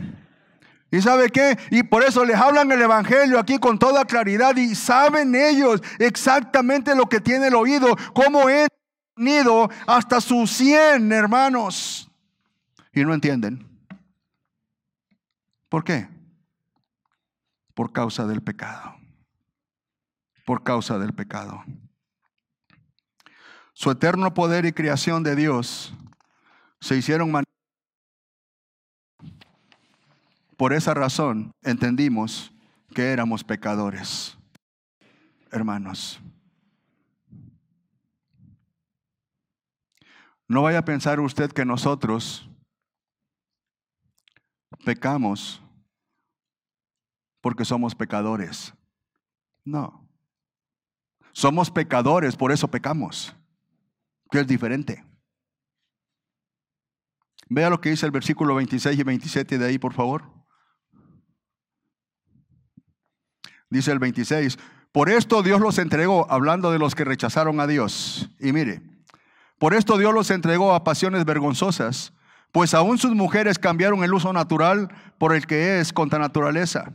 ¿Y 0.91 1.01
sabe 1.01 1.31
qué? 1.31 1.57
Y 1.71 1.85
por 1.85 2.03
eso 2.03 2.25
les 2.25 2.37
hablan 2.37 2.71
el 2.73 2.83
Evangelio 2.83 3.39
aquí 3.39 3.59
con 3.59 3.79
toda 3.79 4.05
claridad 4.05 4.57
y 4.57 4.75
saben 4.75 5.35
ellos 5.35 5.81
exactamente 5.99 6.95
lo 6.97 7.07
que 7.07 7.21
tiene 7.21 7.47
el 7.47 7.55
oído, 7.55 7.97
cómo 8.13 8.49
es 8.49 8.69
unido 9.17 9.71
hasta 9.87 10.21
sus 10.21 10.51
cien 10.51 11.13
hermanos. 11.13 12.11
Y 12.93 13.05
no 13.05 13.15
entienden. 13.15 13.69
¿Por 15.69 15.85
qué? 15.85 16.09
Por 17.75 17.93
causa 17.93 18.27
del 18.27 18.43
pecado. 18.43 18.97
Por 20.45 20.65
causa 20.65 20.99
del 20.99 21.13
pecado. 21.13 21.63
Su 23.73 23.93
eterno 23.93 24.35
poder 24.35 24.67
y 24.67 24.73
creación 24.73 25.23
de 25.23 25.37
Dios 25.37 25.95
se 26.81 26.97
hicieron 26.97 27.31
Por 30.61 30.75
esa 30.75 30.93
razón 30.93 31.53
entendimos 31.63 32.53
que 32.95 33.13
éramos 33.13 33.43
pecadores, 33.43 34.37
hermanos. 35.51 36.21
No 40.47 40.61
vaya 40.61 40.81
a 40.81 40.85
pensar 40.85 41.19
usted 41.19 41.51
que 41.51 41.65
nosotros 41.65 42.47
pecamos 44.85 45.63
porque 47.41 47.65
somos 47.65 47.95
pecadores. 47.95 48.75
No. 49.65 50.07
Somos 51.33 51.71
pecadores, 51.71 52.37
por 52.37 52.53
eso 52.53 52.69
pecamos. 52.69 53.35
Que 54.31 54.41
es 54.41 54.47
diferente. 54.47 55.03
Vea 57.49 57.71
lo 57.71 57.81
que 57.81 57.89
dice 57.89 58.05
el 58.05 58.13
versículo 58.13 58.57
26 58.57 58.99
y 58.99 59.03
27 59.03 59.57
de 59.57 59.65
ahí, 59.65 59.79
por 59.79 59.95
favor. 59.95 60.40
Dice 63.71 63.93
el 63.93 63.99
26, 63.99 64.59
por 64.93 65.09
esto 65.09 65.43
Dios 65.43 65.61
los 65.61 65.79
entregó, 65.79 66.27
hablando 66.31 66.71
de 66.73 66.79
los 66.79 66.95
que 66.95 67.05
rechazaron 67.05 67.61
a 67.61 67.67
Dios. 67.67 68.29
Y 68.39 68.53
mire, 68.53 68.83
por 69.59 69.75
esto 69.75 69.97
Dios 69.97 70.13
los 70.13 70.31
entregó 70.31 70.75
a 70.75 70.85
pasiones 70.85 71.25
vergonzosas 71.25 72.13
pues 72.53 72.75
aún 72.75 72.99
sus 72.99 73.15
mujeres 73.15 73.59
cambiaron 73.59 74.03
el 74.03 74.13
uso 74.13 74.33
natural 74.33 74.89
por 75.19 75.35
el 75.35 75.47
que 75.47 75.81
es 75.81 75.93
contra 75.93 76.19
naturaleza. 76.19 76.93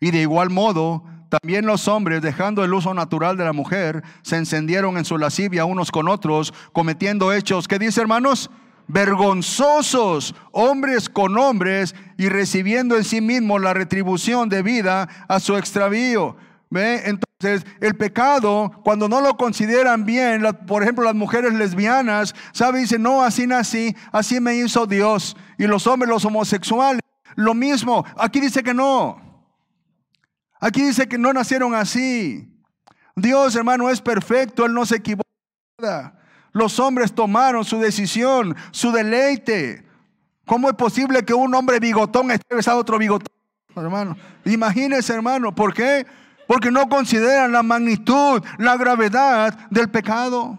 Y 0.00 0.10
de 0.10 0.20
igual 0.20 0.50
modo, 0.50 1.04
también 1.28 1.66
los 1.66 1.88
hombres, 1.88 2.22
dejando 2.22 2.64
el 2.64 2.74
uso 2.74 2.92
natural 2.92 3.36
de 3.36 3.44
la 3.44 3.52
mujer, 3.52 4.02
se 4.22 4.36
encendieron 4.36 4.98
en 4.98 5.04
su 5.04 5.16
lascivia 5.16 5.64
unos 5.64 5.90
con 5.90 6.08
otros, 6.08 6.52
cometiendo 6.72 7.32
hechos, 7.32 7.68
¿qué 7.68 7.78
dice 7.78 8.00
hermanos? 8.00 8.50
Vergonzosos, 8.92 10.34
hombres 10.50 11.08
con 11.08 11.38
hombres, 11.38 11.94
y 12.18 12.28
recibiendo 12.28 12.96
en 12.96 13.04
sí 13.04 13.20
mismos 13.20 13.60
la 13.60 13.72
retribución 13.72 14.48
de 14.48 14.62
vida 14.62 15.08
a 15.28 15.38
su 15.38 15.56
extravío. 15.56 16.36
¿Ve? 16.70 17.02
Entonces, 17.04 17.64
el 17.80 17.96
pecado, 17.96 18.70
cuando 18.84 19.08
no 19.08 19.20
lo 19.20 19.36
consideran 19.36 20.04
bien, 20.04 20.42
por 20.66 20.82
ejemplo, 20.82 21.04
las 21.04 21.14
mujeres 21.14 21.52
lesbianas, 21.54 22.34
¿sabe? 22.52 22.80
Dicen, 22.80 23.02
no, 23.02 23.22
así 23.22 23.46
nací, 23.46 23.96
así 24.12 24.40
me 24.40 24.56
hizo 24.56 24.86
Dios. 24.86 25.36
Y 25.58 25.66
los 25.66 25.86
hombres, 25.86 26.08
los 26.08 26.24
homosexuales, 26.24 27.00
lo 27.36 27.54
mismo. 27.54 28.04
Aquí 28.16 28.40
dice 28.40 28.62
que 28.62 28.74
no. 28.74 29.20
Aquí 30.60 30.82
dice 30.82 31.08
que 31.08 31.18
no 31.18 31.32
nacieron 31.32 31.74
así. 31.74 32.48
Dios, 33.16 33.56
hermano, 33.56 33.88
es 33.88 34.00
perfecto, 34.00 34.66
Él 34.66 34.74
no 34.74 34.84
se 34.84 34.96
equivoca. 34.96 36.19
Los 36.52 36.78
hombres 36.80 37.14
tomaron 37.14 37.64
su 37.64 37.78
decisión, 37.78 38.56
su 38.70 38.92
deleite. 38.92 39.84
¿Cómo 40.46 40.68
es 40.68 40.74
posible 40.74 41.24
que 41.24 41.34
un 41.34 41.54
hombre 41.54 41.78
bigotón 41.78 42.30
esté 42.30 42.56
besado 42.56 42.78
a 42.78 42.80
otro 42.80 42.98
bigotón? 42.98 43.28
Hermano, 43.76 44.16
imagínese, 44.44 45.14
hermano, 45.14 45.54
¿por 45.54 45.72
qué? 45.72 46.04
porque 46.50 46.72
no 46.72 46.88
consideran 46.88 47.52
la 47.52 47.62
magnitud, 47.62 48.42
la 48.58 48.76
gravedad 48.76 49.56
del 49.70 49.88
pecado. 49.88 50.58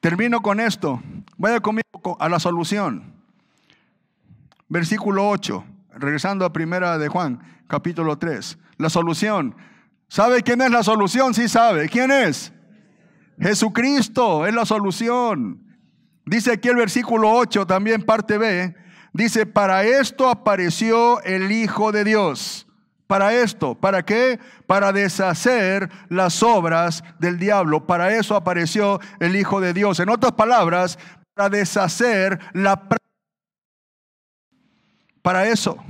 Termino 0.00 0.40
con 0.40 0.58
esto. 0.58 1.00
Vaya 1.36 1.60
conmigo 1.60 2.16
a 2.18 2.28
la 2.28 2.40
solución. 2.40 3.14
Versículo 4.68 5.28
8, 5.28 5.64
regresando 5.92 6.44
a 6.44 6.52
primera 6.52 6.98
de 6.98 7.06
Juan, 7.06 7.62
capítulo 7.68 8.18
3. 8.18 8.58
La 8.78 8.90
solución. 8.90 9.54
¿Sabe 10.08 10.42
quién 10.42 10.60
es 10.60 10.70
la 10.70 10.82
solución? 10.82 11.34
Sí 11.34 11.48
sabe. 11.48 11.88
¿Quién 11.88 12.10
es? 12.10 12.52
Jesucristo 13.38 14.46
es 14.46 14.54
la 14.54 14.64
solución. 14.64 15.62
Dice 16.24 16.52
aquí 16.52 16.68
el 16.68 16.76
versículo 16.76 17.32
8, 17.32 17.66
también 17.66 18.02
parte 18.02 18.38
B, 18.38 18.74
Dice, 19.16 19.46
para 19.46 19.82
esto 19.84 20.28
apareció 20.28 21.22
el 21.22 21.50
Hijo 21.50 21.90
de 21.90 22.04
Dios. 22.04 22.66
Para 23.06 23.32
esto, 23.32 23.74
¿para 23.74 24.04
qué? 24.04 24.38
Para 24.66 24.92
deshacer 24.92 25.88
las 26.10 26.42
obras 26.42 27.02
del 27.18 27.38
diablo. 27.38 27.86
Para 27.86 28.14
eso 28.14 28.36
apareció 28.36 29.00
el 29.18 29.34
Hijo 29.34 29.62
de 29.62 29.72
Dios. 29.72 30.00
En 30.00 30.10
otras 30.10 30.32
palabras, 30.32 30.98
para 31.32 31.48
deshacer 31.48 32.38
la... 32.52 32.86
Para 35.22 35.48
eso, 35.48 35.82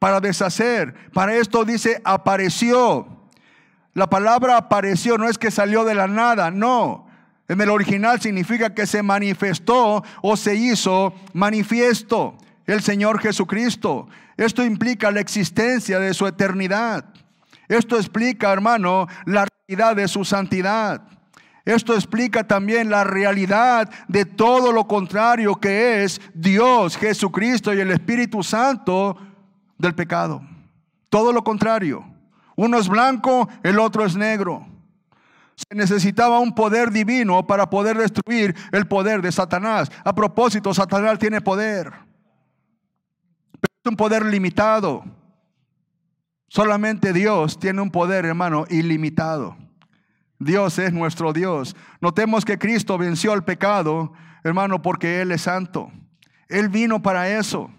para 0.00 0.18
deshacer. 0.18 0.92
Para 1.12 1.36
esto 1.36 1.64
dice, 1.64 2.02
apareció. 2.04 3.19
La 3.94 4.08
palabra 4.08 4.56
apareció 4.56 5.18
no 5.18 5.28
es 5.28 5.38
que 5.38 5.50
salió 5.50 5.84
de 5.84 5.94
la 5.94 6.06
nada, 6.06 6.50
no. 6.50 7.08
En 7.48 7.60
el 7.60 7.70
original 7.70 8.20
significa 8.20 8.74
que 8.74 8.86
se 8.86 9.02
manifestó 9.02 10.04
o 10.22 10.36
se 10.36 10.54
hizo 10.54 11.12
manifiesto 11.32 12.36
el 12.66 12.80
Señor 12.80 13.20
Jesucristo. 13.20 14.08
Esto 14.36 14.64
implica 14.64 15.10
la 15.10 15.20
existencia 15.20 15.98
de 15.98 16.14
su 16.14 16.26
eternidad. 16.26 17.04
Esto 17.66 17.96
explica, 17.96 18.52
hermano, 18.52 19.08
la 19.26 19.46
realidad 19.66 19.96
de 19.96 20.06
su 20.06 20.24
santidad. 20.24 21.02
Esto 21.64 21.94
explica 21.94 22.46
también 22.46 22.88
la 22.88 23.04
realidad 23.04 23.90
de 24.08 24.24
todo 24.24 24.72
lo 24.72 24.86
contrario 24.86 25.56
que 25.56 26.04
es 26.04 26.20
Dios, 26.34 26.96
Jesucristo 26.96 27.74
y 27.74 27.80
el 27.80 27.90
Espíritu 27.90 28.42
Santo 28.42 29.16
del 29.76 29.94
pecado. 29.94 30.42
Todo 31.08 31.32
lo 31.32 31.44
contrario. 31.44 32.04
Uno 32.60 32.78
es 32.78 32.90
blanco, 32.90 33.48
el 33.62 33.78
otro 33.78 34.04
es 34.04 34.16
negro. 34.16 34.66
Se 35.56 35.74
necesitaba 35.74 36.40
un 36.40 36.54
poder 36.54 36.90
divino 36.90 37.46
para 37.46 37.70
poder 37.70 37.96
destruir 37.96 38.54
el 38.70 38.86
poder 38.86 39.22
de 39.22 39.32
Satanás. 39.32 39.90
A 40.04 40.14
propósito, 40.14 40.74
Satanás 40.74 41.18
tiene 41.18 41.40
poder. 41.40 41.90
Pero 43.52 43.74
es 43.82 43.90
un 43.90 43.96
poder 43.96 44.26
limitado. 44.26 45.02
Solamente 46.48 47.14
Dios 47.14 47.58
tiene 47.58 47.80
un 47.80 47.90
poder, 47.90 48.26
hermano, 48.26 48.66
ilimitado. 48.68 49.56
Dios 50.38 50.78
es 50.78 50.92
nuestro 50.92 51.32
Dios. 51.32 51.74
Notemos 52.02 52.44
que 52.44 52.58
Cristo 52.58 52.98
venció 52.98 53.32
el 53.32 53.42
pecado, 53.42 54.12
hermano, 54.44 54.82
porque 54.82 55.22
Él 55.22 55.32
es 55.32 55.40
santo. 55.40 55.90
Él 56.46 56.68
vino 56.68 57.00
para 57.00 57.30
eso. 57.30 57.70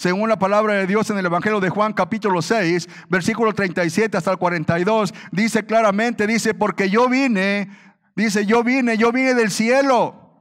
Según 0.00 0.30
la 0.30 0.38
palabra 0.38 0.72
de 0.72 0.86
Dios 0.86 1.10
en 1.10 1.18
el 1.18 1.26
Evangelio 1.26 1.60
de 1.60 1.68
Juan 1.68 1.92
capítulo 1.92 2.40
6, 2.40 2.88
versículo 3.10 3.52
37 3.52 4.16
hasta 4.16 4.30
el 4.30 4.38
42, 4.38 5.12
dice 5.30 5.66
claramente, 5.66 6.26
dice, 6.26 6.54
porque 6.54 6.88
yo 6.88 7.06
vine, 7.06 7.68
dice, 8.16 8.46
yo 8.46 8.64
vine, 8.64 8.96
yo 8.96 9.12
vine 9.12 9.34
del 9.34 9.50
cielo 9.50 10.40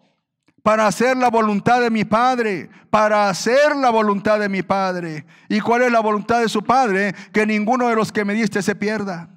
para 0.63 0.87
hacer 0.87 1.17
la 1.17 1.29
voluntad 1.29 1.81
de 1.81 1.89
mi 1.89 2.05
Padre, 2.05 2.69
para 2.89 3.27
hacer 3.27 3.75
la 3.75 3.89
voluntad 3.89 4.39
de 4.39 4.47
mi 4.47 4.63
Padre. 4.63 5.25
¿Y 5.49 5.59
cuál 5.59 5.81
es 5.81 5.91
la 5.91 5.99
voluntad 5.99 6.39
de 6.39 6.47
su 6.47 6.63
Padre? 6.63 7.13
Que 7.33 7.45
ninguno 7.45 7.89
de 7.89 7.97
los 7.97 8.13
que 8.13 8.23
me 8.23 8.35
diste 8.35 8.61
se 8.61 8.75
pierda 8.75 9.27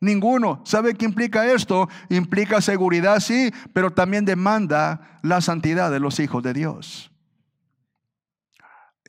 Ninguno. 0.00 0.62
¿Sabe 0.64 0.94
qué 0.94 1.04
implica 1.04 1.52
esto? 1.52 1.88
Implica 2.10 2.60
seguridad, 2.60 3.18
sí, 3.18 3.52
pero 3.72 3.90
también 3.90 4.24
demanda 4.24 5.18
la 5.22 5.40
santidad 5.40 5.90
de 5.90 5.98
los 5.98 6.20
hijos 6.20 6.44
de 6.44 6.52
Dios. 6.52 7.11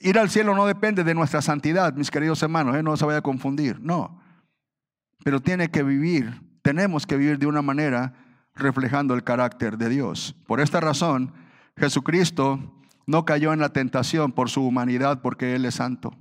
Ir 0.04 0.20
al 0.20 0.30
cielo 0.30 0.54
no 0.54 0.66
depende 0.66 1.06
de 1.06 1.16
nuestra 1.16 1.42
santidad, 1.42 1.94
mis 1.94 2.12
queridos 2.12 2.44
hermanos, 2.44 2.76
¿eh? 2.76 2.84
no 2.84 2.98
se 2.98 3.06
vaya 3.06 3.20
a 3.20 3.22
confundir, 3.22 3.80
no. 3.80 4.22
Pero 5.24 5.40
tiene 5.40 5.72
que 5.72 5.82
vivir, 5.82 6.42
tenemos 6.62 7.08
que 7.08 7.16
vivir 7.16 7.40
de 7.40 7.48
una 7.48 7.62
manera 7.62 8.14
reflejando 8.54 9.14
el 9.14 9.24
carácter 9.24 9.78
de 9.78 9.88
Dios. 9.88 10.36
Por 10.46 10.60
esta 10.60 10.82
razón, 10.82 11.32
Jesucristo 11.78 12.60
no 13.08 13.24
cayó 13.24 13.54
en 13.54 13.62
la 13.62 13.70
tentación 13.70 14.34
por 14.34 14.50
su 14.50 14.68
humanidad, 14.68 15.22
porque 15.22 15.56
Él 15.56 15.64
es 15.64 15.76
santo. 15.76 16.14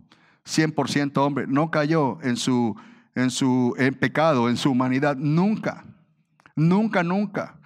100% 0.46 1.18
hombre, 1.18 1.46
no 1.48 1.72
cayó 1.72 2.18
en 2.22 2.36
su 2.36 2.76
en 3.16 3.30
su 3.30 3.74
pecado, 4.00 4.48
en 4.48 4.56
su 4.56 4.70
humanidad. 4.70 5.16
Nunca, 5.16 5.84
nunca, 6.54 7.02
nunca. 7.02 7.58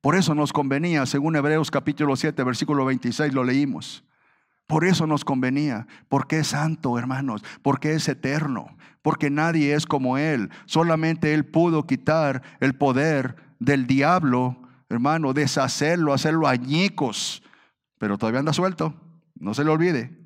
Por 0.00 0.16
eso 0.16 0.34
nos 0.34 0.50
convenía, 0.50 1.04
según 1.04 1.36
Hebreos 1.36 1.70
capítulo 1.70 2.16
7, 2.16 2.42
versículo 2.42 2.86
26, 2.86 3.34
lo 3.34 3.44
leímos. 3.44 4.02
Por 4.72 4.86
eso 4.86 5.06
nos 5.06 5.22
convenía, 5.22 5.86
porque 6.08 6.38
es 6.38 6.46
santo, 6.46 6.98
hermanos, 6.98 7.44
porque 7.60 7.92
es 7.92 8.08
eterno, 8.08 8.74
porque 9.02 9.28
nadie 9.28 9.74
es 9.74 9.84
como 9.84 10.16
Él. 10.16 10.48
Solamente 10.64 11.34
Él 11.34 11.44
pudo 11.44 11.86
quitar 11.86 12.40
el 12.58 12.74
poder 12.74 13.36
del 13.58 13.86
diablo, 13.86 14.56
hermano, 14.88 15.34
deshacerlo, 15.34 16.14
hacerlo 16.14 16.48
añicos. 16.48 17.42
Pero 17.98 18.16
todavía 18.16 18.40
anda 18.40 18.54
suelto, 18.54 18.94
no 19.38 19.52
se 19.52 19.62
le 19.62 19.68
olvide, 19.68 20.18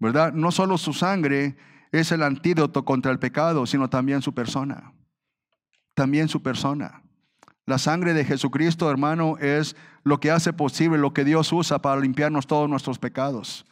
¿verdad? 0.00 0.32
No 0.32 0.50
solo 0.50 0.76
su 0.76 0.92
sangre 0.92 1.56
es 1.92 2.10
el 2.10 2.24
antídoto 2.24 2.84
contra 2.84 3.12
el 3.12 3.20
pecado, 3.20 3.64
sino 3.64 3.88
también 3.88 4.22
su 4.22 4.34
persona. 4.34 4.92
También 5.94 6.26
su 6.26 6.42
persona. 6.42 7.04
La 7.64 7.78
sangre 7.78 8.12
de 8.12 8.24
Jesucristo, 8.24 8.90
hermano, 8.90 9.36
es 9.38 9.76
lo 10.02 10.18
que 10.18 10.32
hace 10.32 10.52
posible, 10.52 10.98
lo 10.98 11.14
que 11.14 11.24
Dios 11.24 11.52
usa 11.52 11.78
para 11.78 12.00
limpiarnos 12.00 12.48
todos 12.48 12.68
nuestros 12.68 12.98
pecados. 12.98 13.64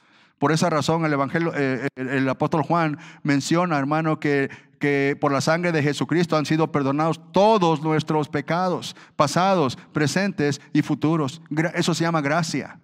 Por 0.43 0.51
esa 0.51 0.68
razón 0.68 1.05
el 1.05 1.12
Evangelio, 1.12 1.53
eh, 1.55 1.86
el, 1.95 2.28
apóstol 2.28 2.64
Juan 2.64 2.99
menciona, 3.22 3.78
hermano, 3.78 4.18
que, 4.18 4.51
que 4.80 5.16
por 5.20 5.30
la 5.30 5.40
sangre 5.40 5.70
de 5.70 5.84
Jesucristo 5.84 6.36
han 6.36 6.47
sido 6.47 6.72
perdonados 6.72 7.20
todos 7.30 7.80
nuestros 7.80 8.28
pecados, 8.28 8.97
pasados, 9.14 9.78
presentes 9.93 10.61
y 10.72 10.82
futuros. 10.82 11.40
Eso 11.74 11.95
se 11.95 12.03
llama 12.03 12.22
gracia. 12.22 12.80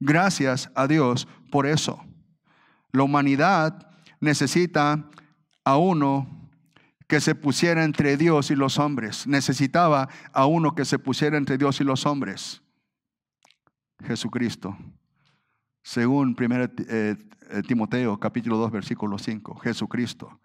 Gracias 0.00 0.70
a 0.74 0.86
Dios 0.86 1.26
por 1.50 1.64
eso. 1.64 2.04
La 2.92 3.04
humanidad 3.04 3.88
necesita 4.20 5.02
a 5.64 5.78
uno 5.78 6.26
que 7.08 7.22
se 7.22 7.34
pusiera 7.34 7.84
entre 7.84 8.18
Dios 8.18 8.50
y 8.50 8.54
los 8.54 8.78
hombres. 8.78 9.26
Necesitaba 9.26 10.10
a 10.34 10.44
uno 10.44 10.74
que 10.74 10.84
se 10.84 10.98
pusiera 10.98 11.38
entre 11.38 11.56
Dios 11.56 11.80
y 11.80 11.84
los 11.84 12.04
hombres. 12.04 12.60
Jesucristo. 14.04 14.76
Según 15.82 16.36
1 16.38 16.54
eh, 16.54 17.16
eh, 17.50 17.62
Timoteo 17.66 18.18
capítulo 18.18 18.56
2 18.56 18.70
versículo 18.70 19.18
5. 19.18 19.56
Jesucristo. 19.56 20.40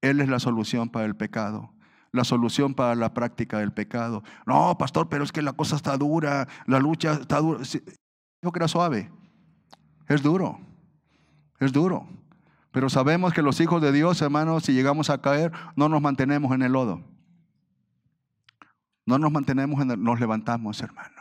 Él 0.00 0.20
es 0.20 0.28
la 0.28 0.38
solución 0.38 0.88
para 0.88 1.06
el 1.06 1.16
pecado. 1.16 1.74
La 2.12 2.24
solución 2.24 2.74
para 2.74 2.94
la 2.94 3.12
práctica 3.12 3.58
del 3.58 3.72
pecado. 3.72 4.22
No, 4.46 4.78
pastor, 4.78 5.08
pero 5.08 5.24
es 5.24 5.32
que 5.32 5.42
la 5.42 5.52
cosa 5.52 5.76
está 5.76 5.96
dura. 5.96 6.48
La 6.66 6.78
lucha 6.78 7.14
está 7.14 7.40
dura. 7.40 7.60
Dijo 7.60 8.52
que 8.52 8.58
era 8.58 8.68
suave. 8.68 9.10
Es 10.08 10.22
duro. 10.22 10.58
Es 11.60 11.72
duro. 11.72 12.08
Pero 12.70 12.88
sabemos 12.88 13.32
que 13.32 13.42
los 13.42 13.60
hijos 13.60 13.82
de 13.82 13.92
Dios, 13.92 14.22
hermanos, 14.22 14.64
si 14.64 14.72
llegamos 14.72 15.10
a 15.10 15.20
caer, 15.20 15.52
no 15.76 15.88
nos 15.88 16.00
mantenemos 16.00 16.52
en 16.52 16.62
el 16.62 16.72
lodo. 16.72 17.02
No 19.04 19.18
nos 19.18 19.32
mantenemos 19.32 19.80
en 19.80 19.90
el, 19.90 20.02
nos 20.02 20.20
levantamos, 20.20 20.80
hermano. 20.80 21.17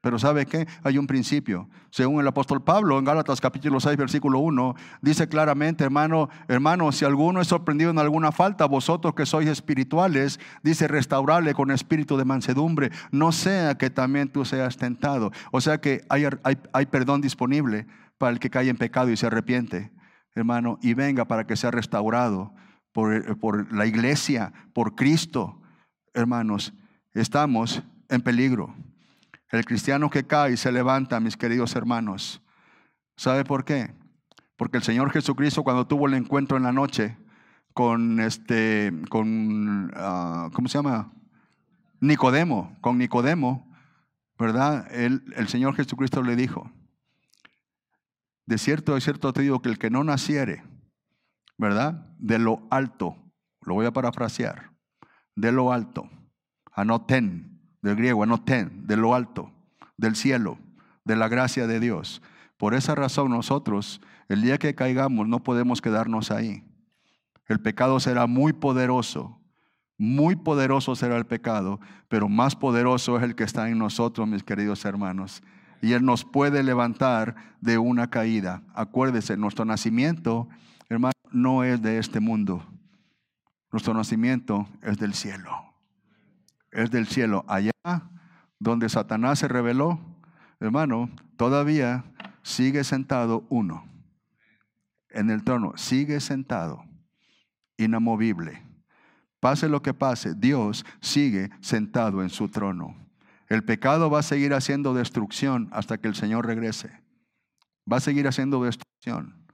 Pero 0.00 0.18
¿sabe 0.18 0.46
qué? 0.46 0.66
Hay 0.84 0.96
un 0.96 1.06
principio. 1.06 1.68
Según 1.90 2.20
el 2.20 2.28
apóstol 2.28 2.62
Pablo 2.62 2.98
en 2.98 3.04
Gálatas 3.04 3.40
capítulo 3.40 3.80
6 3.80 3.96
versículo 3.96 4.38
1, 4.38 4.74
dice 5.02 5.28
claramente, 5.28 5.82
hermano, 5.82 6.28
hermano, 6.46 6.92
si 6.92 7.04
alguno 7.04 7.40
es 7.40 7.48
sorprendido 7.48 7.90
en 7.90 7.98
alguna 7.98 8.30
falta, 8.30 8.66
vosotros 8.66 9.14
que 9.14 9.26
sois 9.26 9.48
espirituales, 9.48 10.38
dice 10.62 10.86
restaurable 10.86 11.52
con 11.54 11.70
espíritu 11.70 12.16
de 12.16 12.24
mansedumbre, 12.24 12.90
no 13.10 13.32
sea 13.32 13.76
que 13.76 13.90
también 13.90 14.28
tú 14.28 14.44
seas 14.44 14.76
tentado. 14.76 15.32
O 15.50 15.60
sea 15.60 15.80
que 15.80 16.02
hay, 16.08 16.26
hay, 16.44 16.58
hay 16.72 16.86
perdón 16.86 17.20
disponible 17.20 17.86
para 18.18 18.32
el 18.32 18.38
que 18.38 18.50
cae 18.50 18.68
en 18.68 18.76
pecado 18.76 19.10
y 19.10 19.16
se 19.16 19.26
arrepiente 19.26 19.90
hermano, 20.38 20.78
y 20.82 20.94
venga 20.94 21.26
para 21.26 21.46
que 21.46 21.56
sea 21.56 21.70
restaurado 21.70 22.52
por, 22.92 23.38
por 23.38 23.72
la 23.72 23.86
iglesia, 23.86 24.52
por 24.72 24.94
Cristo. 24.94 25.60
Hermanos, 26.14 26.72
estamos 27.12 27.82
en 28.08 28.20
peligro. 28.22 28.74
El 29.50 29.64
cristiano 29.64 30.10
que 30.10 30.26
cae 30.26 30.52
y 30.52 30.56
se 30.56 30.72
levanta, 30.72 31.20
mis 31.20 31.36
queridos 31.36 31.74
hermanos, 31.74 32.42
¿sabe 33.16 33.44
por 33.44 33.64
qué? 33.64 33.94
Porque 34.56 34.76
el 34.76 34.82
Señor 34.82 35.10
Jesucristo 35.10 35.62
cuando 35.62 35.86
tuvo 35.86 36.06
el 36.06 36.14
encuentro 36.14 36.56
en 36.56 36.64
la 36.64 36.72
noche 36.72 37.16
con 37.72 38.20
este, 38.20 38.92
con, 39.08 39.92
ah, 39.94 40.50
¿cómo 40.52 40.68
se 40.68 40.78
llama? 40.78 41.12
Nicodemo, 42.00 42.76
con 42.80 42.98
Nicodemo, 42.98 43.68
¿verdad? 44.38 44.86
El, 44.92 45.48
Señor 45.48 45.74
Jesucristo 45.74 46.22
le 46.22 46.36
dijo, 46.36 46.70
de 48.46 48.58
cierto, 48.58 48.94
de 48.94 49.00
cierto 49.00 49.32
te 49.32 49.42
digo 49.42 49.62
que 49.62 49.68
el 49.68 49.78
que 49.78 49.90
no 49.90 50.04
naciere, 50.04 50.62
¿verdad? 51.56 52.14
De 52.18 52.38
lo 52.38 52.66
alto, 52.70 53.16
lo 53.62 53.74
voy 53.74 53.86
a 53.86 53.92
parafrasear, 53.92 54.72
de 55.34 55.52
lo 55.52 55.72
alto, 55.72 56.08
anoten, 56.72 57.47
del 57.82 57.96
griego, 57.96 58.22
anoten, 58.22 58.86
de 58.86 58.96
lo 58.96 59.14
alto, 59.14 59.52
del 59.96 60.16
cielo, 60.16 60.58
de 61.04 61.16
la 61.16 61.28
gracia 61.28 61.66
de 61.66 61.80
Dios. 61.80 62.22
Por 62.56 62.74
esa 62.74 62.94
razón 62.94 63.30
nosotros, 63.30 64.00
el 64.28 64.42
día 64.42 64.58
que 64.58 64.74
caigamos, 64.74 65.28
no 65.28 65.42
podemos 65.42 65.80
quedarnos 65.80 66.30
ahí. 66.30 66.64
El 67.46 67.60
pecado 67.60 68.00
será 68.00 68.26
muy 68.26 68.52
poderoso, 68.52 69.40
muy 69.96 70.36
poderoso 70.36 70.94
será 70.94 71.16
el 71.16 71.26
pecado, 71.26 71.80
pero 72.08 72.28
más 72.28 72.56
poderoso 72.56 73.16
es 73.16 73.22
el 73.22 73.34
que 73.34 73.44
está 73.44 73.68
en 73.68 73.78
nosotros, 73.78 74.28
mis 74.28 74.42
queridos 74.42 74.84
hermanos 74.84 75.42
y 75.80 75.92
Él 75.92 76.04
nos 76.04 76.24
puede 76.24 76.62
levantar 76.62 77.36
de 77.60 77.78
una 77.78 78.10
caída. 78.10 78.62
Acuérdese, 78.74 79.36
nuestro 79.36 79.64
nacimiento, 79.64 80.48
hermano, 80.88 81.12
no 81.30 81.64
es 81.64 81.80
de 81.82 81.98
este 81.98 82.20
mundo. 82.20 82.64
Nuestro 83.70 83.94
nacimiento 83.94 84.66
es 84.82 84.98
del 84.98 85.14
cielo. 85.14 85.67
Es 86.70 86.90
del 86.90 87.06
cielo. 87.06 87.44
Allá 87.48 87.72
donde 88.58 88.88
Satanás 88.88 89.38
se 89.38 89.48
reveló, 89.48 90.00
hermano, 90.60 91.10
todavía 91.36 92.04
sigue 92.42 92.84
sentado 92.84 93.44
uno 93.48 93.84
en 95.10 95.30
el 95.30 95.44
trono. 95.44 95.72
Sigue 95.76 96.20
sentado, 96.20 96.84
inamovible. 97.76 98.62
Pase 99.40 99.68
lo 99.68 99.82
que 99.82 99.94
pase, 99.94 100.34
Dios 100.34 100.84
sigue 101.00 101.50
sentado 101.60 102.22
en 102.22 102.30
su 102.30 102.48
trono. 102.48 102.96
El 103.48 103.64
pecado 103.64 104.10
va 104.10 104.18
a 104.18 104.22
seguir 104.22 104.52
haciendo 104.52 104.92
destrucción 104.94 105.68
hasta 105.72 105.98
que 105.98 106.08
el 106.08 106.14
Señor 106.14 106.46
regrese. 106.46 106.90
Va 107.90 107.98
a 107.98 108.00
seguir 108.00 108.26
haciendo 108.26 108.62
destrucción. 108.62 109.46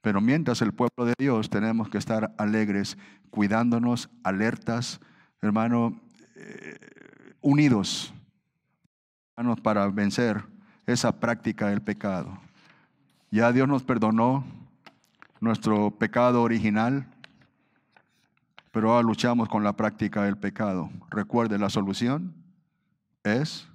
Pero 0.00 0.20
mientras 0.20 0.62
el 0.62 0.72
pueblo 0.72 1.04
de 1.04 1.14
Dios 1.18 1.50
tenemos 1.50 1.88
que 1.88 1.98
estar 1.98 2.34
alegres, 2.38 2.96
cuidándonos, 3.30 4.10
alertas, 4.22 5.00
hermano, 5.42 6.00
unidos, 7.40 8.12
hermanos, 9.36 9.60
para 9.60 9.86
vencer 9.88 10.44
esa 10.86 11.18
práctica 11.18 11.68
del 11.68 11.82
pecado. 11.82 12.38
Ya 13.30 13.52
Dios 13.52 13.68
nos 13.68 13.82
perdonó 13.82 14.44
nuestro 15.40 15.90
pecado 15.90 16.42
original. 16.42 17.06
Pero 18.72 18.90
ahora 18.90 19.06
luchamos 19.06 19.48
con 19.48 19.62
la 19.62 19.74
práctica 19.74 20.24
del 20.24 20.36
pecado. 20.36 20.90
Recuerde, 21.10 21.58
la 21.58 21.70
solución 21.70 22.34
es 23.22 23.68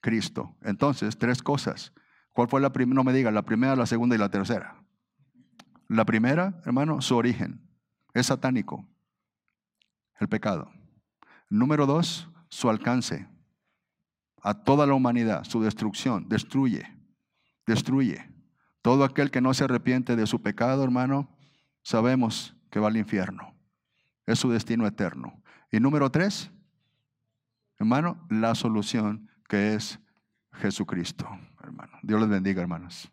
Cristo. 0.00 0.52
Entonces, 0.62 1.16
tres 1.16 1.42
cosas. 1.42 1.92
¿Cuál 2.32 2.48
fue 2.48 2.60
la 2.60 2.72
primera? 2.72 2.96
No 2.96 3.04
me 3.04 3.12
diga, 3.12 3.30
la 3.30 3.42
primera, 3.42 3.76
la 3.76 3.86
segunda 3.86 4.16
y 4.16 4.18
la 4.18 4.30
tercera. 4.30 4.76
La 5.86 6.04
primera, 6.04 6.60
hermano, 6.64 7.00
su 7.00 7.16
origen. 7.16 7.60
Es 8.14 8.26
satánico. 8.26 8.84
El 10.18 10.28
pecado. 10.28 10.72
Número 11.48 11.86
dos, 11.86 12.28
su 12.48 12.70
alcance. 12.70 13.28
A 14.42 14.54
toda 14.54 14.86
la 14.86 14.94
humanidad, 14.94 15.44
su 15.44 15.62
destrucción. 15.62 16.28
Destruye. 16.28 16.84
Destruye. 17.66 18.30
Todo 18.82 19.04
aquel 19.04 19.30
que 19.30 19.40
no 19.40 19.54
se 19.54 19.64
arrepiente 19.64 20.16
de 20.16 20.26
su 20.26 20.42
pecado, 20.42 20.84
hermano, 20.84 21.28
sabemos 21.82 22.54
que 22.70 22.80
va 22.80 22.88
al 22.88 22.96
infierno. 22.96 23.54
Es 24.26 24.38
su 24.38 24.50
destino 24.50 24.86
eterno. 24.86 25.42
Y 25.70 25.80
número 25.80 26.10
tres, 26.10 26.50
hermano, 27.78 28.26
la 28.28 28.54
solución 28.54 29.30
que 29.48 29.74
es 29.74 29.98
Jesucristo, 30.52 31.28
hermano. 31.62 31.98
Dios 32.02 32.20
les 32.20 32.28
bendiga, 32.28 32.60
hermanos. 32.60 33.10